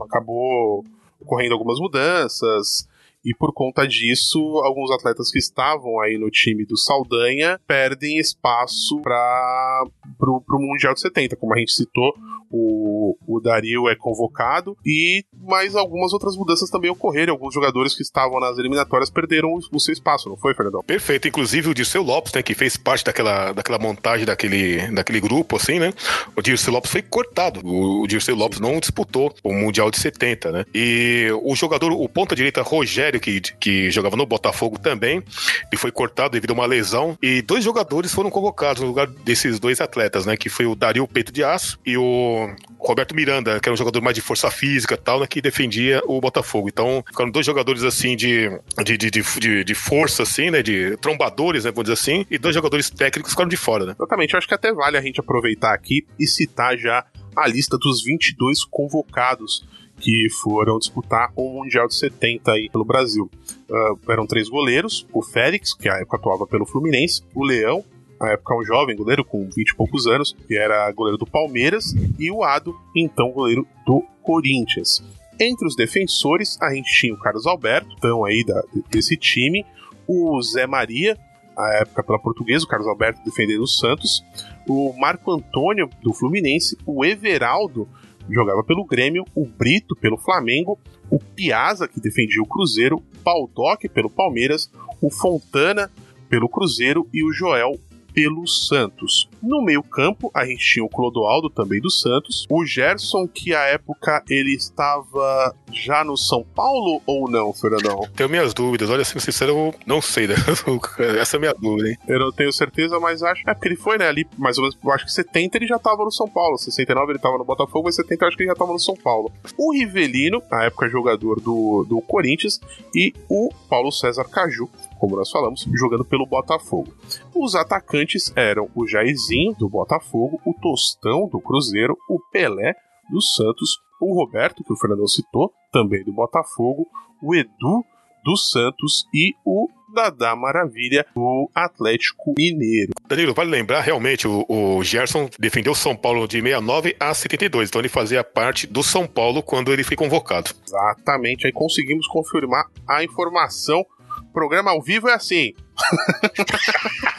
acabou 0.00 0.84
ocorrendo 1.20 1.54
algumas 1.54 1.78
mudanças, 1.78 2.88
e 3.24 3.34
por 3.34 3.52
conta 3.52 3.86
disso, 3.86 4.38
alguns 4.64 4.90
atletas 4.90 5.30
que 5.30 5.38
estavam 5.38 6.00
aí 6.00 6.18
no 6.18 6.30
time 6.30 6.64
do 6.64 6.76
Saldanha 6.76 7.60
perdem 7.66 8.18
espaço 8.18 9.00
para 9.00 9.84
o 10.28 10.42
Mundial 10.58 10.94
de 10.94 11.00
70, 11.00 11.36
como 11.36 11.54
a 11.54 11.58
gente 11.58 11.72
citou, 11.72 12.12
o, 12.52 13.16
o 13.26 13.40
Dario 13.40 13.88
é 13.88 13.96
convocado 13.96 14.76
e 14.84 15.24
mais 15.42 15.74
algumas 15.74 16.12
outras 16.12 16.36
mudanças 16.36 16.68
também 16.68 16.90
ocorreram. 16.90 17.32
Alguns 17.32 17.54
jogadores 17.54 17.94
que 17.94 18.02
estavam 18.02 18.38
nas 18.38 18.58
eliminatórias 18.58 19.08
perderam 19.08 19.54
o, 19.54 19.80
seu 19.80 19.92
espaço, 19.92 20.28
não 20.28 20.36
foi, 20.36 20.54
Fernandão? 20.54 20.82
Perfeito. 20.82 21.26
Inclusive 21.26 21.70
o 21.70 21.74
Dirceu 21.74 22.02
Lopes, 22.02 22.32
né, 22.34 22.42
que 22.42 22.54
fez 22.54 22.76
parte 22.76 23.04
daquela, 23.04 23.52
daquela 23.52 23.78
montagem 23.78 24.26
daquele, 24.26 24.86
daquele 24.92 25.20
grupo, 25.20 25.56
assim, 25.56 25.78
né? 25.78 25.94
O 26.36 26.42
Dirceu 26.42 26.72
Lopes 26.72 26.90
foi 26.90 27.00
cortado. 27.00 27.60
O, 27.64 28.02
o 28.02 28.06
Dirceu 28.06 28.36
Lopes 28.36 28.60
não 28.60 28.78
disputou 28.78 29.34
o 29.42 29.52
Mundial 29.52 29.90
de 29.90 29.98
70, 29.98 30.52
né? 30.52 30.64
E 30.74 31.28
o 31.42 31.56
jogador, 31.56 31.92
o 31.92 32.08
ponta-direita 32.08 32.60
Rogério, 32.62 33.11
que, 33.20 33.40
que 33.40 33.90
jogava 33.90 34.16
no 34.16 34.26
Botafogo 34.26 34.78
também, 34.78 35.22
ele 35.70 35.76
foi 35.78 35.90
cortado 35.90 36.30
devido 36.30 36.50
a 36.50 36.54
uma 36.54 36.66
lesão. 36.66 37.16
E 37.22 37.42
dois 37.42 37.64
jogadores 37.64 38.12
foram 38.12 38.30
convocados 38.30 38.82
no 38.82 38.88
lugar 38.88 39.06
desses 39.06 39.58
dois 39.58 39.80
atletas, 39.80 40.26
né? 40.26 40.36
Que 40.36 40.48
foi 40.48 40.66
o 40.66 40.74
Dario 40.74 41.06
Peito 41.06 41.32
de 41.32 41.44
Aço 41.44 41.78
e 41.84 41.96
o 41.96 42.54
Roberto 42.78 43.14
Miranda, 43.14 43.60
que 43.60 43.68
era 43.68 43.74
um 43.74 43.76
jogador 43.76 44.00
mais 44.02 44.14
de 44.14 44.20
força 44.20 44.50
física 44.50 44.96
tal, 44.96 45.20
né, 45.20 45.26
que 45.26 45.40
defendia 45.40 46.02
o 46.06 46.20
Botafogo. 46.20 46.68
Então, 46.68 47.04
ficaram 47.06 47.30
dois 47.30 47.46
jogadores 47.46 47.84
assim 47.84 48.16
de, 48.16 48.48
de, 48.84 48.96
de, 48.96 49.10
de, 49.10 49.64
de 49.64 49.74
força, 49.74 50.22
assim, 50.24 50.50
né? 50.50 50.62
De 50.62 50.96
trombadores, 50.98 51.64
né? 51.64 51.70
Vamos 51.70 51.84
dizer 51.84 51.94
assim, 51.94 52.26
e 52.30 52.38
dois 52.38 52.54
jogadores 52.54 52.90
técnicos 52.90 53.32
ficaram 53.32 53.48
de 53.48 53.56
fora, 53.56 53.86
né? 53.86 53.94
Exatamente, 53.98 54.34
eu 54.34 54.38
acho 54.38 54.48
que 54.48 54.54
até 54.54 54.72
vale 54.72 54.96
a 54.96 55.00
gente 55.00 55.20
aproveitar 55.20 55.74
aqui 55.74 56.06
e 56.18 56.26
citar 56.26 56.76
já 56.76 57.04
a 57.36 57.48
lista 57.48 57.78
dos 57.78 58.02
22 58.04 58.64
convocados 58.64 59.64
que 60.02 60.28
foram 60.42 60.78
disputar 60.78 61.32
o 61.36 61.48
Mundial 61.48 61.86
de 61.86 61.94
70 61.94 62.50
aí 62.50 62.68
pelo 62.68 62.84
Brasil. 62.84 63.30
Uh, 63.70 64.10
eram 64.10 64.26
três 64.26 64.48
goleiros: 64.48 65.06
o 65.12 65.22
Félix, 65.22 65.72
que 65.72 65.88
à 65.88 65.94
época 65.94 66.16
atuava 66.16 66.46
pelo 66.46 66.66
Fluminense, 66.66 67.22
o 67.34 67.44
Leão, 67.44 67.84
na 68.20 68.32
época 68.32 68.56
um 68.56 68.64
jovem 68.64 68.96
goleiro 68.96 69.24
com 69.24 69.48
20 69.48 69.70
e 69.70 69.76
poucos 69.76 70.06
anos, 70.06 70.36
que 70.46 70.58
era 70.58 70.90
goleiro 70.92 71.16
do 71.16 71.26
Palmeiras, 71.26 71.94
e 72.18 72.30
o 72.30 72.42
Ado, 72.42 72.74
então 72.94 73.30
goleiro 73.30 73.66
do 73.86 74.02
Corinthians. 74.22 75.02
Entre 75.40 75.66
os 75.66 75.76
defensores, 75.76 76.60
a 76.60 76.74
gente 76.74 76.92
tinha 76.92 77.14
o 77.14 77.18
Carlos 77.18 77.46
Alberto, 77.46 77.88
então 77.96 78.24
aí 78.24 78.44
da, 78.44 78.62
desse 78.90 79.16
time, 79.16 79.64
o 80.06 80.40
Zé 80.42 80.66
Maria, 80.66 81.16
a 81.56 81.74
época 81.80 82.02
pela 82.02 82.18
portuguesa, 82.18 82.64
o 82.64 82.68
Carlos 82.68 82.88
Alberto 82.88 83.20
defendendo 83.24 83.62
o 83.62 83.66
Santos, 83.66 84.24
o 84.68 84.92
Marco 84.96 85.30
Antônio 85.30 85.88
do 86.02 86.12
Fluminense, 86.12 86.76
o 86.86 87.04
Everaldo 87.04 87.88
jogava 88.30 88.62
pelo 88.62 88.84
Grêmio, 88.84 89.24
o 89.34 89.46
Brito 89.46 89.96
pelo 89.96 90.16
Flamengo, 90.16 90.78
o 91.10 91.18
Piazza 91.18 91.88
que 91.88 92.00
defendia 92.00 92.42
o 92.42 92.46
Cruzeiro, 92.46 92.96
o 92.96 93.22
Baldock 93.22 93.88
pelo 93.88 94.10
Palmeiras, 94.10 94.70
o 95.00 95.10
Fontana 95.10 95.90
pelo 96.28 96.48
Cruzeiro 96.48 97.06
e 97.12 97.22
o 97.24 97.32
Joel 97.32 97.78
pelo 98.12 98.46
Santos. 98.46 99.28
No 99.42 99.62
meio-campo, 99.62 100.30
a 100.34 100.44
gente 100.44 100.64
tinha 100.64 100.84
o 100.84 100.88
Clodoaldo 100.88 101.50
também 101.50 101.80
do 101.80 101.90
Santos, 101.90 102.46
o 102.48 102.64
Gerson, 102.64 103.26
que 103.26 103.54
à 103.54 103.62
época 103.64 104.22
ele 104.28 104.54
estava 104.54 105.54
já 105.72 106.04
no 106.04 106.16
São 106.16 106.44
Paulo 106.54 107.02
ou 107.06 107.30
não, 107.30 107.52
Fernandão? 107.52 108.06
Tenho 108.14 108.28
minhas 108.28 108.54
dúvidas, 108.54 108.90
olha, 108.90 109.04
sendo 109.04 109.20
sincero, 109.20 109.52
eu 109.52 109.74
não 109.86 110.00
sei, 110.00 110.26
né? 110.26 110.34
Essa 111.18 111.36
é 111.36 111.38
a 111.38 111.40
minha 111.40 111.54
dúvida, 111.54 111.88
hein? 111.88 111.98
Eu 112.06 112.20
não 112.20 112.32
tenho 112.32 112.52
certeza, 112.52 113.00
mas 113.00 113.22
acho. 113.22 113.42
É 113.48 113.54
porque 113.54 113.68
ele 113.68 113.76
foi, 113.76 113.98
né? 113.98 114.08
Ali, 114.08 114.26
mais 114.38 114.58
ou 114.58 114.64
menos, 114.64 114.78
eu 114.82 114.92
acho 114.92 115.04
que 115.04 115.12
70 115.12 115.58
ele 115.58 115.66
já 115.66 115.76
estava 115.76 116.04
no 116.04 116.12
São 116.12 116.28
Paulo. 116.28 116.58
69 116.58 117.12
ele 117.12 117.18
estava 117.18 117.38
no 117.38 117.44
Botafogo, 117.44 117.88
e 117.88 117.92
70 117.92 118.24
eu 118.24 118.28
acho 118.28 118.36
que 118.36 118.42
ele 118.42 118.48
já 118.48 118.54
estava 118.54 118.72
no 118.72 118.78
São 118.78 118.94
Paulo. 118.94 119.32
O 119.56 119.72
Rivelino, 119.72 120.42
na 120.50 120.64
época 120.64 120.88
jogador 120.88 121.40
do, 121.40 121.84
do 121.88 122.00
Corinthians, 122.02 122.60
e 122.94 123.12
o 123.28 123.50
Paulo 123.68 123.90
César 123.90 124.24
Caju, 124.24 124.68
como 125.02 125.16
nós 125.16 125.32
falamos, 125.32 125.66
jogando 125.74 126.04
pelo 126.04 126.24
Botafogo. 126.24 126.94
Os 127.34 127.56
atacantes 127.56 128.32
eram 128.36 128.70
o 128.72 128.86
Jairzinho, 128.86 129.52
do 129.58 129.68
Botafogo, 129.68 130.40
o 130.46 130.54
Tostão, 130.54 131.28
do 131.28 131.40
Cruzeiro, 131.40 131.96
o 132.08 132.20
Pelé, 132.30 132.72
do 133.10 133.20
Santos, 133.20 133.78
o 134.00 134.14
Roberto, 134.14 134.62
que 134.62 134.72
o 134.72 134.76
Fernandão 134.76 135.08
citou, 135.08 135.50
também 135.72 136.04
do 136.04 136.12
Botafogo, 136.12 136.86
o 137.20 137.34
Edu, 137.34 137.84
do 138.24 138.36
Santos 138.36 139.04
e 139.12 139.34
o 139.44 139.68
Dadá 139.92 140.36
Maravilha, 140.36 141.04
do 141.12 141.50
Atlético 141.52 142.32
Mineiro. 142.38 142.92
Danilo, 143.08 143.34
vale 143.34 143.50
lembrar, 143.50 143.80
realmente, 143.80 144.28
o, 144.28 144.46
o 144.48 144.84
Gerson 144.84 145.28
defendeu 145.36 145.72
o 145.72 145.76
São 145.76 145.96
Paulo 145.96 146.28
de 146.28 146.40
69 146.40 146.94
a 147.00 147.12
72, 147.12 147.70
então 147.70 147.80
ele 147.80 147.88
fazia 147.88 148.22
parte 148.22 148.68
do 148.68 148.84
São 148.84 149.04
Paulo 149.04 149.42
quando 149.42 149.72
ele 149.72 149.82
foi 149.82 149.96
convocado. 149.96 150.52
Exatamente, 150.64 151.44
aí 151.44 151.52
conseguimos 151.52 152.06
confirmar 152.06 152.66
a 152.88 153.02
informação. 153.02 153.84
Programa 154.32 154.70
ao 154.70 154.82
vivo 154.82 155.08
é 155.08 155.14
assim. 155.14 155.54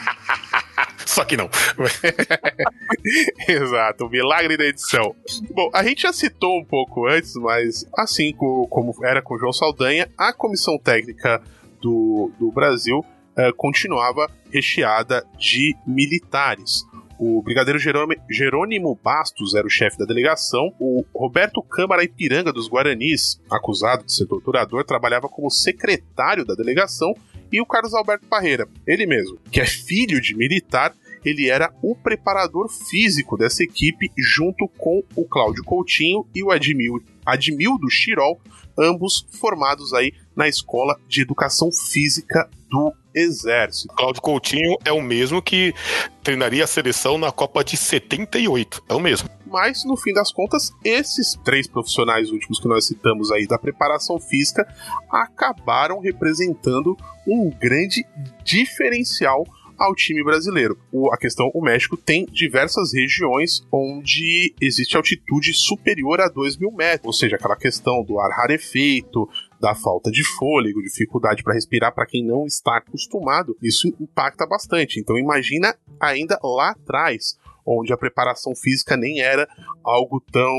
Só 1.06 1.24
que 1.24 1.36
não. 1.36 1.48
Exato, 3.46 4.06
o 4.06 4.10
milagre 4.10 4.56
da 4.56 4.64
edição. 4.64 5.14
Bom, 5.50 5.70
a 5.72 5.84
gente 5.84 6.02
já 6.02 6.12
citou 6.12 6.58
um 6.58 6.64
pouco 6.64 7.06
antes, 7.06 7.34
mas 7.36 7.86
assim 7.96 8.32
co- 8.32 8.66
como 8.68 8.92
era 9.04 9.22
com 9.22 9.34
o 9.34 9.38
João 9.38 9.52
Saldanha, 9.52 10.10
a 10.18 10.32
comissão 10.32 10.76
técnica 10.78 11.40
do, 11.80 12.32
do 12.38 12.50
Brasil 12.50 13.04
eh, 13.36 13.52
continuava 13.56 14.28
recheada 14.50 15.24
de 15.38 15.76
militares. 15.86 16.82
O 17.18 17.40
brigadeiro 17.42 17.78
Jerônimo, 18.28 18.98
Bastos 19.02 19.54
era 19.54 19.66
o 19.66 19.70
chefe 19.70 19.98
da 19.98 20.04
delegação. 20.04 20.74
O 20.78 21.04
Roberto 21.14 21.62
Câmara 21.62 22.04
Ipiranga 22.04 22.52
dos 22.52 22.68
Guaranis, 22.68 23.40
acusado 23.50 24.04
de 24.04 24.12
ser 24.12 24.26
torturador, 24.26 24.84
trabalhava 24.84 25.28
como 25.28 25.50
secretário 25.50 26.44
da 26.44 26.54
delegação. 26.54 27.14
E 27.52 27.60
o 27.60 27.66
Carlos 27.66 27.94
Alberto 27.94 28.26
Parreira, 28.26 28.68
ele 28.86 29.06
mesmo, 29.06 29.38
que 29.50 29.60
é 29.60 29.66
filho 29.66 30.20
de 30.20 30.36
militar, 30.36 30.92
ele 31.24 31.48
era 31.48 31.72
o 31.80 31.94
preparador 31.94 32.68
físico 32.68 33.36
dessa 33.36 33.62
equipe, 33.62 34.10
junto 34.18 34.68
com 34.76 35.02
o 35.14 35.24
Cláudio 35.24 35.64
Coutinho 35.64 36.26
e 36.34 36.42
o 36.42 36.50
Admil, 36.50 37.02
Admildo 37.24 37.88
Chirol, 37.88 38.40
ambos 38.78 39.26
formados 39.30 39.94
aí 39.94 40.12
na 40.36 40.48
Escola 40.48 40.98
de 41.08 41.22
Educação 41.22 41.70
Física 41.72 42.50
do 42.68 42.92
Exército. 43.14 43.94
Cláudio 43.94 44.20
Coutinho 44.20 44.76
é 44.84 44.92
o 44.92 45.00
mesmo 45.00 45.40
que 45.40 45.72
treinaria 46.22 46.64
a 46.64 46.66
seleção 46.66 47.16
na 47.16 47.30
Copa 47.30 47.62
de 47.62 47.76
78. 47.76 48.82
É 48.88 48.94
o 48.94 49.00
mesmo. 49.00 49.28
Mas, 49.46 49.84
no 49.84 49.96
fim 49.96 50.12
das 50.12 50.32
contas, 50.32 50.72
esses 50.84 51.38
três 51.44 51.68
profissionais 51.68 52.30
últimos 52.30 52.58
que 52.58 52.66
nós 52.66 52.86
citamos 52.86 53.30
aí 53.30 53.46
da 53.46 53.58
preparação 53.58 54.18
física 54.18 54.66
acabaram 55.08 56.00
representando 56.00 56.96
um 57.26 57.50
grande 57.50 58.04
diferencial 58.42 59.44
ao 59.78 59.94
time 59.94 60.22
brasileiro. 60.22 60.78
O, 60.90 61.12
a 61.12 61.16
questão, 61.16 61.50
o 61.54 61.62
México 61.62 61.96
tem 61.96 62.26
diversas 62.26 62.92
regiões 62.92 63.64
onde 63.70 64.54
existe 64.60 64.96
altitude 64.96 65.52
superior 65.52 66.20
a 66.20 66.28
2 66.28 66.56
mil 66.56 66.72
metros, 66.72 67.06
ou 67.06 67.12
seja, 67.12 67.36
aquela 67.36 67.56
questão 67.56 68.02
do 68.02 68.18
ar 68.18 68.30
rarefeito, 68.30 69.28
da 69.64 69.74
falta 69.74 70.10
de 70.10 70.22
fôlego, 70.22 70.82
dificuldade 70.82 71.42
para 71.42 71.54
respirar 71.54 71.94
para 71.94 72.04
quem 72.04 72.22
não 72.22 72.44
está 72.44 72.76
acostumado, 72.76 73.56
isso 73.62 73.88
impacta 73.98 74.46
bastante. 74.46 75.00
Então 75.00 75.16
imagina 75.16 75.74
ainda 75.98 76.38
lá 76.44 76.72
atrás, 76.72 77.38
onde 77.64 77.90
a 77.90 77.96
preparação 77.96 78.54
física 78.54 78.94
nem 78.94 79.22
era 79.22 79.48
algo 79.82 80.22
tão 80.30 80.54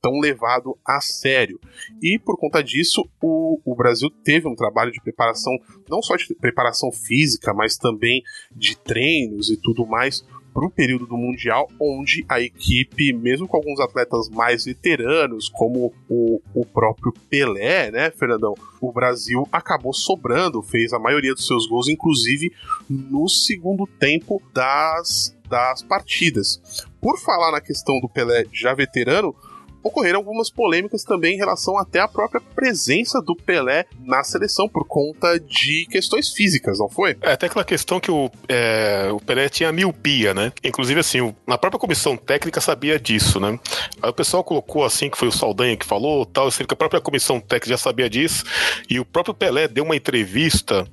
tão 0.00 0.18
levado 0.18 0.78
a 0.86 1.00
sério. 1.00 1.60
E 2.00 2.18
por 2.18 2.38
conta 2.38 2.62
disso, 2.62 3.06
o, 3.20 3.60
o 3.64 3.74
Brasil 3.74 4.08
teve 4.24 4.48
um 4.48 4.54
trabalho 4.54 4.92
de 4.92 5.00
preparação, 5.00 5.52
não 5.90 6.00
só 6.00 6.16
de 6.16 6.32
preparação 6.36 6.90
física, 6.92 7.52
mas 7.52 7.76
também 7.76 8.22
de 8.54 8.78
treinos 8.78 9.50
e 9.50 9.58
tudo 9.58 9.84
mais 9.84 10.24
para 10.56 10.64
o 10.64 10.70
período 10.70 11.06
do 11.06 11.18
Mundial, 11.18 11.68
onde 11.78 12.24
a 12.26 12.40
equipe, 12.40 13.12
mesmo 13.12 13.46
com 13.46 13.58
alguns 13.58 13.78
atletas 13.78 14.30
mais 14.30 14.64
veteranos, 14.64 15.50
como 15.50 15.92
o, 16.08 16.40
o 16.54 16.64
próprio 16.64 17.12
Pelé, 17.28 17.90
né, 17.90 18.10
Fernandão? 18.10 18.54
O 18.80 18.90
Brasil 18.90 19.46
acabou 19.52 19.92
sobrando, 19.92 20.62
fez 20.62 20.94
a 20.94 20.98
maioria 20.98 21.34
dos 21.34 21.46
seus 21.46 21.68
gols, 21.68 21.88
inclusive 21.88 22.50
no 22.88 23.28
segundo 23.28 23.86
tempo 23.86 24.40
das, 24.54 25.36
das 25.46 25.82
partidas. 25.82 26.86
Por 27.02 27.18
falar 27.18 27.52
na 27.52 27.60
questão 27.60 28.00
do 28.00 28.08
Pelé 28.08 28.46
já 28.50 28.72
veterano, 28.72 29.36
ocorreram 29.86 30.18
algumas 30.18 30.50
polêmicas 30.50 31.04
também 31.04 31.34
em 31.34 31.38
relação 31.38 31.78
até 31.78 32.00
à 32.00 32.08
própria 32.08 32.40
presença 32.40 33.20
do 33.20 33.34
Pelé 33.34 33.86
na 34.04 34.22
seleção 34.22 34.68
por 34.68 34.86
conta 34.86 35.38
de 35.38 35.86
questões 35.90 36.32
físicas, 36.32 36.78
não 36.78 36.88
foi? 36.88 37.16
É 37.20 37.32
até 37.32 37.46
aquela 37.46 37.64
questão 37.64 38.00
que 38.00 38.10
o, 38.10 38.30
é, 38.48 39.08
o 39.12 39.20
Pelé 39.20 39.48
tinha 39.48 39.72
miopia, 39.72 40.34
né? 40.34 40.52
Inclusive, 40.62 41.00
assim, 41.00 41.34
na 41.46 41.58
própria 41.58 41.78
comissão 41.78 42.16
técnica 42.16 42.60
sabia 42.60 42.98
disso, 42.98 43.38
né? 43.38 43.58
Aí 44.02 44.10
o 44.10 44.14
pessoal 44.14 44.42
colocou 44.42 44.84
assim, 44.84 45.08
que 45.10 45.18
foi 45.18 45.28
o 45.28 45.32
Saldanha 45.32 45.76
que 45.76 45.86
falou, 45.86 46.26
tal, 46.26 46.48
assim, 46.48 46.64
que 46.64 46.74
a 46.74 46.76
própria 46.76 47.00
comissão 47.00 47.40
técnica 47.40 47.70
já 47.70 47.78
sabia 47.78 48.08
disso, 48.08 48.44
e 48.88 48.98
o 48.98 49.04
próprio 49.04 49.34
Pelé 49.34 49.68
deu 49.68 49.84
uma 49.84 49.96
entrevista 49.96 50.86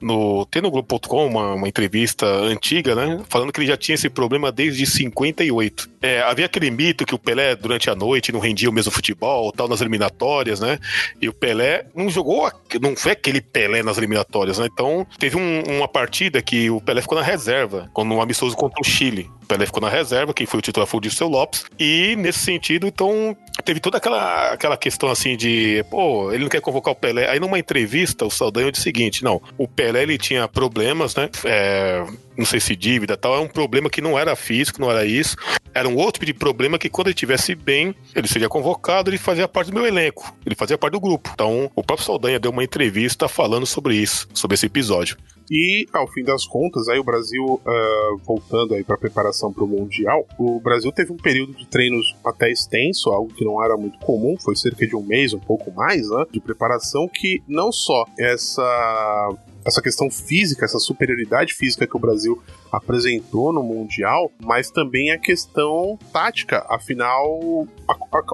no 0.00 0.46
tem 0.46 0.62
Globo.com, 0.62 1.26
uma, 1.26 1.54
uma 1.54 1.68
entrevista 1.68 2.26
antiga, 2.26 2.94
né? 2.94 3.20
Falando 3.28 3.52
que 3.52 3.60
ele 3.60 3.66
já 3.66 3.76
tinha 3.76 3.94
esse 3.94 4.08
problema 4.08 4.52
desde 4.52 4.86
58. 4.86 5.90
É, 6.02 6.20
havia 6.22 6.46
aquele 6.46 6.70
mito 6.70 7.04
que 7.04 7.14
o 7.14 7.18
Pelé, 7.18 7.56
durante 7.56 7.90
a 7.90 7.94
noite, 7.94 8.32
não 8.38 8.42
rendia 8.42 8.70
o 8.70 8.72
mesmo 8.72 8.92
futebol, 8.92 9.50
tal, 9.52 9.68
nas 9.68 9.80
eliminatórias, 9.80 10.60
né? 10.60 10.78
E 11.20 11.28
o 11.28 11.32
Pelé 11.32 11.86
não 11.94 12.08
jogou, 12.08 12.50
não 12.80 12.96
foi 12.96 13.12
aquele 13.12 13.40
Pelé 13.40 13.82
nas 13.82 13.98
eliminatórias, 13.98 14.58
né? 14.58 14.68
Então, 14.72 15.06
teve 15.18 15.36
um- 15.36 15.62
uma 15.76 15.88
partida 15.88 16.40
que 16.40 16.70
o 16.70 16.80
Pelé 16.80 17.02
ficou 17.02 17.18
na 17.18 17.24
reserva, 17.24 17.90
quando 17.92 18.14
um 18.14 18.22
amistoso 18.22 18.56
contra 18.56 18.80
o 18.80 18.84
Chile. 18.84 19.28
O 19.42 19.46
Pelé 19.46 19.66
ficou 19.66 19.80
na 19.80 19.88
reserva, 19.88 20.32
quem 20.32 20.46
foi 20.46 20.58
o 20.58 20.62
titular 20.62 20.86
foi 20.86 20.98
o 20.98 21.00
Dirceu 21.00 21.26
Lopes. 21.28 21.64
E 21.78 22.14
nesse 22.16 22.38
sentido, 22.40 22.86
então, 22.86 23.36
teve 23.64 23.80
toda 23.80 23.98
aquela, 23.98 24.52
aquela 24.52 24.76
questão 24.76 25.10
assim 25.10 25.36
de, 25.36 25.84
pô, 25.90 26.32
ele 26.32 26.44
não 26.44 26.50
quer 26.50 26.60
convocar 26.60 26.92
o 26.92 26.96
Pelé. 26.96 27.28
Aí 27.28 27.40
numa 27.40 27.58
entrevista, 27.58 28.24
o 28.24 28.30
Saldanha 28.30 28.70
disse 28.70 28.82
o 28.82 28.84
seguinte: 28.84 29.24
não, 29.24 29.40
o 29.56 29.66
Pelé 29.66 30.02
ele 30.02 30.18
tinha 30.18 30.48
problemas, 30.48 31.14
né? 31.14 31.28
É, 31.44 32.04
não 32.36 32.44
sei 32.44 32.60
se 32.60 32.76
dívida 32.76 33.16
tal, 33.16 33.34
é 33.34 33.40
um 33.40 33.48
problema 33.48 33.90
que 33.90 34.00
não 34.00 34.18
era 34.18 34.34
físico, 34.36 34.80
não 34.80 34.90
era 34.90 35.04
isso. 35.04 35.36
Era 35.74 35.88
um 35.88 35.96
outro 35.96 36.20
tipo 36.20 36.26
de 36.26 36.34
problema 36.34 36.78
que 36.78 36.88
quando 36.88 37.08
ele 37.08 37.14
estivesse 37.14 37.54
bem, 37.54 37.94
ele 38.14 38.26
seria 38.26 38.48
convocado, 38.48 39.10
ele 39.10 39.18
fazia 39.18 39.46
parte 39.46 39.70
do 39.70 39.74
meu 39.74 39.86
elenco, 39.86 40.34
ele 40.44 40.54
fazia 40.54 40.78
parte 40.78 40.92
do 40.92 41.00
grupo. 41.00 41.30
Então, 41.32 41.70
o 41.74 41.82
próprio 41.82 42.06
Saldanha 42.06 42.38
deu 42.38 42.50
uma 42.50 42.64
entrevista 42.64 43.28
falando 43.28 43.66
sobre 43.66 43.96
isso, 43.96 44.28
sobre 44.32 44.54
esse 44.54 44.66
episódio. 44.66 45.16
E, 45.50 45.86
ao 45.92 46.06
fim 46.06 46.22
das 46.22 46.44
contas, 46.44 46.88
aí 46.88 46.98
o 46.98 47.04
Brasil, 47.04 47.60
ah, 47.66 48.16
voltando 48.24 48.74
aí 48.74 48.84
para 48.84 48.96
a 48.96 48.98
preparação 48.98 49.52
para 49.52 49.64
o 49.64 49.68
Mundial, 49.68 50.26
o 50.38 50.60
Brasil 50.60 50.92
teve 50.92 51.12
um 51.12 51.16
período 51.16 51.54
de 51.54 51.66
treinos 51.66 52.14
até 52.24 52.50
extenso, 52.50 53.10
algo 53.10 53.32
que 53.32 53.44
não 53.44 53.62
era 53.62 53.76
muito 53.76 53.98
comum, 54.00 54.36
foi 54.38 54.56
cerca 54.56 54.86
de 54.86 54.94
um 54.94 55.02
mês, 55.02 55.32
um 55.32 55.38
pouco 55.38 55.70
mais, 55.72 56.08
né, 56.10 56.24
de 56.30 56.40
preparação, 56.40 57.08
que 57.08 57.42
não 57.46 57.72
só 57.72 58.04
essa 58.18 59.34
essa 59.64 59.82
questão 59.82 60.10
física, 60.10 60.64
essa 60.64 60.78
superioridade 60.78 61.52
física 61.52 61.86
que 61.86 61.96
o 61.96 62.00
Brasil 62.00 62.42
apresentou 62.72 63.52
no 63.52 63.62
Mundial, 63.62 64.32
mas 64.42 64.70
também 64.70 65.10
a 65.10 65.18
questão 65.18 65.98
tática. 66.10 66.64
Afinal, 66.70 67.66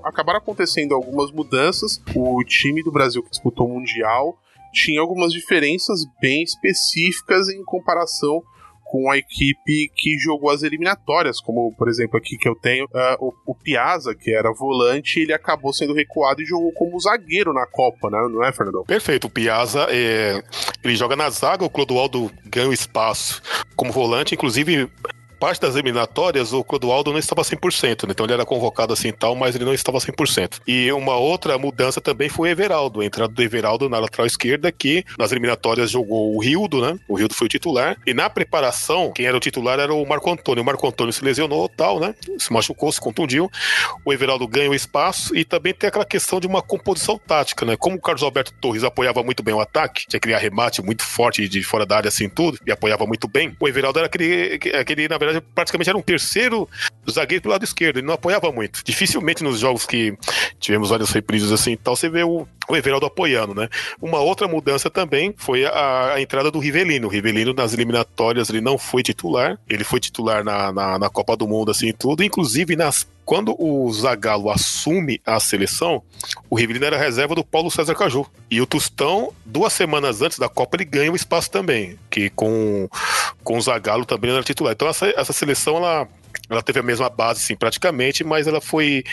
acabaram 0.04 0.38
acontecendo 0.38 0.94
algumas 0.94 1.32
mudanças. 1.32 2.00
O 2.14 2.42
time 2.44 2.84
do 2.84 2.92
Brasil 2.92 3.20
que 3.20 3.30
disputou 3.30 3.66
o 3.66 3.74
Mundial 3.74 4.38
tinha 4.74 5.00
algumas 5.00 5.32
diferenças 5.32 6.04
bem 6.20 6.42
específicas 6.42 7.48
em 7.48 7.64
comparação 7.64 8.42
com 8.84 9.10
a 9.10 9.16
equipe 9.16 9.90
que 9.96 10.18
jogou 10.18 10.50
as 10.50 10.62
eliminatórias, 10.62 11.40
como 11.40 11.74
por 11.76 11.88
exemplo 11.88 12.18
aqui 12.18 12.36
que 12.36 12.48
eu 12.48 12.54
tenho 12.54 12.84
uh, 12.84 13.16
o, 13.18 13.32
o 13.46 13.54
Piazza, 13.54 14.14
que 14.14 14.32
era 14.32 14.52
volante, 14.52 15.20
ele 15.20 15.32
acabou 15.32 15.72
sendo 15.72 15.94
recuado 15.94 16.42
e 16.42 16.44
jogou 16.44 16.72
como 16.72 17.00
zagueiro 17.00 17.52
na 17.52 17.66
Copa, 17.66 18.10
né? 18.10 18.18
Não 18.30 18.44
é, 18.44 18.52
Fernando? 18.52 18.84
Perfeito. 18.84 19.26
O 19.26 19.30
Piazza, 19.30 19.88
é, 19.90 20.40
ele 20.84 20.94
joga 20.94 21.16
na 21.16 21.30
zaga, 21.30 21.64
o 21.64 21.70
Clodoaldo 21.70 22.30
ganha 22.44 22.68
o 22.68 22.72
espaço 22.72 23.42
como 23.74 23.90
volante, 23.90 24.34
inclusive 24.34 24.88
parte 25.44 25.60
das 25.60 25.74
eliminatórias, 25.74 26.54
o 26.54 26.64
Clodoaldo 26.64 27.12
não 27.12 27.18
estava 27.18 27.42
100%, 27.42 28.06
né? 28.06 28.12
então 28.12 28.24
ele 28.24 28.32
era 28.32 28.46
convocado 28.46 28.94
assim 28.94 29.08
e 29.08 29.12
tal, 29.12 29.36
mas 29.36 29.54
ele 29.54 29.66
não 29.66 29.74
estava 29.74 29.98
100%. 29.98 30.60
E 30.66 30.90
uma 30.90 31.16
outra 31.16 31.58
mudança 31.58 32.00
também 32.00 32.30
foi 32.30 32.48
o 32.48 32.50
Everaldo, 32.50 33.02
a 33.02 33.04
entrada 33.04 33.30
do 33.30 33.42
Everaldo 33.42 33.86
na 33.90 33.98
lateral 33.98 34.26
esquerda, 34.26 34.72
que 34.72 35.04
nas 35.18 35.32
eliminatórias 35.32 35.90
jogou 35.90 36.34
o 36.34 36.40
Rildo, 36.40 36.80
né? 36.80 36.98
O 37.06 37.14
Rildo 37.14 37.34
foi 37.34 37.44
o 37.44 37.48
titular. 37.48 37.98
E 38.06 38.14
na 38.14 38.30
preparação, 38.30 39.12
quem 39.12 39.26
era 39.26 39.36
o 39.36 39.40
titular 39.40 39.78
era 39.78 39.92
o 39.92 40.06
Marco 40.06 40.30
Antônio. 40.30 40.62
O 40.62 40.64
Marco 40.64 40.88
Antônio 40.88 41.12
se 41.12 41.22
lesionou 41.22 41.68
tal, 41.68 42.00
né? 42.00 42.14
Se 42.38 42.50
machucou, 42.50 42.90
se 42.90 42.98
contundiu. 42.98 43.50
O 44.02 44.14
Everaldo 44.14 44.48
ganha 44.48 44.70
o 44.70 44.74
espaço 44.74 45.36
e 45.36 45.44
também 45.44 45.74
tem 45.74 45.88
aquela 45.88 46.06
questão 46.06 46.40
de 46.40 46.46
uma 46.46 46.62
composição 46.62 47.18
tática, 47.18 47.66
né? 47.66 47.76
Como 47.76 47.96
o 47.96 48.00
Carlos 48.00 48.22
Alberto 48.22 48.54
Torres 48.62 48.82
apoiava 48.82 49.22
muito 49.22 49.42
bem 49.42 49.52
o 49.52 49.60
ataque, 49.60 50.06
tinha 50.08 50.16
aquele 50.16 50.34
arremate 50.34 50.80
muito 50.80 51.02
forte 51.02 51.46
de 51.46 51.62
fora 51.62 51.84
da 51.84 51.98
área 51.98 52.08
assim 52.08 52.30
tudo, 52.30 52.58
e 52.66 52.72
apoiava 52.72 53.04
muito 53.04 53.28
bem, 53.28 53.54
o 53.60 53.68
Everaldo 53.68 53.98
era 53.98 54.06
aquele, 54.06 54.58
aquele 54.74 55.06
na 55.06 55.18
verdade, 55.18 55.33
praticamente 55.40 55.88
era 55.88 55.98
um 55.98 56.02
terceiro 56.02 56.68
zagueiro 57.10 57.42
pelo 57.42 57.52
lado 57.52 57.64
esquerdo. 57.64 57.98
Ele 57.98 58.06
não 58.06 58.14
apoiava 58.14 58.50
muito. 58.50 58.82
Dificilmente 58.84 59.44
nos 59.44 59.58
jogos 59.58 59.86
que 59.86 60.16
tivemos 60.58 60.90
vários 60.90 61.10
reprises 61.10 61.52
assim 61.52 61.72
e 61.72 61.76
tal, 61.76 61.96
você 61.96 62.08
vê 62.08 62.22
o, 62.22 62.46
o 62.68 62.76
Everaldo 62.76 63.06
apoiando, 63.06 63.54
né? 63.54 63.68
Uma 64.00 64.18
outra 64.20 64.48
mudança 64.48 64.90
também 64.90 65.34
foi 65.36 65.64
a, 65.64 66.14
a, 66.14 66.20
entrada 66.20 66.50
do 66.50 66.58
Rivelino. 66.58 67.06
O 67.06 67.10
Rivelino 67.10 67.52
nas 67.52 67.72
eliminatórias 67.72 68.48
ele 68.50 68.60
não 68.60 68.78
foi 68.78 69.02
titular. 69.02 69.58
Ele 69.68 69.84
foi 69.84 70.00
titular 70.00 70.44
na, 70.44 70.72
na, 70.72 70.98
na 70.98 71.10
Copa 71.10 71.36
do 71.36 71.46
Mundo, 71.46 71.70
assim, 71.70 71.92
tudo. 71.92 72.22
Inclusive 72.22 72.76
nas 72.76 73.06
quando 73.24 73.54
o 73.58 73.90
Zagallo 73.92 74.50
assume 74.50 75.20
a 75.24 75.40
seleção, 75.40 76.02
o 76.50 76.56
Rivelino 76.56 76.84
era 76.84 76.98
reserva 76.98 77.34
do 77.34 77.44
Paulo 77.44 77.70
César 77.70 77.94
Caju. 77.94 78.26
E 78.50 78.60
o 78.60 78.66
Tostão, 78.66 79.32
duas 79.44 79.72
semanas 79.72 80.20
antes 80.22 80.38
da 80.38 80.48
Copa, 80.48 80.76
ele 80.76 80.84
ganha 80.84 81.12
o 81.12 81.16
espaço 81.16 81.50
também, 81.50 81.98
que 82.10 82.30
com, 82.30 82.88
com 83.42 83.56
o 83.56 83.60
Zagallo 83.60 84.04
também 84.04 84.30
era 84.30 84.42
titular. 84.42 84.72
Então 84.72 84.88
essa, 84.88 85.06
essa 85.16 85.32
seleção, 85.32 85.76
ela 85.76 86.08
ela 86.48 86.62
teve 86.62 86.80
a 86.80 86.82
mesma 86.82 87.08
base, 87.08 87.40
sim, 87.40 87.56
praticamente, 87.56 88.22
mas 88.24 88.46
ela 88.46 88.60
foi 88.60 89.04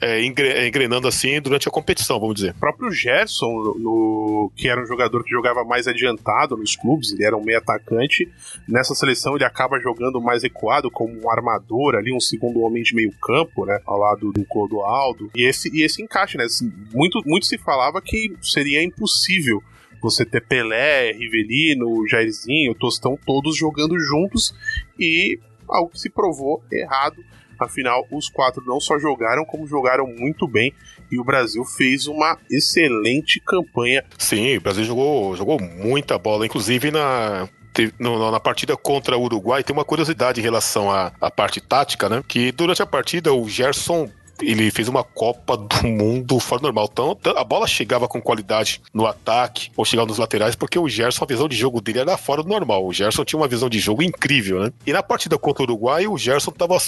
é, 0.00 0.22
engrenando 0.22 1.06
assim 1.06 1.40
durante 1.40 1.68
a 1.68 1.70
competição, 1.70 2.18
vamos 2.18 2.36
dizer. 2.36 2.52
O 2.52 2.60
próprio 2.60 2.90
Gerson, 2.90 3.74
no, 3.78 4.52
que 4.56 4.68
era 4.68 4.82
um 4.82 4.86
jogador 4.86 5.22
que 5.24 5.30
jogava 5.30 5.64
mais 5.64 5.86
adiantado 5.86 6.56
nos 6.56 6.76
clubes, 6.76 7.12
ele 7.12 7.24
era 7.24 7.36
um 7.36 7.44
meio 7.44 7.58
atacante. 7.58 8.28
Nessa 8.68 8.94
seleção 8.94 9.36
ele 9.36 9.44
acaba 9.44 9.78
jogando 9.80 10.20
mais 10.20 10.44
equado, 10.44 10.90
como 10.90 11.12
um 11.20 11.30
armador 11.30 11.94
ali, 11.94 12.12
um 12.12 12.20
segundo 12.20 12.60
homem 12.60 12.82
de 12.82 12.94
meio 12.94 13.12
campo, 13.12 13.64
né? 13.64 13.80
Ao 13.86 13.98
lado 13.98 14.32
do 14.32 14.44
Clodoaldo. 14.44 15.30
E 15.34 15.44
esse, 15.44 15.74
e 15.74 15.82
esse 15.82 16.02
encaixe, 16.02 16.36
né? 16.36 16.44
Assim, 16.44 16.72
muito, 16.92 17.22
muito 17.26 17.46
se 17.46 17.58
falava 17.58 18.00
que 18.00 18.32
seria 18.42 18.82
impossível 18.82 19.62
você 20.00 20.24
ter 20.24 20.40
Pelé, 20.40 21.12
Rivelino, 21.12 22.08
Jairzinho, 22.08 22.74
Tostão, 22.74 23.18
todos 23.24 23.56
jogando 23.56 23.98
juntos 23.98 24.54
e 24.98 25.38
algo 25.72 25.90
que 25.90 25.98
se 26.00 26.10
provou 26.10 26.62
errado. 26.70 27.24
Afinal, 27.58 28.06
os 28.10 28.30
quatro 28.30 28.62
não 28.64 28.80
só 28.80 28.98
jogaram, 28.98 29.44
como 29.44 29.66
jogaram 29.66 30.06
muito 30.06 30.48
bem. 30.48 30.72
E 31.12 31.18
o 31.20 31.24
Brasil 31.24 31.62
fez 31.64 32.06
uma 32.06 32.38
excelente 32.50 33.38
campanha. 33.40 34.02
Sim, 34.16 34.56
o 34.56 34.60
Brasil 34.60 34.84
jogou, 34.84 35.36
jogou 35.36 35.60
muita 35.60 36.18
bola, 36.18 36.46
inclusive 36.46 36.90
na, 36.90 37.48
na 38.32 38.40
partida 38.40 38.76
contra 38.76 39.16
o 39.16 39.22
Uruguai, 39.22 39.62
tem 39.62 39.74
uma 39.74 39.84
curiosidade 39.84 40.40
em 40.40 40.42
relação 40.42 40.90
à, 40.90 41.12
à 41.20 41.30
parte 41.30 41.60
tática, 41.60 42.08
né? 42.08 42.22
Que 42.26 42.50
durante 42.50 42.82
a 42.82 42.86
partida 42.86 43.32
o 43.32 43.48
Gerson 43.48 44.10
ele 44.42 44.70
fez 44.70 44.88
uma 44.88 45.02
Copa 45.02 45.56
do 45.56 45.86
Mundo 45.86 46.38
fora 46.38 46.62
normal. 46.62 46.88
Então, 46.92 47.16
a 47.36 47.44
bola 47.44 47.66
chegava 47.66 48.08
com 48.08 48.20
qualidade 48.20 48.80
no 48.92 49.06
ataque 49.06 49.70
ou 49.76 49.84
chegava 49.84 50.08
nos 50.08 50.18
laterais, 50.18 50.54
porque 50.54 50.78
o 50.78 50.88
Gerson, 50.88 51.24
a 51.24 51.26
visão 51.26 51.48
de 51.48 51.56
jogo 51.56 51.80
dele 51.80 52.00
era 52.00 52.16
fora 52.16 52.42
do 52.42 52.48
normal. 52.48 52.86
O 52.86 52.92
Gerson 52.92 53.24
tinha 53.24 53.38
uma 53.38 53.48
visão 53.48 53.68
de 53.68 53.78
jogo 53.78 54.02
incrível, 54.02 54.60
né? 54.60 54.72
E 54.86 54.92
na 54.92 55.02
partida 55.02 55.38
contra 55.38 55.62
o 55.62 55.66
Uruguai, 55.66 56.06
o 56.06 56.16
Gerson 56.16 56.50
tava 56.50 56.78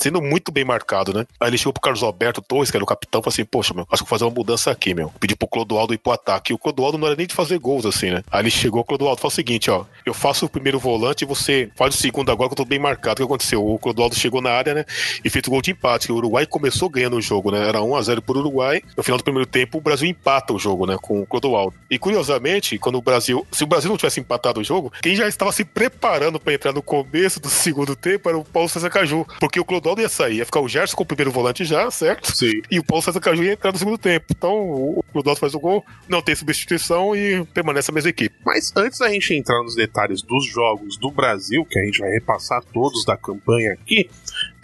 sendo 0.00 0.20
muito 0.22 0.50
bem 0.50 0.64
marcado, 0.64 1.12
né? 1.12 1.26
Aí 1.38 1.50
ele 1.50 1.58
chegou 1.58 1.72
pro 1.72 1.82
Carlos 1.82 2.02
Alberto 2.02 2.40
Torres, 2.40 2.70
que 2.70 2.76
era 2.76 2.82
o 2.82 2.86
capitão, 2.86 3.22
falou 3.22 3.32
assim: 3.32 3.44
Poxa, 3.44 3.74
meu, 3.74 3.86
acho 3.90 4.02
que 4.02 4.08
vou 4.08 4.18
fazer 4.18 4.24
uma 4.24 4.34
mudança 4.34 4.70
aqui, 4.70 4.94
meu. 4.94 5.12
Pedi 5.20 5.36
pro 5.36 5.46
Clodoaldo 5.46 5.94
ir 5.94 5.98
pro 5.98 6.12
ataque. 6.12 6.52
E 6.52 6.54
o 6.54 6.58
Clodoaldo 6.58 6.98
não 6.98 7.06
era 7.06 7.16
nem 7.16 7.26
de 7.26 7.34
fazer 7.34 7.58
gols, 7.58 7.84
assim, 7.84 8.10
né? 8.10 8.22
Aí 8.30 8.42
ele 8.42 8.50
chegou, 8.50 8.80
o 8.80 8.84
Clodoaldo 8.84 9.20
falou 9.20 9.30
o 9.30 9.34
seguinte: 9.34 9.70
Ó, 9.70 9.84
eu 10.04 10.14
faço 10.14 10.46
o 10.46 10.48
primeiro 10.48 10.78
volante 10.78 11.22
e 11.22 11.26
você 11.26 11.70
faz 11.76 11.94
o 11.94 11.98
segundo 11.98 12.30
agora 12.30 12.48
que 12.48 12.52
eu 12.52 12.56
tô 12.56 12.64
bem 12.64 12.78
marcado. 12.78 13.14
O 13.14 13.16
que 13.16 13.22
aconteceu? 13.32 13.66
O 13.66 13.78
Clodoaldo 13.78 14.14
chegou 14.14 14.40
na 14.40 14.50
área, 14.50 14.74
né? 14.74 14.84
E 15.24 15.30
fez 15.30 15.46
o 15.46 15.50
gol 15.50 15.62
de 15.62 15.70
empate. 15.70 16.12
O 16.12 16.16
Uruguai 16.16 16.46
começou 16.46 16.88
ganhando 16.88 17.16
o 17.16 17.22
jogo, 17.22 17.50
né? 17.50 17.68
Era 17.68 17.80
1x0 17.80 18.20
pro 18.20 18.38
Uruguai. 18.38 18.82
No 18.96 19.02
final 19.02 19.18
do 19.18 19.24
primeiro 19.24 19.46
tempo, 19.46 19.78
o 19.78 19.80
Brasil 19.80 20.08
empata 20.08 20.52
o 20.52 20.58
jogo, 20.58 20.86
né? 20.86 20.96
Com 21.00 21.20
o 21.22 21.26
Clodoaldo. 21.26 21.74
E 21.90 21.98
curiosamente, 21.98 22.78
quando 22.78 22.96
o 22.96 23.02
Brasil. 23.02 23.46
Se 23.52 23.64
o 23.64 23.66
Brasil 23.66 23.90
não 23.90 23.96
tivesse 23.96 24.20
empatado 24.20 24.60
o 24.60 24.64
jogo, 24.64 24.92
quem 25.02 25.14
já 25.14 25.28
estava 25.28 25.52
se 25.52 25.64
preparando 25.64 26.40
para 26.40 26.54
entrar 26.54 26.72
no 26.72 26.82
começo 26.82 27.40
do 27.40 27.48
segundo 27.48 27.94
tempo 27.94 28.28
era 28.28 28.38
o 28.38 28.44
Paulo 28.44 28.68
César 28.68 28.90
Caju. 28.90 29.26
Porque 29.38 29.60
o 29.60 29.64
Clodoaldo 29.64 30.00
ia 30.00 30.08
sair, 30.08 30.36
ia 30.36 30.46
ficar 30.46 30.60
o 30.60 30.68
Gerson 30.68 30.96
com 30.96 31.02
o 31.02 31.06
primeiro 31.06 31.30
volante 31.30 31.64
já, 31.64 31.90
certo? 31.90 32.34
Sim. 32.36 32.60
E 32.70 32.78
o 32.78 32.84
Paulo 32.84 33.02
César 33.02 33.20
Caju 33.20 33.42
ia 33.42 33.52
entrar 33.52 33.72
no 33.72 33.78
segundo 33.78 33.98
tempo. 33.98 34.26
Então 34.30 34.52
o 34.52 35.04
Clodoaldo 35.12 35.40
faz 35.40 35.54
o 35.54 35.60
gol, 35.60 35.84
não 36.08 36.22
tem 36.22 36.34
substituição 36.34 37.14
e 37.14 37.44
permanece 37.46 37.90
a 37.90 37.94
mesma 37.94 38.10
equipe. 38.10 38.34
Mas 38.44 38.72
antes 38.76 38.98
da 38.98 39.08
gente 39.10 39.34
entrar 39.34 39.62
nos 39.62 39.74
detalhes 39.74 39.89
dos 40.22 40.46
jogos 40.46 40.96
do 40.96 41.10
Brasil, 41.10 41.64
que 41.64 41.78
a 41.78 41.84
gente 41.84 42.00
vai 42.00 42.10
repassar 42.10 42.62
todos 42.72 43.04
da 43.04 43.16
campanha 43.16 43.72
aqui, 43.72 44.08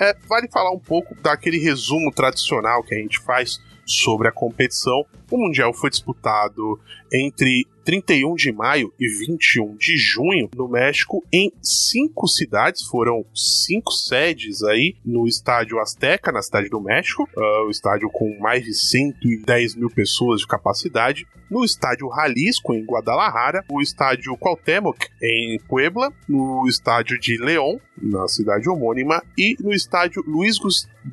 é, 0.00 0.14
vale 0.28 0.48
falar 0.48 0.72
um 0.72 0.78
pouco 0.78 1.14
daquele 1.20 1.58
resumo 1.58 2.12
tradicional 2.12 2.82
que 2.82 2.94
a 2.94 2.98
gente 2.98 3.18
faz 3.18 3.60
sobre 3.84 4.28
a 4.28 4.32
competição. 4.32 5.06
O 5.30 5.36
Mundial 5.36 5.72
foi 5.72 5.90
disputado 5.90 6.78
entre 7.12 7.66
31 7.86 8.34
de 8.34 8.52
maio 8.52 8.92
e 8.98 9.08
21 9.08 9.76
de 9.76 9.96
junho 9.96 10.50
no 10.56 10.68
México 10.68 11.24
em 11.32 11.52
cinco 11.62 12.26
cidades. 12.26 12.82
Foram 12.82 13.24
cinco 13.32 13.92
sedes 13.92 14.64
aí 14.64 14.96
no 15.04 15.26
estádio 15.26 15.78
Azteca, 15.78 16.32
na 16.32 16.42
cidade 16.42 16.68
do 16.68 16.80
México, 16.80 17.28
uh, 17.36 17.66
o 17.66 17.70
estádio 17.70 18.10
com 18.10 18.36
mais 18.40 18.64
de 18.64 18.74
110 18.74 19.76
mil 19.76 19.88
pessoas 19.88 20.40
de 20.40 20.48
capacidade. 20.48 21.26
No 21.48 21.64
estádio 21.64 22.10
Jalisco, 22.12 22.74
em 22.74 22.84
Guadalajara, 22.84 23.64
o 23.70 23.80
estádio 23.80 24.36
Cuauhtémoc, 24.36 25.06
em 25.22 25.60
Puebla, 25.68 26.12
no 26.28 26.66
estádio 26.66 27.18
de 27.20 27.38
León, 27.38 27.78
na 28.02 28.26
cidade 28.26 28.68
homônima, 28.68 29.22
e 29.38 29.56
no 29.60 29.72
estádio 29.72 30.24
Luiz, 30.26 30.56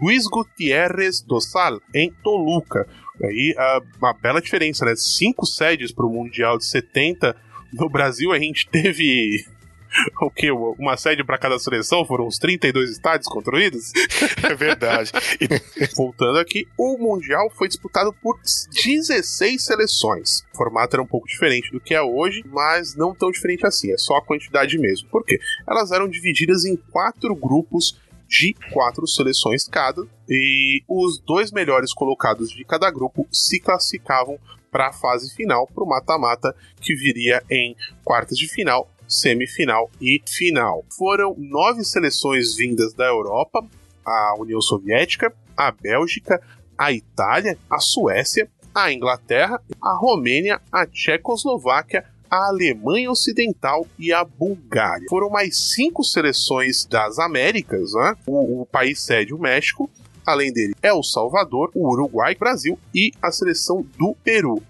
Luiz 0.01 0.26
Gutierrez 0.26 1.22
do 1.22 1.39
Sal, 1.39 1.80
em 1.93 2.11
Toluca. 2.24 2.88
Aí 3.22 3.55
uma 3.97 4.14
bela 4.14 4.41
diferença, 4.41 4.86
né? 4.86 4.95
Cinco 4.95 5.45
sedes 5.45 5.91
para 5.91 6.05
o 6.05 6.09
Mundial 6.09 6.57
de 6.57 6.66
70. 6.66 7.36
No 7.74 7.89
Brasil 7.89 8.32
a 8.32 8.39
gente 8.39 8.68
teve 8.70 9.45
o 10.22 10.30
que? 10.30 10.51
Uma 10.51 10.97
sede 10.97 11.24
para 11.24 11.38
cada 11.38 11.57
seleção? 11.59 12.05
Foram 12.05 12.28
uns 12.28 12.38
32 12.38 12.91
estádios 12.91 13.28
construídos? 13.28 13.91
É 14.43 14.55
verdade. 14.55 15.11
E, 15.39 15.47
voltando 15.95 16.38
aqui, 16.38 16.68
o 16.78 16.97
Mundial 16.97 17.49
foi 17.49 17.68
disputado 17.68 18.14
por 18.22 18.39
16 18.41 19.64
seleções. 19.64 20.43
O 20.53 20.57
formato 20.57 20.95
era 20.95 21.01
um 21.01 21.07
pouco 21.07 21.28
diferente 21.28 21.72
do 21.72 21.80
que 21.80 21.93
é 21.93 22.01
hoje, 22.01 22.43
mas 22.45 22.95
não 22.95 23.16
tão 23.16 23.32
diferente 23.32 23.66
assim, 23.66 23.91
é 23.91 23.97
só 23.97 24.18
a 24.18 24.22
quantidade 24.22 24.78
mesmo. 24.78 25.07
Por 25.09 25.24
quê? 25.24 25.39
Elas 25.68 25.91
eram 25.91 26.09
divididas 26.09 26.66
em 26.66 26.76
quatro 26.76 27.34
grupos 27.36 27.99
de 28.34 28.55
quatro 28.71 29.07
seleções 29.07 29.67
cada, 29.67 30.01
e 30.27 30.84
os 30.88 31.19
dois 31.19 31.51
melhores 31.51 31.93
colocados 31.93 32.49
de 32.49 32.65
cada 32.65 32.89
grupo 32.89 33.27
se 33.31 33.59
classificavam 33.59 34.39
para 34.71 34.88
a 34.88 34.93
fase 34.93 35.31
final, 35.36 35.67
para 35.67 35.84
o 35.84 35.88
mata-mata, 35.88 36.55
que 36.81 36.95
viria 36.95 37.43
em 37.47 37.75
quartas 38.03 38.36
de 38.36 38.47
final, 38.47 38.89
semifinal 39.07 39.88
e 40.01 40.19
final. 40.27 40.84
Foram 40.97 41.36
nove 41.38 41.86
seleções 41.86 42.55
vindas 42.55 42.91
da 42.95 43.05
Europa, 43.05 43.63
a 44.03 44.34
União 44.39 44.59
Soviética, 44.59 45.31
a 45.55 45.71
Bélgica, 45.71 46.41
a 46.75 46.91
Itália, 46.91 47.55
a 47.69 47.79
Suécia, 47.79 48.49
a 48.73 48.91
Inglaterra, 48.91 49.61
a 49.79 49.95
Romênia, 49.95 50.59
a 50.71 50.88
Tchecoslováquia, 50.88 52.03
a 52.34 52.47
Alemanha 52.47 53.11
Ocidental 53.11 53.86
e 53.99 54.11
a 54.11 54.23
Bulgária. 54.23 55.05
Foram 55.07 55.29
mais 55.29 55.55
cinco 55.75 56.03
seleções 56.03 56.84
das 56.84 57.19
Américas, 57.19 57.93
né? 57.93 58.15
o, 58.25 58.61
o 58.61 58.65
país 58.65 59.01
sede, 59.01 59.36
o 59.36 59.38
México, 59.38 59.88
além 60.25 60.51
dele, 60.51 60.73
é 60.81 60.91
o 60.91 61.03
Salvador, 61.03 61.69
o 61.75 61.88
Uruguai, 61.88 62.34
Brasil 62.34 62.79
e 62.91 63.11
a 63.21 63.31
seleção 63.31 63.86
do 63.99 64.15
Peru. 64.23 64.63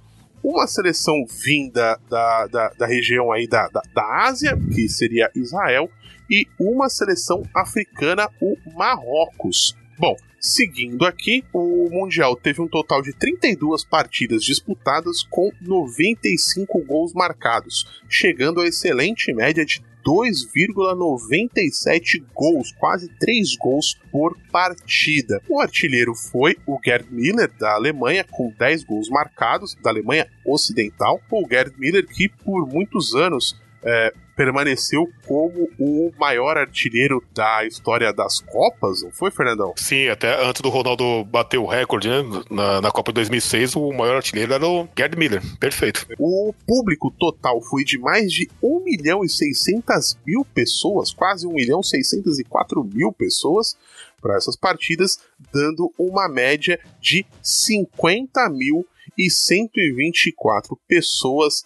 Uma 0.44 0.68
seleção 0.68 1.26
vinda 1.26 1.98
da, 2.10 2.48
da, 2.48 2.70
da 2.78 2.86
região 2.86 3.32
aí 3.32 3.48
da, 3.48 3.70
da, 3.70 3.82
da 3.96 4.26
Ásia, 4.26 4.60
que 4.76 4.90
seria 4.90 5.32
Israel, 5.34 5.90
e 6.30 6.46
uma 6.60 6.90
seleção 6.90 7.44
africana, 7.56 8.30
o 8.42 8.58
Marrocos. 8.76 9.74
Bom, 9.98 10.18
Seguindo 10.46 11.06
aqui, 11.06 11.42
o 11.54 11.90
Mundial 11.90 12.36
teve 12.36 12.62
um 12.62 12.68
total 12.68 13.02
de 13.02 13.14
32 13.14 13.86
partidas 13.86 14.44
disputadas 14.44 15.24
com 15.24 15.50
95 15.62 16.84
gols 16.84 17.14
marcados, 17.14 18.04
chegando 18.10 18.60
a 18.60 18.68
excelente 18.68 19.34
média 19.34 19.66
de 19.66 19.82
2,97 20.06 22.26
gols, 22.34 22.74
quase 22.74 23.08
3 23.18 23.56
gols 23.56 23.98
por 24.12 24.38
partida. 24.52 25.42
O 25.48 25.62
artilheiro 25.62 26.14
foi 26.14 26.58
o 26.68 26.78
Gerd 26.84 27.08
Miller, 27.10 27.50
da 27.58 27.76
Alemanha, 27.76 28.26
com 28.30 28.54
10 28.60 28.84
gols 28.84 29.08
marcados, 29.08 29.78
da 29.82 29.92
Alemanha 29.92 30.28
Ocidental. 30.46 31.22
O 31.32 31.48
Gerd 31.48 31.74
Miller, 31.78 32.06
que 32.06 32.28
por 32.28 32.68
muitos 32.68 33.16
anos 33.16 33.58
é, 33.82 34.14
permaneceu 34.36 35.08
como 35.26 35.70
o 35.80 36.12
maior 36.18 36.58
artilheiro 36.58 37.24
da 37.34 37.66
história 37.66 38.12
das 38.14 38.40
Copas, 38.40 39.02
não 39.04 39.12
foi, 39.12 39.32
Fernandão? 39.32 39.74
Sim, 39.78 40.08
até 40.08 40.44
antes 40.46 40.62
do 40.62 40.70
Ronaldo 40.70 41.24
bater 41.26 41.58
o 41.58 41.66
recorde 41.66 42.10
né, 42.10 42.24
na, 42.50 42.82
na 42.82 42.92
Copa 42.92 43.12
de 43.12 43.16
2006, 43.16 43.76
o 43.76 43.92
maior 43.92 44.18
artilheiro 44.18 44.54
era 44.54 44.68
o 44.68 44.88
Gerd 44.98 45.18
Miller. 45.18 45.42
Perfeito. 45.60 46.06
O 46.18 46.54
público 46.66 47.12
total 47.12 47.62
foi 47.62 47.84
de 47.84 47.98
mais 47.98 48.32
de 48.32 48.50
1 48.62 48.84
milhão 48.84 49.24
e 49.24 49.30
600 49.30 50.18
mil 50.26 50.46
pessoas, 50.46 51.14
quase 51.14 51.48
1 51.48 51.54
milhão 51.54 51.82
e 51.82 51.86
604 51.86 52.84
mil 52.84 53.12
pessoas 53.12 53.78
para 54.22 54.38
essas 54.38 54.56
partidas, 54.56 55.20
dando 55.52 55.94
uma 55.98 56.30
média 56.30 56.80
de 57.02 57.26
50 57.42 58.50
mil 58.50 58.86
e 59.18 59.30
124 59.30 60.80
pessoas 60.88 61.66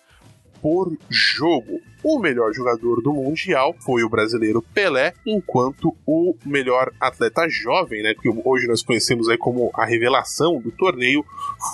por 0.61 0.95
jogo. 1.09 1.79
O 2.03 2.19
melhor 2.19 2.53
jogador 2.53 3.01
do 3.01 3.13
Mundial 3.13 3.75
foi 3.79 4.03
o 4.03 4.09
brasileiro 4.09 4.61
Pelé, 4.61 5.13
enquanto 5.25 5.95
o 6.05 6.35
melhor 6.45 6.91
atleta 6.99 7.47
jovem, 7.49 8.01
né, 8.01 8.13
que 8.13 8.29
hoje 8.29 8.67
nós 8.67 8.81
conhecemos 8.81 9.27
aí 9.27 9.37
como 9.37 9.71
a 9.73 9.85
revelação 9.85 10.59
do 10.61 10.71
torneio, 10.71 11.25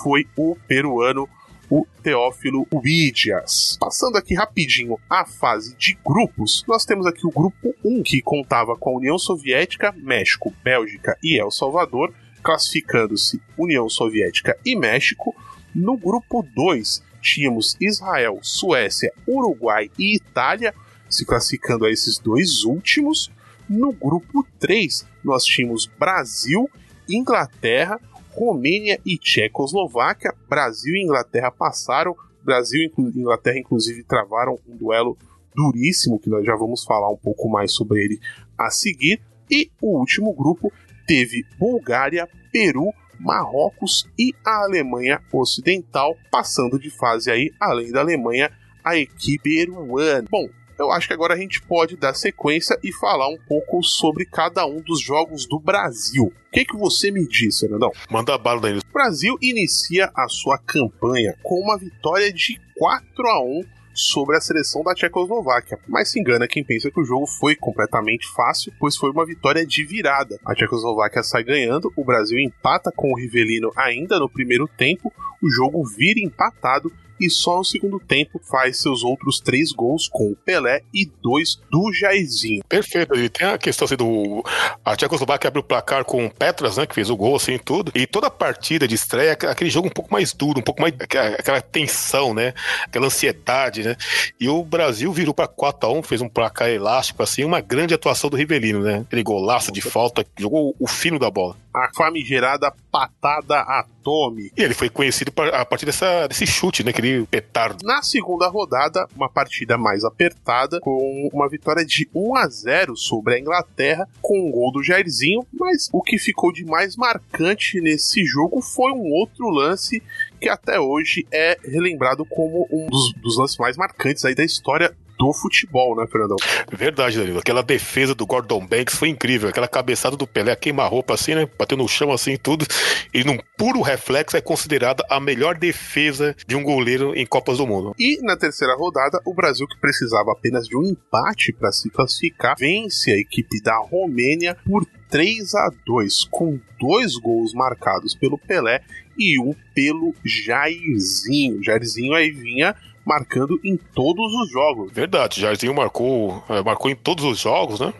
foi 0.02 0.26
o 0.36 0.56
peruano 0.66 1.28
o 1.70 1.86
Teófilo 2.02 2.66
Uídias. 2.72 3.76
Passando 3.80 4.16
aqui 4.16 4.34
rapidinho 4.34 4.98
a 5.08 5.24
fase 5.24 5.74
de 5.76 5.98
grupos, 6.04 6.64
nós 6.68 6.84
temos 6.84 7.06
aqui 7.06 7.26
o 7.26 7.30
grupo 7.30 7.74
1, 7.84 8.02
que 8.02 8.20
contava 8.20 8.76
com 8.76 8.90
a 8.90 8.98
União 8.98 9.18
Soviética, 9.18 9.92
México, 9.96 10.52
Bélgica 10.62 11.16
e 11.22 11.38
El 11.38 11.50
Salvador, 11.50 12.12
classificando-se 12.42 13.40
União 13.56 13.88
Soviética 13.88 14.56
e 14.64 14.76
México. 14.76 15.34
No 15.74 15.96
grupo 15.96 16.46
2, 16.54 17.02
tínhamos 17.24 17.76
Israel, 17.80 18.38
Suécia, 18.42 19.12
Uruguai 19.26 19.90
e 19.98 20.14
Itália, 20.14 20.74
se 21.08 21.24
classificando 21.24 21.86
a 21.86 21.90
esses 21.90 22.18
dois 22.18 22.64
últimos. 22.64 23.32
No 23.68 23.92
grupo 23.92 24.46
3, 24.58 25.06
nós 25.24 25.44
tínhamos 25.44 25.86
Brasil, 25.86 26.70
Inglaterra, 27.08 27.98
Romênia 28.30 29.00
e 29.04 29.16
Tchecoslováquia. 29.16 30.34
Brasil 30.48 30.94
e 30.94 31.02
Inglaterra 31.02 31.50
passaram. 31.50 32.14
Brasil 32.42 32.82
e 32.82 33.18
Inglaterra, 33.18 33.58
inclusive, 33.58 34.04
travaram 34.04 34.58
um 34.68 34.76
duelo 34.76 35.16
duríssimo, 35.54 36.18
que 36.18 36.28
nós 36.28 36.44
já 36.44 36.54
vamos 36.54 36.84
falar 36.84 37.10
um 37.10 37.16
pouco 37.16 37.48
mais 37.48 37.72
sobre 37.72 38.04
ele 38.04 38.20
a 38.58 38.70
seguir. 38.70 39.20
E 39.50 39.70
o 39.80 39.98
último 39.98 40.32
grupo 40.34 40.70
teve 41.06 41.44
Bulgária, 41.58 42.28
Peru, 42.52 42.92
Marrocos 43.18 44.08
e 44.18 44.34
a 44.44 44.64
Alemanha 44.64 45.20
Ocidental, 45.32 46.16
passando 46.30 46.78
de 46.78 46.90
fase 46.90 47.30
aí, 47.30 47.52
além 47.60 47.90
da 47.90 48.00
Alemanha, 48.00 48.50
a 48.84 48.96
equipe 48.96 49.54
peruana. 49.64 50.26
Bom, 50.30 50.48
eu 50.78 50.90
acho 50.90 51.06
que 51.06 51.14
agora 51.14 51.34
a 51.34 51.36
gente 51.36 51.62
pode 51.62 51.96
dar 51.96 52.14
sequência 52.14 52.78
e 52.82 52.92
falar 52.92 53.28
um 53.28 53.38
pouco 53.48 53.82
sobre 53.82 54.24
cada 54.24 54.66
um 54.66 54.80
dos 54.80 55.00
jogos 55.00 55.46
do 55.46 55.58
Brasil. 55.58 56.24
O 56.24 56.50
que, 56.52 56.64
que 56.64 56.76
você 56.76 57.10
me 57.10 57.26
diz, 57.26 57.60
Fernandão? 57.60 57.92
Manda 58.10 58.36
bala 58.36 58.60
daí. 58.60 58.78
O 58.78 58.92
Brasil 58.92 59.36
inicia 59.40 60.10
a 60.14 60.28
sua 60.28 60.58
campanha 60.58 61.36
com 61.42 61.60
uma 61.60 61.78
vitória 61.78 62.32
de 62.32 62.60
4 62.76 63.28
a 63.28 63.42
1 63.44 63.62
sobre 63.94 64.36
a 64.36 64.40
seleção 64.40 64.82
da 64.82 64.94
Tchecoslováquia. 64.94 65.78
Mas 65.88 66.10
se 66.10 66.20
engana 66.20 66.48
quem 66.48 66.64
pensa 66.64 66.90
que 66.90 67.00
o 67.00 67.04
jogo 67.04 67.26
foi 67.26 67.54
completamente 67.54 68.26
fácil, 68.34 68.72
pois 68.78 68.96
foi 68.96 69.10
uma 69.10 69.24
vitória 69.24 69.64
de 69.64 69.84
virada. 69.84 70.38
A 70.44 70.54
Tchecoslováquia 70.54 71.22
sai 71.22 71.44
ganhando, 71.44 71.92
o 71.96 72.04
Brasil 72.04 72.38
empata 72.38 72.92
com 72.94 73.12
o 73.12 73.16
Rivelino 73.16 73.70
ainda 73.76 74.18
no 74.18 74.28
primeiro 74.28 74.68
tempo, 74.68 75.12
o 75.40 75.48
jogo 75.48 75.84
vira 75.84 76.20
empatado 76.20 76.92
e 77.20 77.30
só 77.30 77.58
no 77.58 77.64
segundo 77.64 77.98
tempo 77.98 78.40
faz 78.50 78.80
seus 78.80 79.02
outros 79.02 79.40
três 79.40 79.72
gols 79.72 80.08
com 80.08 80.30
o 80.30 80.36
Pelé 80.36 80.82
e 80.92 81.06
dois 81.22 81.60
do 81.70 81.92
Jairzinho. 81.92 82.62
Perfeito, 82.68 83.14
e 83.14 83.28
tem 83.28 83.46
a 83.46 83.58
questão 83.58 83.86
assim 83.86 83.96
do. 83.96 84.44
A 84.84 84.96
Tchecoslováquia 84.96 85.48
abriu 85.48 85.60
o 85.60 85.64
placar 85.64 86.04
com 86.04 86.26
o 86.26 86.30
Petras, 86.30 86.76
né? 86.76 86.86
Que 86.86 86.94
fez 86.94 87.10
o 87.10 87.16
gol, 87.16 87.36
assim, 87.36 87.58
tudo. 87.58 87.92
E 87.94 88.06
toda 88.06 88.26
a 88.26 88.30
partida 88.30 88.86
de 88.86 88.94
estreia, 88.94 89.32
aquele 89.32 89.70
jogo 89.70 89.88
um 89.88 89.90
pouco 89.90 90.12
mais 90.12 90.32
duro, 90.32 90.60
um 90.60 90.62
pouco 90.62 90.80
mais. 90.80 90.94
aquela 91.00 91.60
tensão, 91.60 92.34
né? 92.34 92.54
Aquela 92.84 93.06
ansiedade, 93.06 93.82
né? 93.82 93.96
E 94.40 94.48
o 94.48 94.62
Brasil 94.62 95.12
virou 95.12 95.34
para 95.34 95.48
4x1, 95.48 96.02
fez 96.04 96.20
um 96.20 96.28
placar 96.28 96.68
elástico, 96.68 97.22
assim, 97.22 97.44
uma 97.44 97.60
grande 97.60 97.94
atuação 97.94 98.28
do 98.30 98.36
Rivelino, 98.36 98.80
né? 98.80 99.04
Aquele 99.06 99.22
golaço 99.22 99.72
de 99.72 99.80
falta, 99.80 100.24
jogou 100.38 100.74
o 100.78 100.86
fino 100.86 101.18
da 101.18 101.30
bola. 101.30 101.56
A 101.74 101.88
famigerada 101.94 102.72
patada 102.90 103.60
atômica. 103.60 104.54
E 104.56 104.62
ele 104.62 104.74
foi 104.74 104.88
conhecido 104.88 105.32
a 105.52 105.64
partir 105.64 105.86
dessa, 105.86 106.28
desse 106.28 106.46
chute, 106.46 106.84
né? 106.84 106.92
Petardo. 107.26 107.84
Na 107.84 108.02
segunda 108.02 108.48
rodada, 108.48 109.06
uma 109.14 109.28
partida 109.28 109.76
mais 109.76 110.04
apertada, 110.04 110.80
com 110.80 111.28
uma 111.32 111.48
vitória 111.48 111.84
de 111.84 112.08
1 112.14 112.36
a 112.36 112.48
0 112.48 112.96
sobre 112.96 113.34
a 113.34 113.38
Inglaterra, 113.38 114.08
com 114.22 114.48
um 114.48 114.50
gol 114.50 114.72
do 114.72 114.82
Jairzinho, 114.82 115.46
mas 115.52 115.88
o 115.92 116.02
que 116.02 116.18
ficou 116.18 116.52
de 116.52 116.64
mais 116.64 116.96
marcante 116.96 117.80
nesse 117.80 118.24
jogo 118.24 118.62
foi 118.62 118.92
um 118.92 119.12
outro 119.12 119.48
lance 119.48 120.02
que 120.40 120.48
até 120.48 120.78
hoje 120.78 121.26
é 121.32 121.58
relembrado 121.62 122.24
como 122.24 122.66
um 122.70 122.86
dos, 122.86 123.12
dos 123.14 123.38
lances 123.38 123.56
mais 123.56 123.76
marcantes 123.76 124.24
aí 124.24 124.34
da 124.34 124.44
história 124.44 124.94
do 125.18 125.32
futebol, 125.32 125.96
né, 125.96 126.06
Fernandão? 126.10 126.36
Verdade, 126.72 127.18
Danilo. 127.18 127.38
Aquela 127.38 127.62
defesa 127.62 128.14
do 128.14 128.26
Gordon 128.26 128.66
Banks 128.66 128.96
foi 128.96 129.08
incrível. 129.08 129.48
Aquela 129.48 129.68
cabeçada 129.68 130.16
do 130.16 130.26
Pelé, 130.26 130.54
queima-roupa 130.56 131.14
assim, 131.14 131.34
né? 131.34 131.48
Bateu 131.58 131.76
no 131.76 131.88
chão 131.88 132.12
assim 132.12 132.36
tudo. 132.36 132.66
E 133.12 133.24
num 133.24 133.38
puro 133.56 133.80
reflexo 133.80 134.36
é 134.36 134.40
considerada 134.40 135.04
a 135.08 135.20
melhor 135.20 135.56
defesa 135.56 136.34
de 136.46 136.56
um 136.56 136.62
goleiro 136.62 137.14
em 137.14 137.26
Copas 137.26 137.58
do 137.58 137.66
Mundo. 137.66 137.94
E 137.98 138.20
na 138.22 138.36
terceira 138.36 138.74
rodada, 138.76 139.20
o 139.24 139.34
Brasil, 139.34 139.66
que 139.66 139.80
precisava 139.80 140.32
apenas 140.32 140.66
de 140.66 140.76
um 140.76 140.82
empate 140.82 141.52
para 141.52 141.72
se 141.72 141.88
classificar, 141.90 142.56
vence 142.58 143.10
a 143.10 143.16
equipe 143.16 143.62
da 143.62 143.76
Romênia 143.78 144.56
por 144.66 144.84
3 145.10 145.54
a 145.54 145.70
2 145.86 146.24
com 146.30 146.58
dois 146.80 147.14
gols 147.16 147.54
marcados 147.54 148.14
pelo 148.14 148.36
Pelé 148.36 148.82
e 149.16 149.40
um 149.40 149.54
pelo 149.74 150.12
Jairzinho. 150.24 151.62
Jairzinho 151.62 152.14
aí 152.14 152.30
vinha 152.30 152.74
marcando 153.04 153.60
em 153.62 153.76
todos 153.76 154.32
os 154.32 154.50
jogos. 154.50 154.92
Verdade, 154.92 155.40
Jairzinho 155.40 155.74
marcou, 155.74 156.42
é, 156.48 156.62
marcou 156.62 156.90
em 156.90 156.96
todos 156.96 157.24
os 157.24 157.38
jogos, 157.38 157.80
né? 157.80 157.92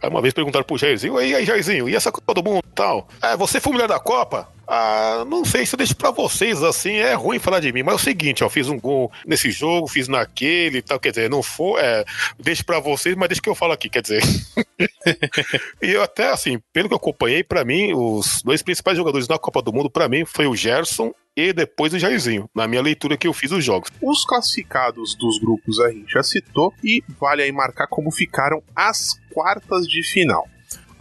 Aí 0.00 0.08
uma 0.08 0.22
vez 0.22 0.32
perguntaram 0.32 0.64
pro 0.64 0.78
Jairzinho, 0.78 1.20
e 1.20 1.34
aí, 1.34 1.44
Jairzinho, 1.44 1.88
e 1.88 1.96
essa 1.96 2.12
Copa 2.12 2.34
do 2.34 2.42
Mundo 2.42 2.62
tal? 2.74 3.08
É, 3.20 3.36
você 3.36 3.60
foi 3.60 3.72
mulher 3.72 3.88
da 3.88 3.98
Copa? 3.98 4.48
Ah, 4.74 5.26
não 5.28 5.44
sei 5.44 5.66
se 5.66 5.74
eu 5.74 5.76
deixo 5.76 5.94
pra 5.94 6.10
vocês 6.10 6.62
assim, 6.62 6.94
é 6.94 7.12
ruim 7.12 7.38
falar 7.38 7.60
de 7.60 7.70
mim, 7.70 7.82
mas 7.82 7.92
é 7.92 7.96
o 7.96 7.98
seguinte, 7.98 8.42
ó, 8.42 8.48
fiz 8.48 8.70
um 8.70 8.80
gol 8.80 9.12
nesse 9.26 9.50
jogo, 9.50 9.86
fiz 9.86 10.08
naquele 10.08 10.78
e 10.78 10.82
tal, 10.82 10.98
quer 10.98 11.10
dizer, 11.10 11.28
não 11.28 11.42
for, 11.42 11.78
é, 11.78 12.02
deixo 12.40 12.64
pra 12.64 12.80
vocês, 12.80 13.14
mas 13.14 13.28
deixa 13.28 13.42
que 13.42 13.50
eu 13.50 13.54
falo 13.54 13.74
aqui, 13.74 13.90
quer 13.90 14.00
dizer. 14.00 14.22
e 15.82 15.90
eu 15.90 16.02
até, 16.02 16.30
assim, 16.30 16.58
pelo 16.72 16.88
que 16.88 16.94
eu 16.94 16.96
acompanhei, 16.96 17.44
para 17.44 17.66
mim, 17.66 17.92
os 17.92 18.40
dois 18.42 18.62
principais 18.62 18.96
jogadores 18.96 19.28
na 19.28 19.38
Copa 19.38 19.60
do 19.60 19.74
Mundo, 19.74 19.90
para 19.90 20.08
mim, 20.08 20.24
foi 20.24 20.46
o 20.46 20.56
Gerson 20.56 21.12
e 21.36 21.52
depois 21.52 21.92
o 21.92 21.98
Jairzinho, 21.98 22.48
na 22.54 22.66
minha 22.66 22.80
leitura 22.80 23.18
que 23.18 23.26
eu 23.26 23.34
fiz 23.34 23.52
os 23.52 23.62
jogos. 23.62 23.90
Os 24.00 24.24
classificados 24.24 25.14
dos 25.14 25.38
grupos 25.38 25.80
a 25.80 25.90
gente 25.90 26.10
já 26.10 26.22
citou 26.22 26.72
e 26.82 27.02
vale 27.20 27.42
aí 27.42 27.52
marcar 27.52 27.88
como 27.88 28.10
ficaram 28.10 28.62
as 28.74 29.20
quartas 29.34 29.86
de 29.86 30.02
final. 30.02 30.48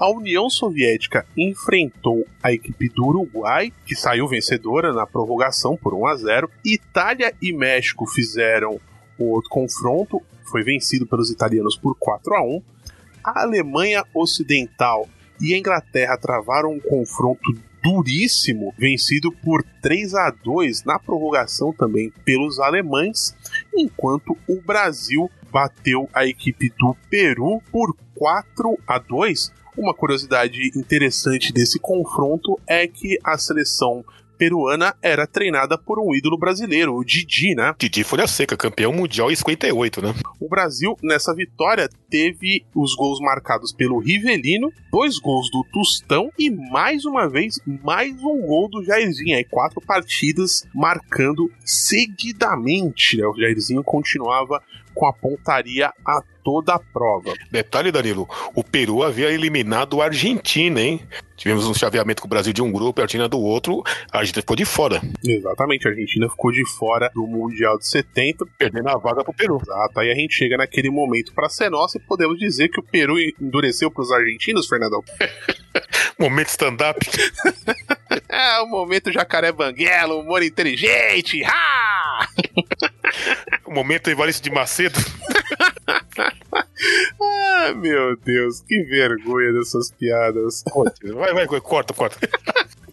A 0.02 0.10
União 0.10 0.50
Soviética 0.50 1.28
enfrentou 1.38 2.26
a 2.42 2.52
equipe 2.52 2.90
do 2.90 3.06
Uruguai, 3.06 3.72
que 3.86 3.96
saiu 3.96 4.28
vencedora 4.28 4.92
na 4.92 5.06
prorrogação 5.06 5.78
por 5.78 5.94
1 5.94 6.08
a 6.08 6.16
0. 6.16 6.52
Itália 6.66 7.32
e 7.40 7.54
México 7.54 8.08
fizeram 8.08 8.82
o 9.16 9.26
outro 9.26 9.52
confronto, 9.52 10.20
foi 10.50 10.64
vencido 10.64 11.06
pelos 11.06 11.30
italianos 11.30 11.78
por 11.78 11.96
4 12.00 12.34
a 12.34 12.44
1. 12.44 12.64
A 13.24 13.42
Alemanha 13.44 14.04
Ocidental 14.12 15.08
e 15.40 15.54
a 15.54 15.58
Inglaterra 15.60 16.18
travaram 16.18 16.72
um 16.72 16.80
confronto 16.80 17.54
duríssimo, 17.84 18.74
vencido 18.80 19.32
por 19.32 19.64
3 19.84 20.16
a 20.16 20.32
2 20.32 20.84
na 20.84 20.98
prorrogação 20.98 21.72
também 21.72 22.12
pelos 22.26 22.60
alemães, 22.60 23.36
enquanto 23.72 24.36
o 24.48 24.60
Brasil 24.62 25.30
bateu 25.52 26.10
a 26.12 26.26
equipe 26.26 26.74
do 26.76 26.98
Peru 27.08 27.62
por 27.72 27.96
4 28.16 28.80
a 28.88 28.98
2 28.98 29.61
uma 29.78 29.94
curiosidade 29.94 30.72
interessante 30.76 31.54
desse 31.54 31.80
confronto 31.80 32.60
é 32.68 32.88
que 32.88 33.18
a 33.24 33.38
seleção 33.38 34.04
peruana 34.42 34.96
era 35.04 35.28
treinada 35.28 35.78
por 35.78 36.00
um 36.00 36.16
ídolo 36.16 36.36
brasileiro, 36.36 36.96
o 36.96 37.04
Didi, 37.04 37.54
né? 37.54 37.76
Didi 37.78 38.04
Folha 38.04 38.26
Seca, 38.26 38.58
campeão 38.58 38.92
mundial 38.92 39.30
em 39.32 39.36
58, 39.36 40.02
né? 40.02 40.16
O 40.40 40.50
Brasil, 40.50 40.98
nessa 41.04 41.32
vitória, 41.36 41.88
teve 42.10 42.66
os 42.74 42.96
gols 42.96 43.20
marcados 43.20 43.72
pelo 43.72 44.00
Rivelino, 44.00 44.74
dois 44.92 45.20
gols 45.20 45.48
do 45.52 45.64
Tustão 45.72 46.32
e, 46.40 46.50
mais 46.50 47.06
uma 47.06 47.30
vez, 47.30 47.60
mais 47.84 48.20
um 48.24 48.42
gol 48.42 48.68
do 48.68 48.84
Jairzinho. 48.84 49.38
Aí, 49.38 49.44
quatro 49.44 49.80
partidas 49.80 50.66
marcando 50.74 51.52
seguidamente, 51.64 53.18
né? 53.18 53.28
O 53.28 53.38
Jairzinho 53.38 53.84
continuava 53.84 54.60
com 54.94 55.06
a 55.06 55.14
pontaria 55.14 55.92
a 56.06 56.22
toda 56.44 56.74
a 56.74 56.80
prova. 56.80 57.34
Detalhe, 57.52 57.92
Danilo, 57.92 58.28
o 58.56 58.64
Peru 58.64 59.04
havia 59.04 59.32
eliminado 59.32 60.02
a 60.02 60.06
Argentina, 60.06 60.82
hein? 60.82 61.02
Tivemos 61.38 61.66
um 61.66 61.74
chaveamento 61.74 62.22
com 62.22 62.28
o 62.28 62.30
Brasil 62.30 62.54
de 62.54 62.62
um 62.62 62.72
grupo 62.72 63.00
e 63.00 63.02
a 63.02 63.06
Argentina 63.06 63.28
do 63.28 63.40
outro. 63.40 63.84
A 64.12 64.20
Argentina 64.20 64.42
ficou 64.42 64.56
de 64.56 64.66
fora, 64.66 65.02
Exatamente, 65.24 65.88
a 65.88 65.92
Argentina 65.92 66.30
ficou 66.30 66.52
de 66.52 66.64
fora 66.66 67.12
do 67.14 67.26
Mundial 67.26 67.78
de 67.78 67.88
70. 67.88 68.46
perdendo 68.58 68.90
a 68.90 68.98
vaga 68.98 69.24
pro 69.24 69.34
Peru. 69.34 69.60
Exato, 69.62 70.00
aí 70.00 70.12
a 70.12 70.16
gente 70.16 70.36
chega 70.36 70.58
naquele 70.58 70.90
momento 70.90 71.34
para 71.34 71.50
ser 71.50 71.70
nossa 71.70 71.98
e 71.98 72.02
podemos 72.02 72.38
dizer 72.38 72.70
que 72.70 72.80
o 72.80 72.84
Peru 72.84 73.20
endureceu 73.20 73.90
para 73.90 74.04
os 74.04 74.12
argentinos, 74.12 74.68
Fernandão. 74.68 75.04
Momento 76.18 76.50
stand-up. 76.50 77.00
É 78.28 78.60
o 78.62 78.66
momento 78.66 79.12
jacaré 79.12 79.52
banguela, 79.52 80.16
humor 80.16 80.42
inteligente. 80.42 81.44
Ha! 81.44 82.28
O 83.72 83.74
momento 83.74 84.10
Evaristo 84.10 84.44
de 84.44 84.52
Macedo. 84.54 85.00
Ah, 87.24 87.74
meu 87.76 88.18
Deus, 88.18 88.62
que 88.62 88.82
vergonha 88.84 89.54
dessas 89.54 89.92
piadas. 89.92 90.64
Vai, 91.14 91.46
vai, 91.46 91.62
corta, 91.62 91.94
corta. 91.94 92.18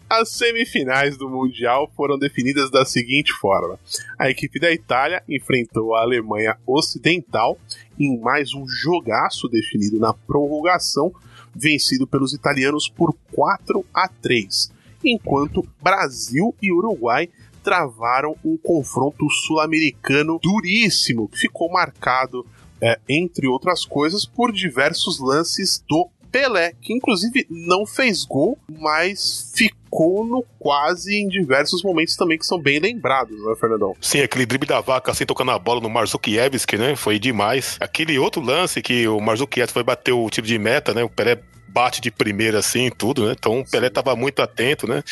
As 0.07 0.29
semifinais 0.29 1.17
do 1.17 1.27
Mundial 1.27 1.91
foram 1.97 2.17
definidas 2.17 2.69
da 2.69 2.85
seguinte 2.85 3.33
forma: 3.33 3.79
a 4.17 4.29
equipe 4.29 4.59
da 4.59 4.71
Itália 4.71 5.23
enfrentou 5.27 5.95
a 5.95 6.01
Alemanha 6.01 6.55
Ocidental 6.67 7.57
em 7.99 8.19
mais 8.19 8.53
um 8.53 8.67
jogaço 8.67 9.49
definido 9.49 9.99
na 9.99 10.13
prorrogação, 10.13 11.11
vencido 11.53 12.05
pelos 12.05 12.33
italianos 12.33 12.87
por 12.87 13.15
4 13.33 13.83
a 13.91 14.07
3, 14.07 14.71
enquanto 15.03 15.67
Brasil 15.81 16.55
e 16.61 16.71
Uruguai 16.71 17.27
travaram 17.63 18.35
um 18.43 18.57
confronto 18.57 19.29
sul-americano 19.29 20.39
duríssimo, 20.41 21.27
que 21.27 21.37
ficou 21.37 21.71
marcado, 21.71 22.45
é, 22.81 22.99
entre 23.07 23.47
outras 23.47 23.85
coisas, 23.85 24.25
por 24.25 24.51
diversos 24.51 25.19
lances 25.19 25.83
do 25.87 26.09
Pelé, 26.31 26.73
que 26.81 26.93
inclusive 26.93 27.45
não 27.49 27.85
fez 27.85 28.23
gol, 28.23 28.57
mas 28.69 29.51
ficou 29.55 29.78
no 29.91 30.45
quase 30.57 31.15
em 31.15 31.27
diversos 31.27 31.83
momentos 31.83 32.15
também 32.15 32.37
que 32.37 32.45
são 32.45 32.59
bem 32.59 32.79
lembrados, 32.79 33.43
né, 33.43 33.53
Fernandão? 33.59 33.95
Sim, 34.01 34.21
aquele 34.21 34.45
drible 34.45 34.67
da 34.67 34.81
vaca 34.81 35.11
assim 35.11 35.25
tocando 35.25 35.51
a 35.51 35.59
bola 35.59 35.81
no 35.81 35.89
Marzukiewicz, 35.89 36.65
né? 36.77 36.95
Foi 36.95 37.19
demais. 37.19 37.77
Aquele 37.79 38.17
outro 38.19 38.41
lance 38.41 38.81
que 38.81 39.07
o 39.07 39.19
Marzukiewicz 39.19 39.73
foi 39.73 39.83
bater 39.83 40.11
o 40.11 40.29
tiro 40.29 40.47
de 40.47 40.57
meta, 40.57 40.93
né? 40.93 41.03
O 41.03 41.09
Pelé 41.09 41.39
bate 41.69 42.01
de 42.01 42.11
primeira 42.11 42.59
assim 42.59 42.87
e 42.87 42.91
tudo, 42.91 43.25
né? 43.25 43.35
Então 43.37 43.59
o 43.59 43.65
Pelé 43.65 43.89
tava 43.89 44.15
muito 44.15 44.41
atento, 44.41 44.87
né? 44.87 45.03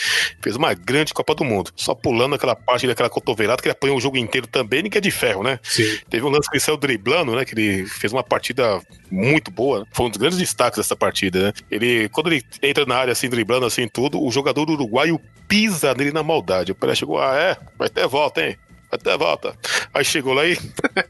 Fez 0.41 0.55
uma 0.55 0.73
grande 0.73 1.13
Copa 1.13 1.35
do 1.35 1.43
Mundo. 1.43 1.71
Só 1.75 1.93
pulando 1.93 2.35
aquela 2.35 2.55
parte 2.55 2.87
daquela 2.87 3.09
cotovelada 3.09 3.61
que 3.61 3.67
ele 3.67 3.73
apanhou 3.73 3.97
o 3.97 4.01
jogo 4.01 4.17
inteiro 4.17 4.47
também, 4.47 4.83
ninguém 4.83 4.97
é 4.97 5.01
de 5.01 5.11
ferro, 5.11 5.43
né? 5.43 5.59
Sim. 5.63 5.99
Teve 6.09 6.25
um 6.25 6.29
lance 6.29 6.49
que 6.49 6.57
ele 6.57 6.63
saiu 6.63 6.77
driblando, 6.77 7.35
né? 7.35 7.45
Que 7.45 7.53
ele 7.53 7.85
fez 7.85 8.11
uma 8.11 8.23
partida 8.23 8.81
muito 9.11 9.51
boa. 9.51 9.85
Foi 9.91 10.07
um 10.07 10.09
dos 10.09 10.17
grandes 10.17 10.37
destaques 10.37 10.77
dessa 10.77 10.95
partida, 10.95 11.43
né? 11.43 11.53
Ele, 11.69 12.09
quando 12.09 12.27
ele 12.27 12.43
entra 12.61 12.85
na 12.85 12.95
área 12.95 13.11
assim, 13.11 13.29
driblando 13.29 13.65
assim 13.65 13.87
tudo, 13.87 14.21
o 14.21 14.31
jogador 14.31 14.65
uruguaio 14.73 15.19
pisa 15.47 15.93
nele 15.93 16.11
na 16.11 16.23
maldade. 16.23 16.71
O 16.71 16.75
Pelé 16.75 16.95
chegou, 16.95 17.19
ah, 17.19 17.35
é? 17.35 17.57
Vai 17.77 17.89
ter 17.89 18.07
volta, 18.07 18.41
hein? 18.41 18.57
Vai 18.89 18.99
ter 18.99 19.17
volta. 19.17 19.55
Aí 19.93 20.03
chegou 20.03 20.33
lá 20.33 20.45
e 20.45 20.57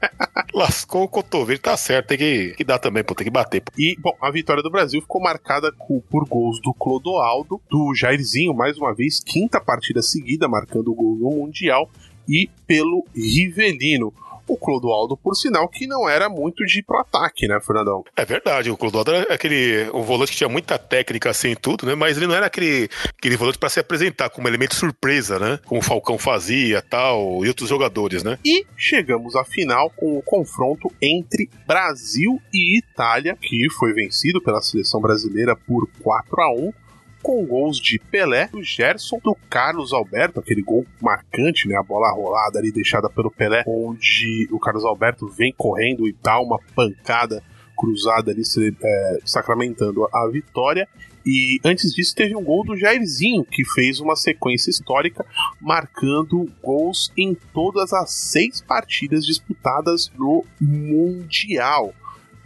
lascou 0.54 1.04
o 1.04 1.08
cotovelo. 1.08 1.60
Tá 1.60 1.78
certo, 1.78 2.08
tem 2.08 2.18
que, 2.18 2.54
que 2.58 2.64
dar 2.64 2.80
também, 2.80 3.04
pô, 3.04 3.14
tem 3.14 3.26
que 3.26 3.32
bater. 3.32 3.62
Pô. 3.62 3.72
E, 3.78 3.96
bom, 4.00 4.16
a 4.22 4.32
vitória 4.32 4.64
do 4.64 4.72
Brasil 4.72 5.02
ficou 5.02 5.22
marcada 5.22 5.72
por 6.10 6.26
gols 6.26 6.60
do 6.62 6.74
Clodoaldo, 6.74 7.62
do 7.70 7.94
Jairzinho, 7.94 8.54
mais 8.54 8.78
uma 8.78 8.94
vez, 8.94 9.20
quinta 9.20 9.62
partida 9.62 10.02
seguida, 10.02 10.48
marcando 10.48 10.92
o 10.92 10.96
gol 10.96 11.16
no 11.16 11.30
Mundial, 11.30 11.90
e 12.28 12.50
pelo 12.66 13.06
Rivelino. 13.16 14.14
O 14.48 14.58
Clodoaldo, 14.58 15.18
por 15.18 15.36
sinal, 15.36 15.68
que 15.68 15.88
não 15.88 16.08
era 16.08 16.30
muito 16.30 16.66
de 16.66 16.80
ir 16.80 16.84
pro 16.84 17.00
ataque, 17.00 17.48
né, 17.48 17.60
Fernandão? 17.60 18.04
É 18.16 18.26
verdade, 18.26 18.72
o 18.72 18.78
Clodoaldo 18.78 19.12
era 19.12 19.34
aquele 19.34 19.90
um 19.94 20.02
volante 20.02 20.32
que 20.32 20.38
tinha 20.38 20.50
muita 20.50 20.78
técnica 20.78 21.30
assim 21.30 21.50
e 21.50 21.56
tudo, 21.56 21.86
né? 21.86 21.96
Mas 21.96 22.18
ele 22.18 22.28
não 22.28 22.36
era 22.36 22.46
aquele, 22.46 22.90
aquele 23.18 23.36
volante 23.36 23.58
pra 23.58 23.70
se 23.70 23.80
apresentar 23.80 24.30
como 24.30 24.48
elemento 24.48 24.76
surpresa, 24.76 25.38
né? 25.38 25.60
Como 25.66 25.82
o 25.82 25.84
Falcão 25.84 26.18
fazia 26.18 26.82
tal, 26.82 27.44
e 27.46 27.48
outros 27.48 27.70
jogadores, 27.70 28.24
né? 28.24 28.40
E 28.46 28.66
chegamos 28.76 29.36
à 29.36 29.44
final 29.44 29.90
com 29.92 30.18
o 30.18 30.22
confronto 30.22 30.92
entre 31.02 31.50
Brasil 31.66 32.40
e 32.54 32.78
Itália, 32.78 33.38
que 33.40 33.70
foi 33.72 33.94
vencido 33.94 34.42
pela 34.42 34.62
seleção 34.62 35.02
brasileira 35.02 35.56
por 35.56 35.88
4 36.02 36.42
a 36.42 36.54
1 36.54 36.74
com 37.22 37.46
gols 37.46 37.78
de 37.78 38.00
Pelé, 38.00 38.48
do 38.48 38.64
Gerson, 38.64 39.20
do 39.24 39.36
Carlos 39.50 39.94
Alberto, 39.94 40.40
aquele 40.40 40.62
gol 40.62 40.86
marcante, 41.02 41.68
né? 41.68 41.76
A 41.76 41.84
bola 41.84 42.12
rolada 42.12 42.60
ali 42.60 42.72
deixada 42.72 43.10
pelo 43.10 43.32
Pelé, 43.32 43.64
onde 43.68 44.48
o 44.52 44.60
Carlos 44.60 44.86
Alberto 44.86 45.28
vem 45.28 45.54
correndo 45.56 46.08
e 46.08 46.16
dá 46.22 46.40
uma 46.40 46.60
pancada 46.76 47.44
cruzada 47.78 48.32
ali, 48.32 48.42
é, 48.84 49.20
sacramentando 49.24 50.08
a 50.12 50.28
vitória. 50.28 50.88
E 51.26 51.60
antes 51.64 51.94
disso 51.94 52.16
teve 52.16 52.36
um 52.36 52.44
gol 52.44 52.64
do 52.64 52.78
Jairzinho, 52.78 53.44
que 53.44 53.64
fez 53.66 54.00
uma 54.00 54.16
sequência 54.16 54.70
histórica, 54.70 55.26
marcando 55.60 56.50
gols 56.64 57.12
em 57.18 57.36
todas 57.54 57.92
as 57.92 58.12
seis 58.12 58.62
partidas 58.62 59.26
disputadas 59.26 60.10
no 60.18 60.46
Mundial. 60.60 61.94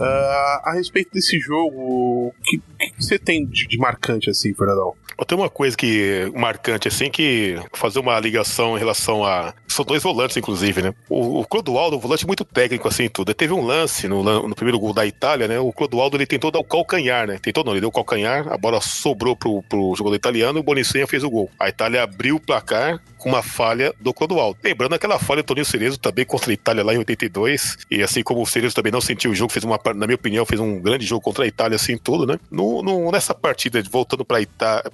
Ah, 0.04 0.62
a 0.66 0.74
respeito 0.74 1.12
desse 1.14 1.40
jogo, 1.40 1.78
o 1.78 2.34
que, 2.44 2.58
que 2.58 3.04
você 3.04 3.20
tem 3.20 3.46
de, 3.46 3.68
de 3.68 3.78
marcante 3.78 4.30
assim, 4.30 4.54
Fernandão? 4.54 4.96
Tem 5.26 5.38
uma 5.38 5.50
coisa 5.50 5.78
que 5.78 6.32
marcante, 6.36 6.88
assim, 6.88 7.10
que 7.10 7.56
fazer 7.74 8.00
uma 8.00 8.20
ligação 8.20 8.76
em 8.76 8.80
relação 8.80 9.24
a. 9.24 9.54
São 9.68 9.86
dois 9.86 10.04
volantes, 10.04 10.36
inclusive, 10.36 10.82
né? 10.82 10.94
O, 11.08 11.40
o 11.40 11.46
Clodoaldo, 11.46 11.96
um 11.96 12.00
volante 12.00 12.28
muito 12.28 12.44
técnico, 12.44 12.88
assim, 12.88 13.08
tudo. 13.08 13.34
Teve 13.34 13.54
um 13.54 13.64
lance 13.66 14.08
no, 14.08 14.24
no 14.24 14.56
primeiro 14.56 14.80
gol 14.80 14.94
da 14.94 15.06
Itália, 15.06 15.48
né? 15.48 15.60
O 15.60 15.72
Clodoaldo 15.72 16.18
ele 16.18 16.26
tentou 16.26 16.52
dar 16.52 16.60
o 16.60 16.64
calcanhar, 16.64 17.28
né? 17.28 17.40
Tentou 17.42 17.64
não, 17.64 17.72
ele 17.72 17.80
deu 17.82 17.90
o 17.90 17.92
calcanhar, 17.92 18.52
a 18.52 18.58
bola 18.58 18.82
sobrou 18.82 19.36
pro, 19.36 19.64
pro 19.64 19.94
jogador 19.96 20.16
italiano 20.16 20.60
e 20.60 20.62
o 20.62 20.64
Bonicenha 20.64 21.08
fez 21.08 21.24
o 21.24 21.30
gol. 21.30 21.50
A 21.60 21.70
Itália 21.70 22.04
abriu 22.04 22.36
o 22.36 22.40
placar 22.40 23.00
com 23.18 23.30
uma 23.30 23.44
falha 23.44 23.94
do 24.02 24.14
Clodoaldo. 24.14 24.58
Lembrando 24.64 24.96
aquela 24.96 25.20
falha 25.20 25.44
do 25.44 25.46
Toninho 25.46 25.66
Cerezo 25.66 25.98
também 26.00 26.26
contra 26.26 26.50
a 26.52 26.54
Itália 26.54 26.84
lá 26.84 26.94
em 26.94 26.98
82. 26.98 27.78
E 27.90 28.02
assim 28.02 28.24
como 28.24 28.42
o 28.42 28.46
Cerezo 28.48 28.76
também 28.76 28.92
não 28.92 29.00
sentiu 29.00 29.32
o 29.32 29.36
jogo, 29.36 29.54
fez 29.54 29.64
uma, 29.64 29.80
na 29.96 30.08
minha 30.08 30.16
opinião, 30.16 30.46
fez 30.46 30.60
um 30.60 30.82
grande 30.82 31.06
jogo 31.06 31.22
contra 31.22 31.46
a 31.46 31.48
Itália, 31.48 31.76
assim, 31.76 31.98
tudo, 31.98 32.26
né? 32.26 32.38
No, 32.50 32.82
no- 32.82 33.12
nessa 33.12 33.34
partida, 33.36 33.82
voltando 33.90 34.26
para 34.26 34.40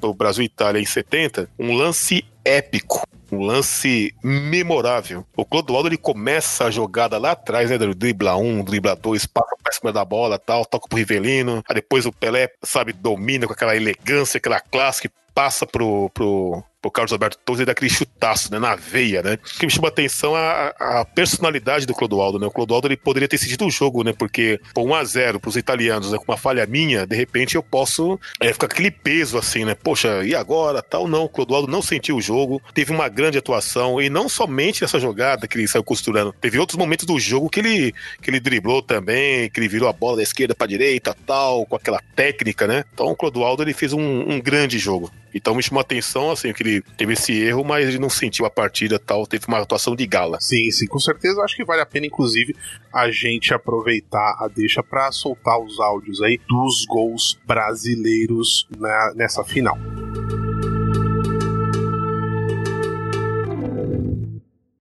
o 0.01 0.13
Brasil 0.18 0.43
e 0.43 0.47
Itália 0.47 0.82
em 0.82 0.86
70, 0.86 1.49
um 1.57 1.74
lance 1.74 2.26
épico. 2.43 3.03
Um 3.30 3.41
lance 3.41 4.15
memorável. 4.24 5.26
O 5.36 5.43
Clodoaldo 5.43 5.89
ele 5.89 5.97
começa 5.97 6.63
a 6.63 6.72
jogada 6.72 7.18
lá 7.18 7.32
atrás, 7.32 7.70
né? 7.70 7.78
Dribla 7.78 8.38
um, 8.38 8.63
dribla 8.63 8.95
dois, 8.95 9.26
passa 9.26 9.53
pra 9.61 9.74
cima 9.74 9.91
da 9.91 10.05
bola 10.05 10.39
tal, 10.39 10.65
toca 10.65 10.88
pro 10.88 10.97
Rivelino. 10.97 11.61
Aí 11.68 11.76
depois 11.76 12.05
o 12.05 12.11
Pelé, 12.13 12.49
sabe, 12.63 12.93
domina 12.93 13.45
com 13.45 13.51
aquela 13.51 13.76
elegância, 13.76 14.38
aquela 14.38 14.61
classe 14.61 15.01
que 15.01 15.09
passa 15.36 15.68
pro, 15.68 16.09
pro, 16.13 16.63
pro 16.82 16.91
Carlos 16.91 17.11
Alberto 17.11 17.38
Torres 17.43 17.61
e 17.61 17.65
dá 17.65 17.71
aquele 17.71 17.89
chutaço, 17.89 18.51
né? 18.51 18.59
Na 18.59 18.75
veia, 18.75 19.21
né? 19.21 19.34
O 19.34 19.59
que 19.59 19.65
me 19.65 19.71
chama 19.71 19.88
a 19.88 19.89
atenção 19.89 20.38
é 20.38 20.73
a, 20.80 20.99
a 21.01 21.05
personalidade 21.05 21.86
do 21.86 21.93
Clodoaldo, 21.93 22.39
né? 22.39 22.47
O 22.47 22.51
Clodoaldo 22.51 22.88
ele 22.88 22.97
poderia 22.97 23.28
ter 23.28 23.38
sentido 23.38 23.65
o 23.65 23.71
jogo, 23.71 24.03
né? 24.03 24.13
Porque 24.13 24.59
pô, 24.73 24.84
1x0 24.84 25.39
pros 25.39 25.55
italianos, 25.55 26.11
né? 26.11 26.17
Com 26.17 26.32
uma 26.32 26.38
falha 26.38 26.65
minha, 26.65 27.05
de 27.05 27.15
repente 27.15 27.55
eu 27.55 27.63
posso 27.63 28.19
é, 28.39 28.53
ficar 28.53 28.67
aquele 28.67 28.91
peso 28.91 29.38
assim, 29.38 29.65
né? 29.65 29.75
Poxa, 29.75 30.23
e 30.23 30.36
agora? 30.36 30.82
Tal, 30.82 31.07
não. 31.07 31.25
O 31.25 31.30
Clodoaldo 31.30 31.67
não 31.67 31.82
sentiu 31.82 32.17
o 32.17 32.21
jogo, 32.21 32.61
teve 32.73 32.91
uma 32.91 33.09
grande 33.09 33.38
atuação 33.38 34.01
e 34.01 34.09
não 34.09 34.30
somente 34.30 34.84
essa 34.84 34.99
jogada 34.99 35.47
que 35.47 35.57
ele 35.57 35.67
saiu 35.67 35.84
costurando, 35.84 36.34
teve 36.39 36.59
outros 36.59 36.78
momentos 36.78 37.05
do 37.05 37.19
jogo 37.19 37.49
que 37.49 37.59
ele, 37.59 37.93
que 38.21 38.30
ele 38.30 38.39
driblou 38.39 38.82
também, 38.82 39.49
que 39.49 39.59
ele 39.59 39.67
virou 39.67 39.89
a 39.89 39.93
bola 39.93 40.17
da 40.17 40.23
esquerda 40.23 40.53
pra 40.53 40.67
direita, 40.67 41.15
tal, 41.25 41.65
com 41.65 41.75
aquela 41.75 42.01
técnica, 42.15 42.67
né? 42.67 42.84
Então 42.93 43.07
o 43.07 43.15
Clodoaldo 43.15 43.63
ele 43.63 43.73
fez 43.73 43.93
um, 43.93 44.32
um 44.32 44.39
grande 44.39 44.78
jogo. 44.78 45.11
Então 45.34 45.53
me 45.53 45.61
chamou 45.61 45.80
a 45.80 45.82
atenção, 45.82 46.32
assim, 46.32 46.51
que 46.53 46.63
ele 46.63 46.82
teve 46.97 47.13
esse 47.13 47.34
erro, 47.41 47.63
mas 47.63 47.88
ele 47.88 47.99
não 47.99 48.09
sentiu 48.09 48.45
a 48.45 48.49
partida 48.49 48.97
tal, 48.97 49.28
teve 49.28 49.45
uma 49.47 49.59
atuação 49.59 49.95
de 49.95 50.05
gala. 50.07 50.38
Sim, 50.41 50.69
sim, 50.71 50.88
com 50.88 50.99
certeza. 50.99 51.41
Acho 51.41 51.55
que 51.55 51.63
vale 51.65 51.82
a 51.82 51.86
pena, 51.86 52.05
inclusive, 52.07 52.55
a 52.93 53.11
gente 53.11 53.53
aproveitar 53.53 54.38
a 54.39 54.47
deixa 54.47 54.82
para 54.82 55.11
soltar 55.11 55.59
os 55.59 55.80
áudios 55.80 56.21
aí 56.21 56.39
dos 56.47 56.86
gols 56.86 57.38
brasileiros 57.45 58.67
na- 58.78 59.13
nessa 59.15 59.43
final. 59.43 59.78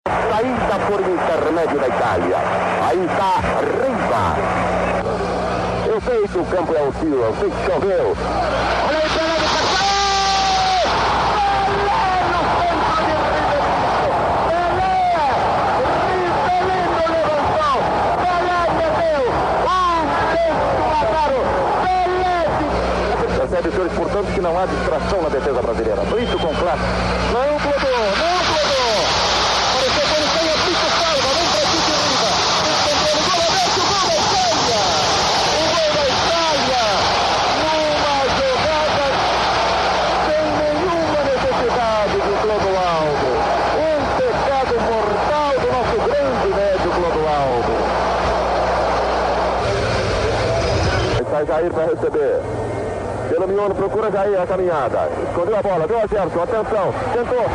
Saída 0.07 0.79
por 0.87 0.99
intermédio 1.01 1.79
da 1.79 1.87
Itália. 1.87 2.37
Aí 2.83 3.05
está 3.05 3.39
Riva. 3.59 4.35
Eu 5.87 6.01
sei 6.01 6.27
que 6.27 6.37
o 6.37 6.45
campo 6.45 6.73
é 6.73 6.81
hostil, 6.81 7.13
eu 7.23 7.35
sei 7.39 7.49
que 7.49 7.65
choveu. 7.65 8.15
Olha 8.87 9.02
percebe, 23.63 23.89
portanto, 23.95 24.27
que 24.33 24.41
não 24.41 24.59
há 24.59 24.65
distração 24.65 25.21
na 25.21 25.29
defesa 25.29 25.61
brasileira. 25.61 26.01
Brito 26.11 26.37
com 26.37 26.53
classe. 26.53 26.83
Não 27.31 27.59
flodou, 27.59 28.03
não 28.19 28.35
flodou. 28.43 28.99
Pareceu 29.73 30.03
que 30.03 30.15
ele 30.19 30.27
tem 30.35 30.51
a 30.51 30.57
Brito 30.63 30.87
salva, 30.99 31.29
vem 31.33 31.47
para 31.47 31.63
aqui 31.63 31.79
de 31.79 31.95
riba. 32.03 32.31
Descontrole, 32.83 33.23
gol 33.23 33.39
aberto, 33.47 33.79
gol 33.87 34.03
da 34.03 34.15
Itália. 34.19 34.83
O 35.53 35.63
gol 35.71 35.89
da 35.95 36.03
Itália. 36.11 36.83
Numa 37.63 38.19
jogada 38.35 39.07
sem 40.27 40.43
nenhuma 40.59 41.21
necessidade 41.23 42.17
de 42.19 42.33
Clodoaldo. 42.43 43.31
Um 43.79 43.99
pecado 44.19 44.75
mortal 44.91 45.51
do 45.63 45.67
nosso 45.71 45.95
grande 46.03 46.49
médio 46.51 46.89
Clodoaldo. 46.91 47.73
vai 51.31 51.45
Jair 51.45 51.71
para 51.71 51.85
receber. 51.85 52.62
Pelo 53.29 53.47
miolo 53.47 53.75
procura 53.75 54.11
Jair 54.11 54.41
a 54.41 54.47
caminhada. 54.47 55.09
Escondeu 55.29 55.57
a 55.57 55.61
bola, 55.61 55.87
deu 55.87 55.97
a 55.97 56.07
Gerson, 56.07 56.41
atenção, 56.43 56.93
tentou. 57.13 57.45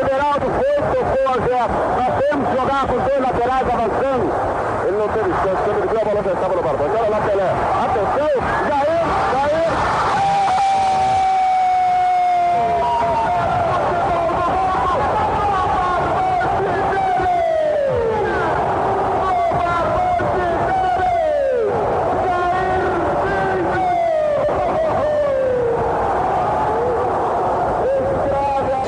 Everaldo 0.00 0.46
foi, 0.56 0.76
tocou 0.94 1.28
a 1.28 1.34
Zé. 1.46 1.62
Nós 1.98 2.12
temos 2.24 2.48
que 2.48 2.54
jogar 2.56 2.86
com 2.86 2.96
avançando. 3.72 4.26
Ele 4.86 4.96
não 4.96 5.08
teve 5.08 5.30
chance, 5.30 5.62
quando 5.64 5.78
ele 5.78 6.00
a 6.00 6.04
bola 6.04 6.22
já 6.22 6.32
estava 6.32 6.54
no 6.56 6.62
barbante. 6.62 6.96
Olha 6.96 7.10
lá, 7.10 7.20
Pelé. 7.20 7.50
Atenção, 7.84 8.30
Jair, 8.68 9.02
Jair. 9.32 9.62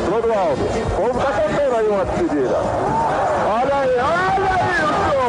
Clodoaldo. 0.09 0.64
O 0.64 0.66
povo 0.97 1.20
tá 1.20 1.33
uma 2.05 2.12
despedida. 2.12 2.57
Olha 3.48 3.76
aí, 3.76 3.96
olha 3.98 4.55
isso! 4.64 5.24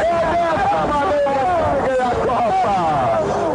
É 0.00 0.16
dessa 0.56 0.82
maneira 0.86 1.30
que 1.30 1.46
se 1.70 1.78
ganha 1.86 2.06
a 2.06 2.14
Copa! 2.26 2.76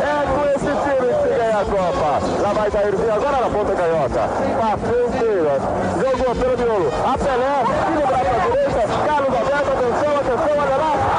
É 0.01 0.16
com 0.34 0.43
esse 0.49 0.72
time 0.84 1.07
que 1.07 1.20
se 1.22 1.30
ganha 1.38 1.59
a 1.59 1.66
Copa! 1.66 2.09
Lá 2.41 2.51
vai 2.53 2.72
Jairzinho 2.72 3.14
agora 3.14 3.38
na 3.38 3.49
ponta 3.49 3.76
canhota. 3.76 4.30
Passou 4.59 5.07
inteira. 5.07 5.53
Jogou 5.99 6.36
pelo 6.36 6.57
miolo. 6.57 6.89
A 7.05 7.18
Pelé, 7.18 7.55
tira 7.88 8.07
para 8.07 8.20
a 8.20 8.39
direita. 8.39 8.82
Carlos 9.05 9.34
Alberto, 9.36 9.70
atenção, 9.72 10.18
atenção, 10.18 10.57
olha 10.57 10.78
lá. 10.78 11.12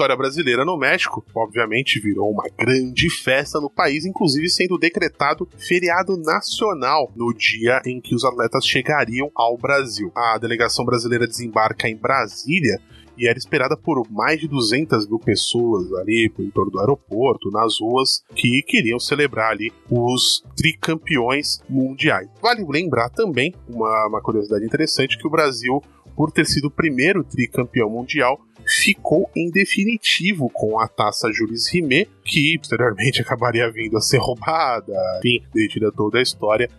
Vitória 0.00 0.16
brasileira 0.16 0.64
no 0.64 0.78
México, 0.78 1.22
obviamente 1.34 2.00
virou 2.00 2.30
uma 2.30 2.44
grande 2.58 3.10
festa 3.10 3.60
no 3.60 3.68
país, 3.68 4.06
inclusive 4.06 4.48
sendo 4.48 4.78
decretado 4.78 5.46
feriado 5.58 6.16
nacional 6.16 7.12
no 7.14 7.34
dia 7.34 7.82
em 7.84 8.00
que 8.00 8.14
os 8.14 8.24
atletas 8.24 8.64
chegariam 8.64 9.30
ao 9.34 9.58
Brasil. 9.58 10.10
A 10.16 10.38
delegação 10.38 10.86
brasileira 10.86 11.26
desembarca 11.26 11.86
em 11.86 11.94
Brasília 11.94 12.80
e 13.18 13.28
era 13.28 13.36
esperada 13.36 13.76
por 13.76 14.10
mais 14.10 14.40
de 14.40 14.48
200 14.48 15.06
mil 15.06 15.18
pessoas 15.18 15.92
ali 15.92 16.32
em 16.38 16.50
torno 16.50 16.70
do 16.70 16.80
aeroporto, 16.80 17.50
nas 17.50 17.78
ruas, 17.78 18.24
que 18.34 18.62
queriam 18.62 18.98
celebrar 18.98 19.50
ali 19.50 19.70
os 19.90 20.42
tricampeões 20.56 21.60
mundiais. 21.68 22.26
Vale 22.40 22.64
lembrar 22.66 23.10
também 23.10 23.54
uma, 23.68 24.06
uma 24.06 24.22
curiosidade 24.22 24.64
interessante 24.64 25.18
que 25.18 25.26
o 25.26 25.30
Brasil, 25.30 25.82
por 26.16 26.32
ter 26.32 26.46
sido 26.46 26.68
o 26.68 26.70
primeiro 26.70 27.22
tricampeão 27.22 27.90
mundial, 27.90 28.40
ficou 28.70 29.28
em 29.34 29.50
definitivo 29.50 30.48
com 30.48 30.78
a 30.78 30.86
taça 30.86 31.30
Jules 31.32 31.68
Rimet, 31.68 32.08
que 32.24 32.56
posteriormente 32.58 33.20
acabaria 33.22 33.70
vindo 33.70 33.96
a 33.96 34.00
ser 34.00 34.18
roubada, 34.18 34.92
enfim, 35.18 35.42
detida 35.52 35.90
toda 35.90 36.18
a 36.18 36.22
história. 36.22 36.70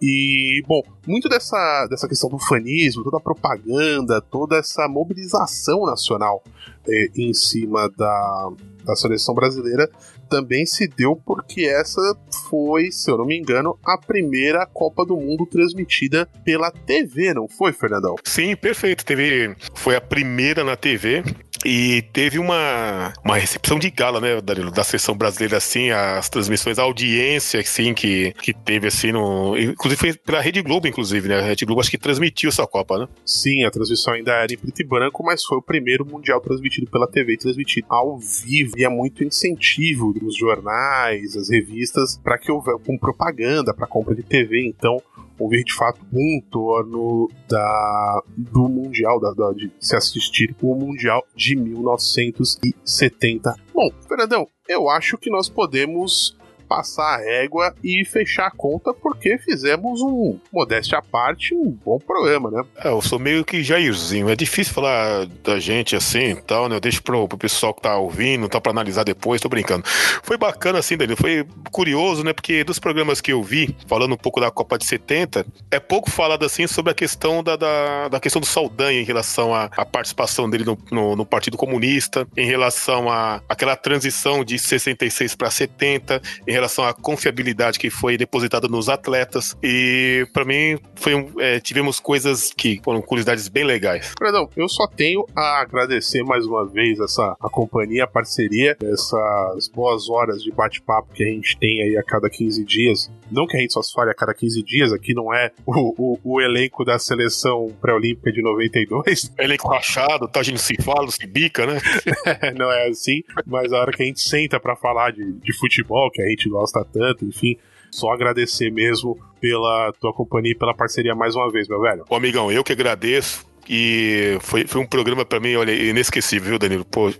E, 0.00 0.62
bom, 0.66 0.80
muito 1.06 1.28
dessa, 1.28 1.86
dessa 1.90 2.08
questão 2.08 2.30
do 2.30 2.38
fanismo, 2.38 3.02
toda 3.02 3.18
a 3.18 3.20
propaganda, 3.20 4.20
toda 4.20 4.56
essa 4.56 4.88
mobilização 4.88 5.84
nacional 5.84 6.42
eh, 6.88 7.08
em 7.14 7.34
cima 7.34 7.90
da, 7.90 8.50
da 8.84 8.96
seleção 8.96 9.34
brasileira 9.34 9.90
também 10.30 10.64
se 10.64 10.86
deu 10.86 11.16
porque 11.16 11.62
essa 11.62 12.00
foi, 12.48 12.90
se 12.92 13.10
eu 13.10 13.18
não 13.18 13.26
me 13.26 13.36
engano, 13.36 13.76
a 13.84 13.98
primeira 13.98 14.64
Copa 14.64 15.04
do 15.04 15.16
Mundo 15.16 15.44
transmitida 15.44 16.26
pela 16.44 16.70
TV, 16.70 17.34
não 17.34 17.48
foi, 17.48 17.72
Fernandão? 17.72 18.14
Sim, 18.24 18.54
perfeito. 18.54 19.04
Teve, 19.04 19.56
foi 19.74 19.96
a 19.96 20.00
primeira 20.00 20.62
na 20.62 20.76
TV 20.76 21.24
e 21.64 22.02
teve 22.12 22.38
uma, 22.38 23.12
uma 23.24 23.36
recepção 23.36 23.78
de 23.78 23.90
gala, 23.90 24.20
né, 24.20 24.40
Danilo, 24.40 24.70
da 24.70 24.82
seleção 24.84 25.16
brasileira, 25.16 25.56
assim, 25.58 25.90
as 25.90 26.28
transmissões, 26.28 26.78
a 26.78 26.82
audiência, 26.82 27.60
assim, 27.60 27.92
que, 27.94 28.32
que 28.42 28.52
teve, 28.54 28.86
assim, 28.88 29.12
no... 29.12 29.56
Inclusive 29.58 29.98
foi 30.00 30.12
pela 30.14 30.40
Rede 30.40 30.62
Globo, 30.62 30.86
inclusive, 30.86 31.28
né? 31.28 31.38
A 31.38 31.42
Rede 31.42 31.64
Globo 31.64 31.80
acho 31.80 31.90
que 31.90 31.98
transmitiu 31.98 32.48
essa 32.48 32.66
Copa, 32.66 32.98
né? 32.98 33.08
Sim, 33.24 33.64
a 33.64 33.70
transmissão 33.70 34.14
ainda 34.14 34.32
era 34.32 34.52
em 34.52 34.56
preto 34.58 34.80
e 34.80 34.84
branco, 34.84 35.22
mas 35.24 35.44
foi 35.44 35.58
o 35.58 35.62
primeiro 35.62 36.04
Mundial 36.06 36.40
transmitido 36.40 36.90
pela 36.90 37.06
TV, 37.06 37.36
transmitido 37.36 37.86
ao 37.90 38.18
vivo. 38.18 38.72
E 38.78 38.84
é 38.84 38.88
muito 38.88 39.22
incentivo 39.24 40.12
dos 40.12 40.36
jornais, 40.36 41.36
as 41.36 41.50
revistas, 41.50 42.18
para 42.22 42.38
que 42.38 42.50
houver 42.50 42.76
com 42.78 42.96
propaganda, 42.98 43.74
para 43.74 43.86
compra 43.86 44.14
de 44.14 44.22
TV. 44.22 44.66
Então, 44.66 44.96
houve 45.38 45.64
de 45.64 45.74
fato 45.74 46.00
um 46.12 46.40
torno 46.50 47.30
da, 47.48 48.22
do 48.36 48.68
Mundial, 48.68 49.18
da, 49.20 49.32
da- 49.32 49.52
de 49.52 49.70
se 49.80 49.96
assistir 49.96 50.54
o 50.60 50.74
Mundial 50.74 51.26
de 51.34 51.49
1970. 51.56 53.54
Bom, 53.74 53.90
Fernandão, 54.08 54.46
eu 54.68 54.88
acho 54.88 55.16
que 55.18 55.30
nós 55.30 55.48
podemos 55.48 56.36
passar 56.70 57.16
a 57.16 57.16
régua 57.16 57.74
e 57.82 58.04
fechar 58.04 58.46
a 58.46 58.50
conta 58.52 58.94
porque 58.94 59.36
fizemos 59.38 60.00
um, 60.00 60.38
modéstia 60.52 60.98
à 60.98 61.02
parte, 61.02 61.52
um 61.52 61.76
bom 61.84 61.98
programa, 61.98 62.48
né? 62.48 62.62
É, 62.76 62.90
eu 62.90 63.02
sou 63.02 63.18
meio 63.18 63.44
que 63.44 63.60
Jairzinho. 63.60 64.28
É 64.28 64.36
difícil 64.36 64.72
falar 64.72 65.26
da 65.42 65.58
gente 65.58 65.96
assim 65.96 66.30
e 66.30 66.36
tal, 66.36 66.68
né? 66.68 66.76
Eu 66.76 66.80
deixo 66.80 67.02
pro, 67.02 67.26
pro 67.26 67.36
pessoal 67.36 67.74
que 67.74 67.82
tá 67.82 67.96
ouvindo, 67.96 68.48
tá 68.48 68.60
pra 68.60 68.70
analisar 68.70 69.02
depois, 69.02 69.40
tô 69.40 69.48
brincando. 69.48 69.82
Foi 70.22 70.38
bacana 70.38 70.78
assim, 70.78 70.96
Danilo. 70.96 71.16
Foi 71.16 71.44
curioso, 71.72 72.22
né? 72.22 72.32
Porque 72.32 72.62
dos 72.62 72.78
programas 72.78 73.20
que 73.20 73.32
eu 73.32 73.42
vi, 73.42 73.74
falando 73.88 74.14
um 74.14 74.16
pouco 74.16 74.40
da 74.40 74.52
Copa 74.52 74.78
de 74.78 74.86
70, 74.86 75.44
é 75.72 75.80
pouco 75.80 76.08
falado 76.08 76.44
assim 76.44 76.68
sobre 76.68 76.92
a 76.92 76.94
questão 76.94 77.42
da, 77.42 77.56
da, 77.56 78.08
da 78.10 78.20
questão 78.20 78.38
do 78.38 78.46
Saldanha 78.46 79.00
em 79.00 79.04
relação 79.04 79.52
à, 79.52 79.64
à 79.76 79.84
participação 79.84 80.48
dele 80.48 80.64
no, 80.64 80.78
no, 80.92 81.16
no 81.16 81.26
Partido 81.26 81.56
Comunista, 81.56 82.28
em 82.36 82.46
relação 82.46 83.10
à 83.10 83.42
aquela 83.48 83.74
transição 83.74 84.44
de 84.44 84.56
66 84.56 85.34
para 85.34 85.50
70, 85.50 86.22
em 86.46 86.59
relação 86.60 86.84
à 86.84 86.92
confiabilidade 86.92 87.78
que 87.78 87.90
foi 87.90 88.16
depositada 88.16 88.68
nos 88.68 88.88
atletas. 88.88 89.56
E 89.62 90.26
pra 90.32 90.44
mim 90.44 90.78
foi 90.94 91.14
um, 91.14 91.32
é, 91.40 91.58
tivemos 91.60 91.98
coisas 91.98 92.52
que 92.52 92.80
foram 92.84 93.02
curiosidades 93.02 93.48
bem 93.48 93.64
legais. 93.64 94.14
Fernandão, 94.18 94.48
eu 94.56 94.68
só 94.68 94.86
tenho 94.86 95.26
a 95.34 95.60
agradecer 95.60 96.22
mais 96.22 96.46
uma 96.46 96.66
vez 96.66 97.00
essa 97.00 97.36
a 97.40 97.48
companhia, 97.48 98.04
a 98.04 98.06
parceria, 98.06 98.76
essas 98.82 99.68
boas 99.68 100.08
horas 100.08 100.42
de 100.42 100.50
bate-papo 100.50 101.12
que 101.14 101.24
a 101.24 101.26
gente 101.26 101.58
tem 101.58 101.82
aí 101.82 101.96
a 101.96 102.02
cada 102.02 102.28
15 102.28 102.64
dias. 102.64 103.10
Não 103.30 103.46
que 103.46 103.56
a 103.56 103.60
gente 103.60 103.72
só 103.72 103.82
se 103.82 103.92
fale 103.92 104.10
a 104.10 104.14
cada 104.14 104.34
15 104.34 104.62
dias, 104.62 104.92
aqui 104.92 105.14
não 105.14 105.32
é 105.32 105.50
o, 105.64 105.94
o, 105.96 106.18
o 106.22 106.40
elenco 106.40 106.84
da 106.84 106.98
seleção 106.98 107.68
pré-olímpica 107.80 108.32
de 108.32 108.42
92, 108.42 109.32
Elenco 109.38 109.68
rachado, 109.68 110.28
tá, 110.28 110.40
a 110.40 110.42
gente 110.42 110.60
se 110.60 110.74
fala, 110.82 111.10
se 111.10 111.26
bica, 111.26 111.64
né? 111.66 111.78
não 112.58 112.70
é 112.70 112.88
assim, 112.88 113.22
mas 113.46 113.72
a 113.72 113.78
hora 113.78 113.92
que 113.92 114.02
a 114.02 114.06
gente 114.06 114.20
senta 114.20 114.58
pra 114.58 114.74
falar 114.74 115.12
de, 115.12 115.32
de 115.32 115.52
futebol, 115.56 116.10
que 116.10 116.20
a 116.20 116.28
gente 116.28 116.48
gosta 116.50 116.84
tanto, 116.84 117.24
enfim, 117.24 117.56
só 117.90 118.10
agradecer 118.10 118.70
mesmo 118.70 119.18
pela 119.40 119.92
tua 120.00 120.12
companhia 120.12 120.52
e 120.52 120.58
pela 120.58 120.74
parceria 120.74 121.14
mais 121.14 121.34
uma 121.34 121.50
vez, 121.50 121.68
meu 121.68 121.80
velho. 121.80 122.04
Ô, 122.08 122.14
amigão, 122.14 122.52
eu 122.52 122.62
que 122.62 122.72
agradeço. 122.72 123.48
E 123.68 124.36
foi, 124.40 124.66
foi 124.66 124.80
um 124.80 124.86
programa 124.86 125.24
pra 125.24 125.38
mim, 125.38 125.54
olha, 125.54 125.72
inesquecível, 125.72 126.50
viu, 126.50 126.58
Danilo? 126.58 126.84
Pô, 126.84 127.12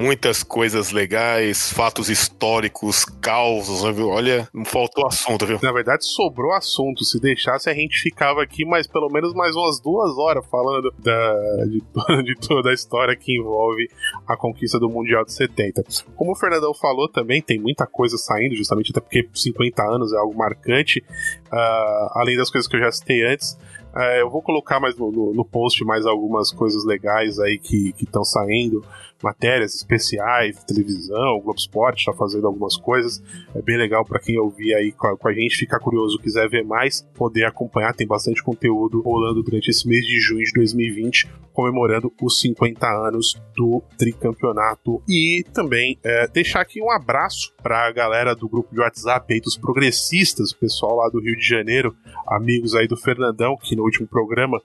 muitas 0.00 0.42
coisas 0.42 0.90
legais, 0.90 1.70
fatos 1.72 2.08
históricos, 2.08 3.04
causos, 3.04 3.84
né, 3.84 3.92
viu? 3.92 4.08
Olha, 4.08 4.48
não 4.52 4.64
faltou 4.64 5.06
assunto, 5.06 5.46
viu? 5.46 5.58
Na 5.62 5.72
verdade, 5.72 6.06
sobrou 6.06 6.52
assunto. 6.52 7.04
Se 7.04 7.20
deixasse, 7.20 7.68
a 7.68 7.74
gente 7.74 8.00
ficava 8.00 8.42
aqui 8.42 8.64
mais 8.64 8.86
pelo 8.86 9.08
menos 9.10 9.34
mais 9.34 9.54
umas 9.54 9.78
duas 9.80 10.16
horas 10.16 10.44
falando 10.46 10.92
da, 10.98 11.64
de, 11.66 11.82
de 12.24 12.34
toda 12.36 12.70
a 12.70 12.74
história 12.74 13.14
que 13.14 13.36
envolve 13.36 13.90
a 14.26 14.36
conquista 14.36 14.78
do 14.78 14.88
Mundial 14.88 15.24
de 15.24 15.32
70. 15.32 15.84
Como 16.16 16.32
o 16.32 16.36
Fernandão 16.36 16.72
falou 16.72 17.08
também, 17.08 17.42
tem 17.42 17.58
muita 17.58 17.86
coisa 17.86 18.16
saindo, 18.16 18.56
justamente 18.56 18.90
até 18.90 19.00
porque 19.00 19.28
50 19.34 19.82
anos 19.82 20.12
é 20.12 20.16
algo 20.16 20.36
marcante. 20.36 21.04
Ah, 21.52 22.12
além 22.14 22.36
das 22.36 22.50
coisas 22.50 22.66
que 22.68 22.76
eu 22.76 22.80
já 22.80 22.90
citei 22.90 23.24
antes, 23.26 23.56
É, 23.92 24.22
eu 24.22 24.30
vou 24.30 24.40
colocar 24.40 24.78
mais 24.78 24.96
no, 24.96 25.10
no, 25.10 25.34
no, 25.34 25.44
post 25.44 25.84
mais 25.84 26.06
algumas 26.06 26.52
coisas 26.52 26.84
legais 26.84 27.40
aí 27.40 27.58
que 27.58 27.92
estão 28.00 28.24
saindo, 28.24 28.84
matérias 29.22 29.74
especiais, 29.74 30.62
televisão, 30.64 31.40
Globo 31.40 31.58
Esporte 31.58 31.98
está 32.00 32.12
fazendo 32.12 32.46
algumas 32.46 32.76
coisas. 32.76 33.22
É 33.54 33.62
bem 33.62 33.76
legal 33.76 34.04
para 34.04 34.20
quem 34.20 34.38
ouvir 34.38 34.74
aí 34.74 34.92
com 34.92 35.06
a, 35.06 35.16
com 35.16 35.28
a, 35.28 35.32
gente, 35.32 35.56
ficar 35.56 35.78
curioso, 35.78 36.18
quiser 36.18 36.48
ver 36.48 36.64
mais, 36.64 37.02
poder 37.14 37.44
acompanhar. 37.44 37.94
Tem 37.94 38.06
bastante 38.06 38.42
conteúdo 38.42 39.00
rolando 39.00 39.42
durante 39.42 39.70
esse 39.70 39.86
mês 39.86 40.04
de 40.04 40.20
junho 40.20 40.44
de 40.44 40.52
2020, 40.52 41.28
comemorando 41.52 42.12
os 42.20 42.40
50 42.40 42.86
anos 42.86 43.40
do 43.56 43.82
tricampeonato. 43.98 45.02
E 45.08 45.44
também 45.52 45.98
é, 46.04 46.28
deixar 46.28 46.60
aqui 46.60 46.80
um 46.82 46.90
abraço 46.90 47.52
para 47.62 47.86
a 47.86 47.92
galera 47.92 48.34
do 48.34 48.48
grupo 48.48 48.72
de 48.74 48.80
WhatsApp 48.80 49.32
aí 49.32 49.40
dos 49.40 49.56
progressistas, 49.56 50.52
o 50.52 50.58
pessoal 50.58 50.96
lá 50.96 51.08
do 51.08 51.20
Rio 51.20 51.36
de 51.36 51.46
Janeiro, 51.46 51.94
amigos 52.26 52.74
aí 52.74 52.86
do 52.86 52.96
Fernandão, 52.96 53.56
que 53.56 53.76
no 53.76 53.82
último 53.82 54.06
programa 54.06 54.60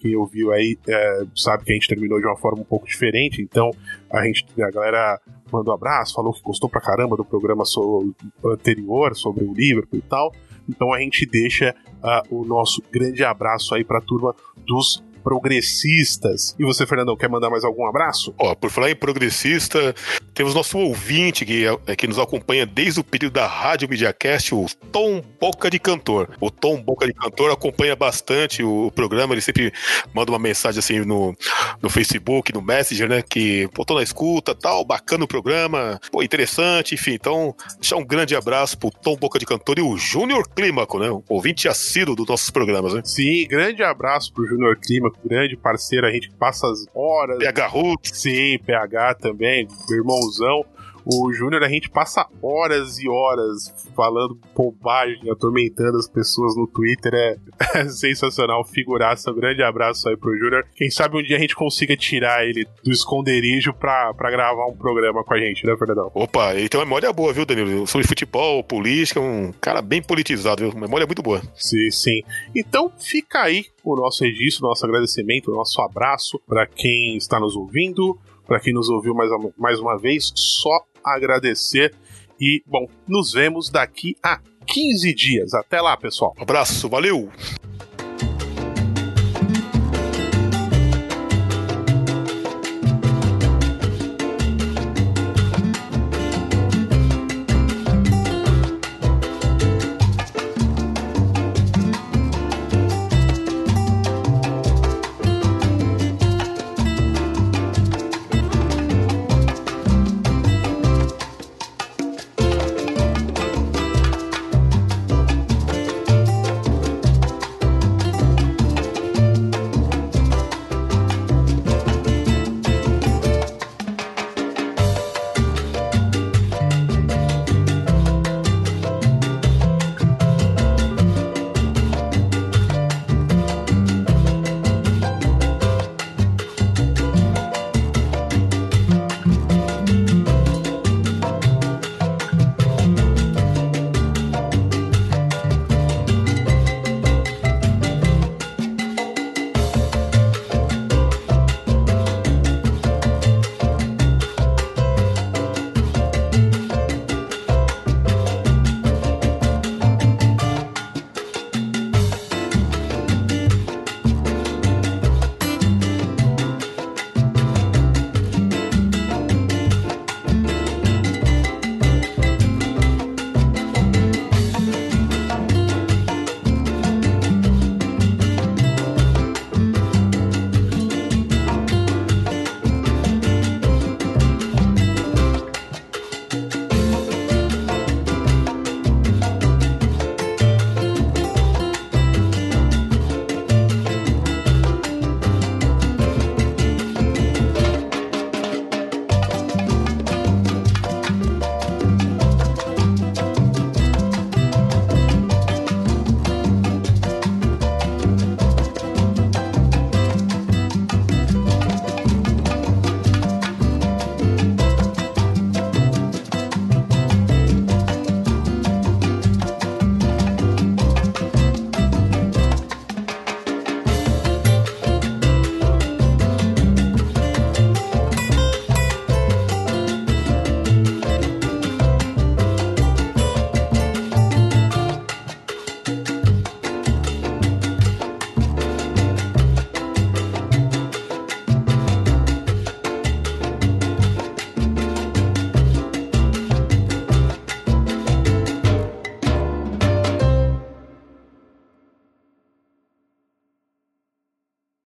quem 0.00 0.16
ouviu 0.16 0.50
aí 0.50 0.78
é, 0.88 1.22
sabe 1.36 1.64
que 1.64 1.72
a 1.72 1.74
gente 1.74 1.88
terminou 1.88 2.18
de 2.18 2.26
uma 2.26 2.36
forma 2.36 2.62
um 2.62 2.64
pouco 2.64 2.86
diferente, 2.86 3.42
então 3.42 3.70
a 4.12 4.24
gente, 4.24 4.44
a 4.60 4.70
galera 4.70 5.20
mandou 5.52 5.72
um 5.72 5.76
abraço, 5.76 6.14
falou 6.14 6.32
que 6.32 6.42
gostou 6.42 6.68
pra 6.68 6.80
caramba 6.80 7.16
do 7.16 7.24
programa 7.24 7.64
so, 7.64 8.12
anterior 8.44 9.14
sobre 9.14 9.44
o 9.44 9.52
Liverpool 9.52 9.98
e 9.98 10.02
tal. 10.02 10.32
Então 10.68 10.92
a 10.92 11.00
gente 11.00 11.26
deixa 11.26 11.74
uh, 12.02 12.34
o 12.34 12.44
nosso 12.44 12.82
grande 12.90 13.24
abraço 13.24 13.74
aí 13.74 13.84
pra 13.84 14.00
turma 14.00 14.34
dos 14.66 15.02
progressistas. 15.22 16.54
E 16.58 16.64
você, 16.64 16.86
Fernandão, 16.86 17.16
quer 17.16 17.28
mandar 17.28 17.50
mais 17.50 17.64
algum 17.64 17.86
abraço? 17.86 18.34
Ó, 18.38 18.54
por 18.54 18.70
falar 18.70 18.90
em 18.90 18.96
progressista, 18.96 19.94
temos 20.34 20.54
nosso 20.54 20.78
ouvinte 20.78 21.44
que, 21.44 21.66
é, 21.86 21.96
que 21.96 22.06
nos 22.06 22.18
acompanha 22.18 22.64
desde 22.66 23.00
o 23.00 23.04
período 23.04 23.34
da 23.34 23.46
Rádio 23.46 23.88
Mediacast, 23.88 24.54
o 24.54 24.66
Tom 24.90 25.22
Boca 25.40 25.70
de 25.70 25.78
Cantor. 25.78 26.30
O 26.40 26.50
Tom 26.50 26.80
Boca 26.82 27.06
de 27.06 27.12
Cantor 27.12 27.50
acompanha 27.50 27.94
bastante 27.94 28.62
o, 28.62 28.90
programa, 28.90 29.34
ele 29.34 29.40
sempre 29.40 29.72
manda 30.14 30.30
uma 30.30 30.38
mensagem 30.38 30.78
assim 30.78 31.00
no, 31.00 31.34
no 31.80 31.90
Facebook, 31.90 32.52
no 32.52 32.62
Messenger, 32.62 33.08
né? 33.08 33.22
Que, 33.22 33.68
tô 33.86 33.94
na 33.94 34.02
escuta, 34.02 34.54
tal, 34.54 34.84
bacana 34.84 35.24
o 35.24 35.28
programa, 35.28 36.00
pô, 36.10 36.22
interessante, 36.22 36.94
enfim. 36.94 37.12
Então, 37.12 37.54
deixar 37.78 37.96
um 37.96 38.04
grande 38.04 38.34
abraço 38.36 38.78
pro 38.78 38.90
Tom 38.90 39.16
Boca 39.16 39.38
de 39.38 39.46
Cantor 39.46 39.78
e 39.78 39.82
o 39.82 39.96
Júnior 39.96 40.48
Clímaco, 40.48 40.98
né? 40.98 41.10
O 41.10 41.22
ouvinte 41.28 41.68
assíduo 41.68 42.14
dos 42.14 42.26
nossos 42.26 42.50
programas, 42.50 42.94
né? 42.94 43.02
Sim, 43.04 43.46
grande 43.48 43.82
abraço 43.82 44.32
pro 44.32 44.46
Júnior 44.46 44.78
Clímaco 44.78 45.09
grande 45.24 45.56
parceiro, 45.56 46.06
a 46.06 46.12
gente 46.12 46.30
passa 46.30 46.66
as 46.66 46.86
horas. 46.94 47.38
PH 47.38 47.66
Roots. 47.66 48.18
Sim, 48.20 48.58
PH 48.64 49.14
também, 49.14 49.66
irmãozão. 49.90 50.64
O 51.04 51.32
Júnior, 51.32 51.62
a 51.62 51.68
gente 51.68 51.90
passa 51.90 52.26
horas 52.42 52.98
e 52.98 53.08
horas 53.08 53.90
falando 53.94 54.38
bobagem, 54.54 55.30
atormentando 55.30 55.98
as 55.98 56.08
pessoas 56.08 56.56
no 56.56 56.66
Twitter. 56.66 57.12
É, 57.14 57.36
é 57.80 57.88
sensacional, 57.88 58.64
figuraça. 58.64 59.30
Um 59.30 59.34
grande 59.34 59.62
abraço 59.62 60.08
aí 60.08 60.16
pro 60.16 60.36
Júnior. 60.36 60.64
Quem 60.74 60.90
sabe 60.90 61.16
um 61.16 61.22
dia 61.22 61.36
a 61.36 61.40
gente 61.40 61.54
consiga 61.54 61.96
tirar 61.96 62.44
ele 62.44 62.66
do 62.84 62.90
esconderijo 62.90 63.72
pra, 63.72 64.12
pra 64.14 64.30
gravar 64.30 64.66
um 64.66 64.76
programa 64.76 65.24
com 65.24 65.34
a 65.34 65.38
gente, 65.38 65.66
né, 65.66 65.76
Fernandão? 65.76 66.10
Opa, 66.14 66.54
ele 66.54 66.68
tem 66.68 66.78
uma 66.78 66.86
memória 66.86 67.12
boa, 67.12 67.32
viu, 67.32 67.46
Danilo? 67.46 67.86
Sobre 67.86 68.06
futebol, 68.06 68.62
política, 68.62 69.20
um 69.20 69.52
cara 69.60 69.82
bem 69.82 70.02
politizado, 70.02 70.62
viu? 70.62 70.80
Memória 70.80 71.06
muito 71.06 71.22
boa. 71.22 71.40
Sim, 71.54 71.90
sim. 71.90 72.22
Então 72.54 72.90
fica 72.98 73.42
aí 73.42 73.66
o 73.84 73.96
nosso 73.96 74.24
registro, 74.24 74.66
nosso 74.66 74.84
agradecimento, 74.84 75.50
o 75.50 75.54
nosso 75.54 75.80
abraço 75.80 76.40
para 76.46 76.66
quem 76.66 77.16
está 77.16 77.38
nos 77.40 77.56
ouvindo, 77.56 78.18
para 78.46 78.60
quem 78.60 78.74
nos 78.74 78.88
ouviu 78.88 79.14
mais, 79.14 79.30
mais 79.56 79.78
uma 79.78 79.96
vez, 79.96 80.32
só 80.34 80.84
agradecer. 81.04 81.94
E, 82.40 82.62
bom, 82.66 82.86
nos 83.06 83.32
vemos 83.32 83.70
daqui 83.70 84.16
a 84.22 84.40
15 84.66 85.14
dias. 85.14 85.54
Até 85.54 85.80
lá, 85.80 85.96
pessoal. 85.96 86.34
Abraço, 86.38 86.88
valeu! 86.88 87.30